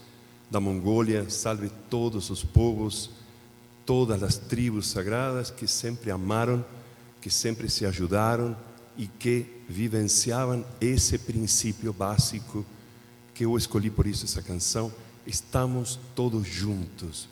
[0.50, 3.10] da Mongólia, salve todos os povos,
[3.84, 6.64] todas as tribos sagradas que sempre amaram,
[7.20, 8.56] que sempre se ajudaram
[8.96, 12.64] e que vivenciavam esse princípio básico
[13.34, 14.90] que eu escolhi por isso essa canção.
[15.26, 17.28] Estamos todos juntos.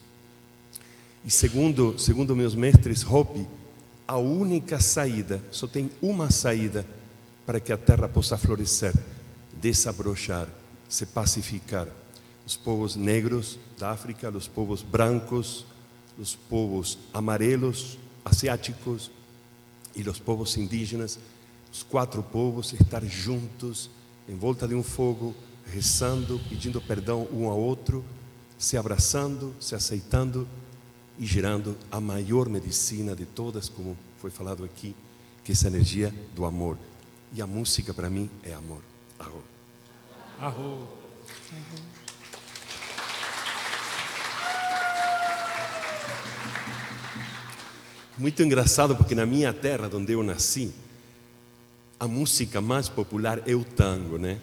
[1.24, 3.48] E segundo, segundo meus mestres Hopi,
[4.06, 6.84] a única saída, só tem uma saída
[7.50, 8.94] para que a terra possa florescer,
[9.60, 10.46] desabrochar,
[10.88, 11.88] se pacificar.
[12.46, 15.66] Os povos negros da África, os povos brancos,
[16.16, 19.10] os povos amarelos, asiáticos
[19.96, 21.18] e os povos indígenas,
[21.72, 23.90] os quatro povos estar juntos
[24.28, 25.34] em volta de um fogo,
[25.66, 28.04] rezando, pedindo perdão um ao outro,
[28.56, 30.46] se abraçando, se aceitando
[31.18, 34.94] e gerando a maior medicina de todas, como foi falado aqui,
[35.42, 36.78] que é essa energia do amor.
[37.32, 38.82] E a música para mim é amor.
[39.18, 39.42] Arro.
[40.40, 40.88] Arro.
[48.18, 50.72] Muito engraçado porque na minha terra, onde eu nasci,
[51.98, 54.38] a música mais popular é o tango, né?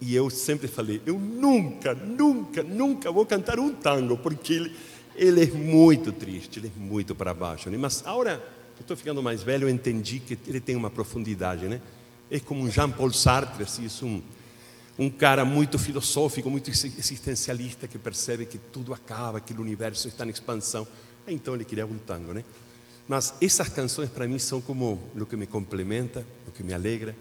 [0.00, 4.76] E eu sempre falei, eu nunca, nunca, nunca vou cantar um tango, porque ele,
[5.14, 7.68] ele é muito triste, ele é muito para baixo.
[7.68, 7.76] Né?
[7.76, 8.42] Mas agora
[8.76, 11.80] que estou ficando mais velho, eu entendi que ele tem uma profundidade, né?
[12.30, 14.22] É como um Jean-Paul Sartre, assim, é um,
[14.98, 20.24] um cara muito filosófico, muito existencialista, que percebe que tudo acaba, que o universo está
[20.24, 20.86] em expansão.
[21.26, 22.44] Então ele queria um tango, né?
[23.08, 27.16] Mas essas canções para mim são como o que me complementa, o que me alegra.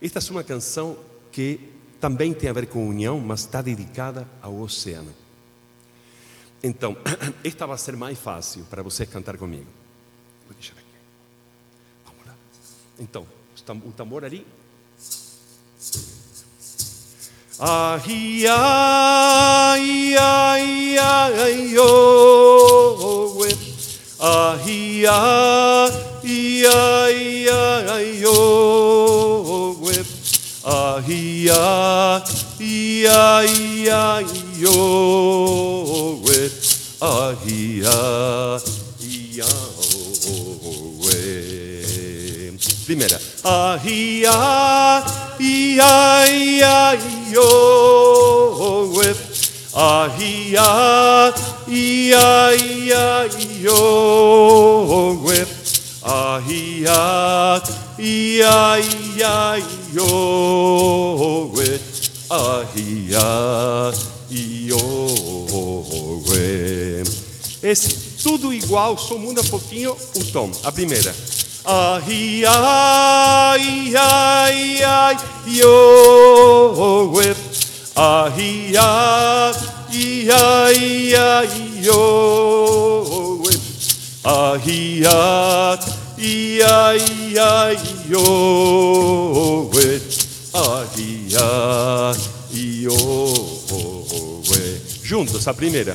[0.00, 0.98] Esta é uma canção
[1.30, 1.60] que
[2.00, 5.12] também tem a ver com união, mas está dedicada ao oceano.
[6.62, 6.96] Então,
[7.44, 9.66] esta vai ser mais fácil para você cantar comigo.
[10.46, 10.84] Vou deixar aqui.
[12.06, 12.34] Vamos lá.
[12.98, 13.26] Então,
[13.72, 14.44] o tambor ali.
[17.58, 23.44] Ai, ai, ai, ai, oh,
[24.18, 29.76] Ai, ai, ai, ai, oh,
[30.64, 36.22] Ai, ai, ai, ai, oh,
[37.00, 39.79] Ai, ai, ai,
[42.90, 43.20] Primeira.
[43.44, 45.04] ahia,
[45.38, 46.98] ia, ia,
[47.30, 49.16] yo, whip,
[49.72, 51.32] ahia,
[51.68, 53.28] ia, ia,
[53.62, 55.48] yo, whip,
[56.02, 57.62] ahia,
[57.96, 59.62] ia, ia,
[59.94, 61.82] yo, whip,
[62.28, 63.92] ahia,
[64.66, 64.82] yo,
[66.26, 67.06] whip.
[67.62, 67.88] Esse
[68.20, 70.50] tudo igual, só muda um pouquinho o tom.
[70.64, 71.14] A primeira.
[71.62, 77.36] Ai, ai, ai, ai, yo, whip.
[77.94, 83.60] Ai, ai, ai, ai, yo, whip.
[84.24, 87.78] Ai, ai, ai, ai,
[88.08, 90.02] yo, whip.
[90.54, 92.18] Ai, ai,
[92.80, 92.96] yo,
[94.48, 94.80] whip.
[95.04, 95.94] Juntos, a primeira.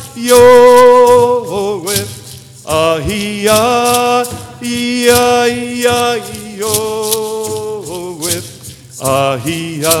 [0.27, 2.07] yo, whip.
[2.65, 4.23] Ahia,
[4.61, 4.61] yo, whip.
[4.61, 6.17] Ahia, ia, ia,
[6.57, 6.73] yo,
[8.19, 8.45] whip.
[8.99, 9.97] Ahia,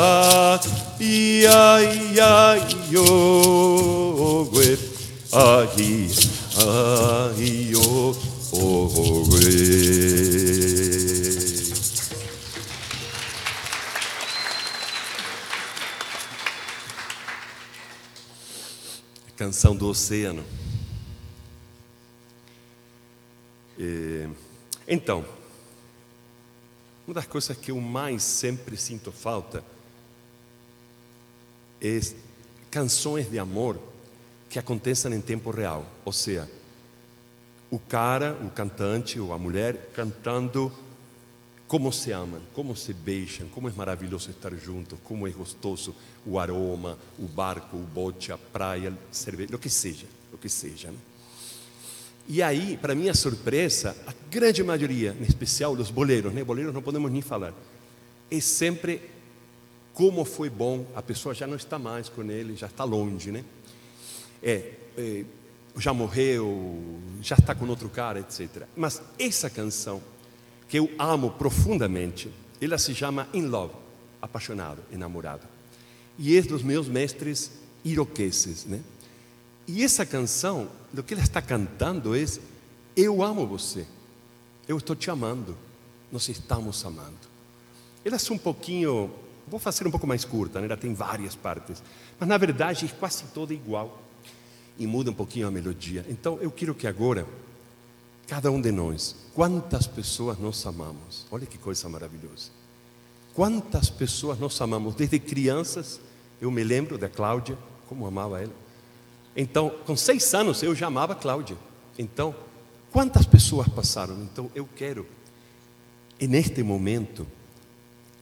[0.99, 3.07] ia, ia, yo,
[4.51, 4.79] whip.
[5.31, 5.89] Ahia, ia, ia, yo, whip.
[6.51, 7.31] Ahia,
[7.71, 8.13] yo,
[9.29, 10.70] whip.
[19.41, 20.45] Canção do Oceano.
[23.75, 24.29] E,
[24.87, 25.25] então,
[27.07, 29.63] uma das coisas que eu mais sempre sinto falta
[31.81, 31.99] é
[32.69, 33.79] canções de amor
[34.47, 35.87] que aconteçam em tempo real.
[36.05, 36.47] Ou seja,
[37.71, 40.71] o cara, o cantante ou a mulher cantando
[41.71, 45.95] como se amam, como se beijam, como é maravilhoso estar juntos, como é gostoso
[46.25, 50.91] o aroma, o barco, o bote, a praia, cerveja, o que seja, o que seja.
[50.91, 50.97] Né?
[52.27, 56.43] E aí, para minha surpresa, a grande maioria, em especial os boleiros, né?
[56.43, 57.53] Boleiros não podemos nem falar.
[58.29, 59.09] É sempre
[59.93, 63.45] como foi bom, a pessoa já não está mais com ele, já está longe, né?
[64.43, 65.23] É, é
[65.77, 68.63] já morreu, já está com outro cara, etc.
[68.75, 70.01] Mas essa canção,
[70.71, 72.31] que eu amo profundamente,
[72.61, 73.73] ela se chama In Love,
[74.21, 75.45] apaixonado, enamorado.
[76.17, 77.51] E é dos meus mestres
[77.83, 78.79] iroqueses, né?
[79.67, 82.23] E essa canção, o que ela está cantando é:
[82.95, 83.85] Eu amo você,
[84.65, 85.57] eu estou te amando,
[86.09, 87.19] nós estamos amando.
[88.05, 89.11] Ela é um pouquinho,
[89.49, 90.67] vou fazer um pouco mais curta, né?
[90.67, 91.83] ela tem várias partes,
[92.17, 94.01] mas na verdade é quase toda igual
[94.79, 96.05] e muda um pouquinho a melodia.
[96.07, 97.27] Então eu quero que agora,
[98.31, 102.49] cada um de nós, quantas pessoas nós amamos, olha que coisa maravilhosa.
[103.33, 105.99] Quantas pessoas nós amamos, desde crianças,
[106.39, 107.57] eu me lembro da Cláudia,
[107.89, 108.53] como amava ela.
[109.35, 111.57] Então, com seis anos eu já amava Cláudia.
[111.99, 112.33] Então,
[112.89, 114.15] quantas pessoas passaram?
[114.23, 115.05] Então, eu quero,
[116.17, 117.27] neste momento,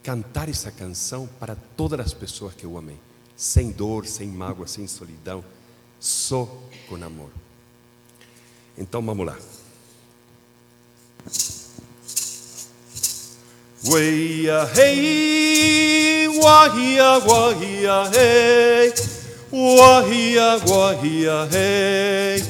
[0.02, 2.98] cantar essa canção para todas as pessoas que eu amei,
[3.36, 5.45] sem dor, sem mágoa, sem solidão,
[5.99, 6.49] só
[6.88, 7.30] com amor.
[8.76, 9.38] Então, vamos lá.
[13.91, 18.91] 喂呀嘿，哇嘿呀哇嘿呀嘿，
[19.52, 22.44] 哇嘿呀哇嘿呀嘿，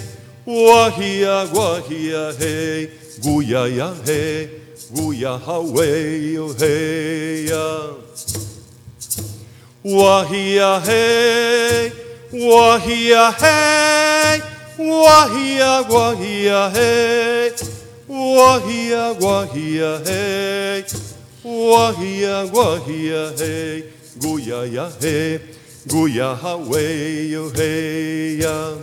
[0.45, 2.89] 哇嘿呀哇嘿呀嘿，
[3.25, 4.49] 乌呀呀嘿，
[4.95, 7.55] 乌呀哈喂哟嘿呀，
[9.83, 11.91] 哇嘿呀嘿，
[12.49, 14.41] 哇嘿呀嘿，
[14.83, 17.53] 哇嘿呀哇嘿呀嘿。
[18.09, 20.83] Wahia, wahia, hey.
[21.45, 23.83] Wahia, wahia, hey.
[24.17, 25.37] Guyaya, hey.
[25.87, 26.57] Guyaha,
[27.31, 28.77] yo, hey, ya.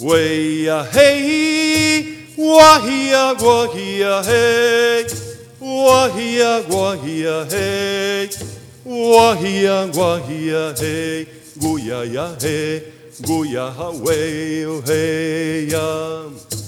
[0.00, 2.04] Weya, hey.
[2.38, 5.04] Wahia, wahia, hey.
[5.60, 8.28] Wahia, wahia, hey.
[8.86, 11.26] Wahia, wahia, hey.
[11.58, 12.80] Guyaya, hey.
[13.20, 13.90] Guyaha,
[14.62, 16.65] yo, hey, ya.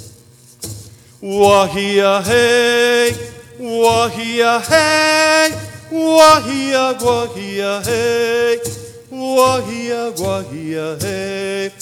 [1.20, 3.12] 哇嘿呀嘿，
[3.58, 5.52] 哇嘿呀嘿，
[5.90, 8.60] 哇嘿呀哇嘿呀嘿，
[9.10, 11.72] 哇嘿呀哇嘿呀嘿，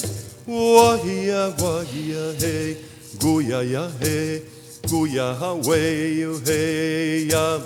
[0.46, 2.76] 哇嘿呀哇嘿呀嘿，
[3.20, 4.40] 咕呀呀嘿，
[4.84, 7.60] 咕呀哈喂哟嘿呀，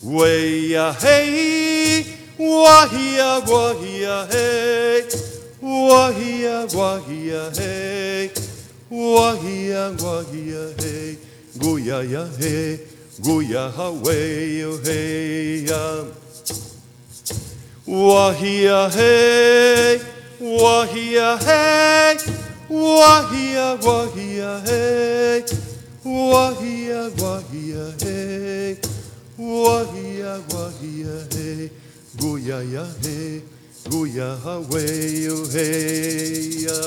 [0.00, 2.06] 喂呀嘿，
[2.38, 5.04] 哇嘿呀哇嘿呀嘿，
[5.60, 8.30] 哇嘿呀哇嘿呀嘿。
[8.94, 11.14] Wahia guahia hey.
[11.58, 12.78] Guia ya hey.
[13.20, 13.72] Guia
[14.02, 16.04] way hey ya.
[17.86, 20.00] Wahia hey,
[20.40, 22.16] wahia hey,
[22.70, 25.42] wahia wahia hey,
[26.04, 28.76] wahia wahia hey,
[29.38, 31.68] wahia wahia hey,
[32.16, 33.40] guya ya hey,
[33.90, 36.80] guya away hey ya.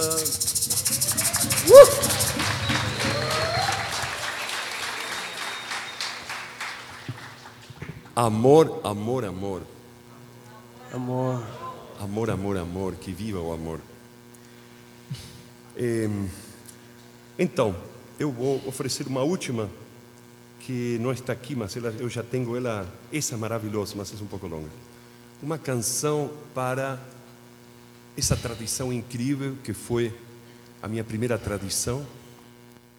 [8.16, 9.62] Amor, amor, amor.
[10.92, 11.44] Amor.
[12.00, 13.80] Amor, amor, amor, que viva o amor.
[15.78, 16.30] Em,
[17.38, 17.76] então,
[18.20, 19.70] eu vou oferecer uma última
[20.62, 24.24] que não está aqui, mas ela, eu já tenho ela, essa é maravilhosa, mas é
[24.24, 24.70] um pouco longa.
[25.44, 27.00] Uma canção para
[28.18, 30.12] essa tradição incrível que foi
[30.88, 32.08] a minha primeira tradição,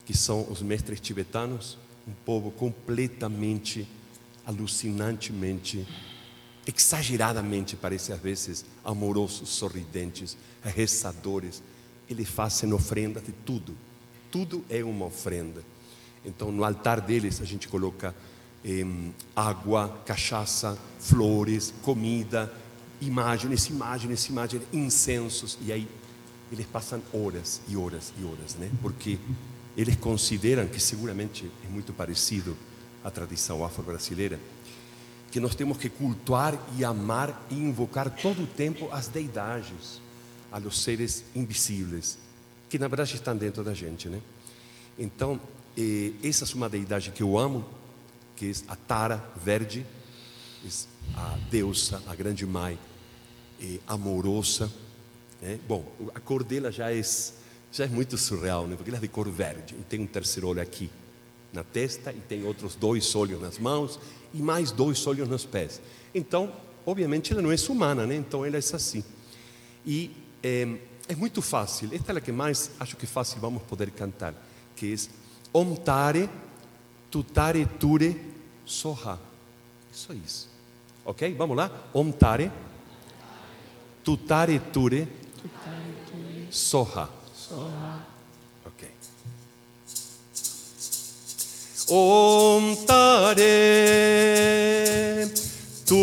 [0.05, 3.89] que são os mestres tibetanos, um povo completamente,
[4.44, 5.86] alucinantemente
[6.66, 11.62] exageradamente, parece às vezes, amorosos, sorridentes, rezadores.
[12.10, 13.74] Eles fazem ofrenda de tudo.
[14.31, 15.65] Tudo é uma ofrenda.
[16.23, 18.15] Então, no altar deles, a gente coloca
[18.62, 18.85] eh,
[19.35, 22.52] água, cachaça, flores, comida,
[23.01, 25.56] imagens, imagens, imagens, incensos.
[25.62, 25.89] E aí,
[26.51, 28.70] eles passam horas e horas e horas, né?
[28.81, 29.19] Porque
[29.77, 32.57] eles consideram que seguramente é muito parecido
[33.05, 34.39] à tradição afro-brasileira
[35.31, 40.01] que nós temos que cultuar e amar e invocar todo o tempo as deidades,
[40.51, 42.19] a los seres invisíveis,
[42.69, 44.20] que na verdade estão dentro da gente, né?
[44.99, 45.39] Então,
[45.77, 47.65] eh, essa é uma deidade que eu amo,
[48.35, 49.85] que é a Tara Verde,
[50.65, 50.69] é
[51.15, 52.79] a deusa, a grande mãe,
[53.61, 54.73] eh, amorosa.
[55.40, 55.59] Né?
[55.66, 55.85] Bom,
[56.15, 57.01] a cor dela já é,
[57.73, 58.77] já é muito surreal, né?
[58.77, 60.90] porque ela é de cor verde, e tem um terceiro olho aqui
[61.52, 63.98] na testa, e tem outros dois olhos nas mãos,
[64.35, 65.81] e mais dois olhos nos pés.
[66.15, 66.52] Então,
[66.85, 68.15] obviamente, ela não é humana, né?
[68.15, 69.02] Então, ela é assim.
[69.86, 70.10] E
[70.43, 70.69] é,
[71.09, 71.89] é muito fácil.
[71.93, 74.35] Esta é a que mais acho que fácil vamos poder cantar,
[74.77, 74.97] que é
[75.52, 76.28] Om Tare
[77.10, 78.20] Tutare Ture
[78.66, 79.19] Soha.
[79.90, 80.48] Só isso.
[81.05, 81.35] Ok?
[81.35, 81.70] Vamos lá?
[81.94, 82.52] Om Tare
[84.05, 85.18] Tutare Ture Soha.
[88.66, 88.83] Ok.
[91.91, 93.45] Om Tare
[95.87, 95.95] Tu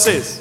[0.00, 0.39] Vocês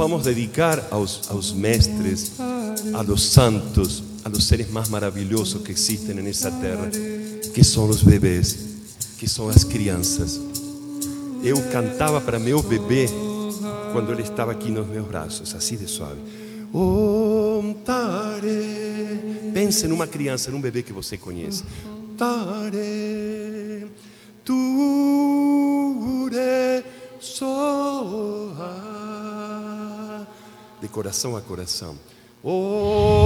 [0.00, 2.32] vamos dedicar aos, aos mestres,
[2.94, 6.88] a los santos, a los seres más maravillosos que existen en esa terra,
[7.52, 8.56] que são os bebês,
[9.18, 10.40] que são as crianças.
[11.44, 13.10] Eu cantava para meu bebê
[13.92, 16.18] quando ele estava aqui nos meus braços, assim de suave.
[16.72, 17.74] Om.
[19.52, 21.62] Pense numa criança, num bebê que você conhece.
[22.16, 22.89] Tare.
[31.10, 31.98] Coração a coração.
[32.44, 33.19] Om tare.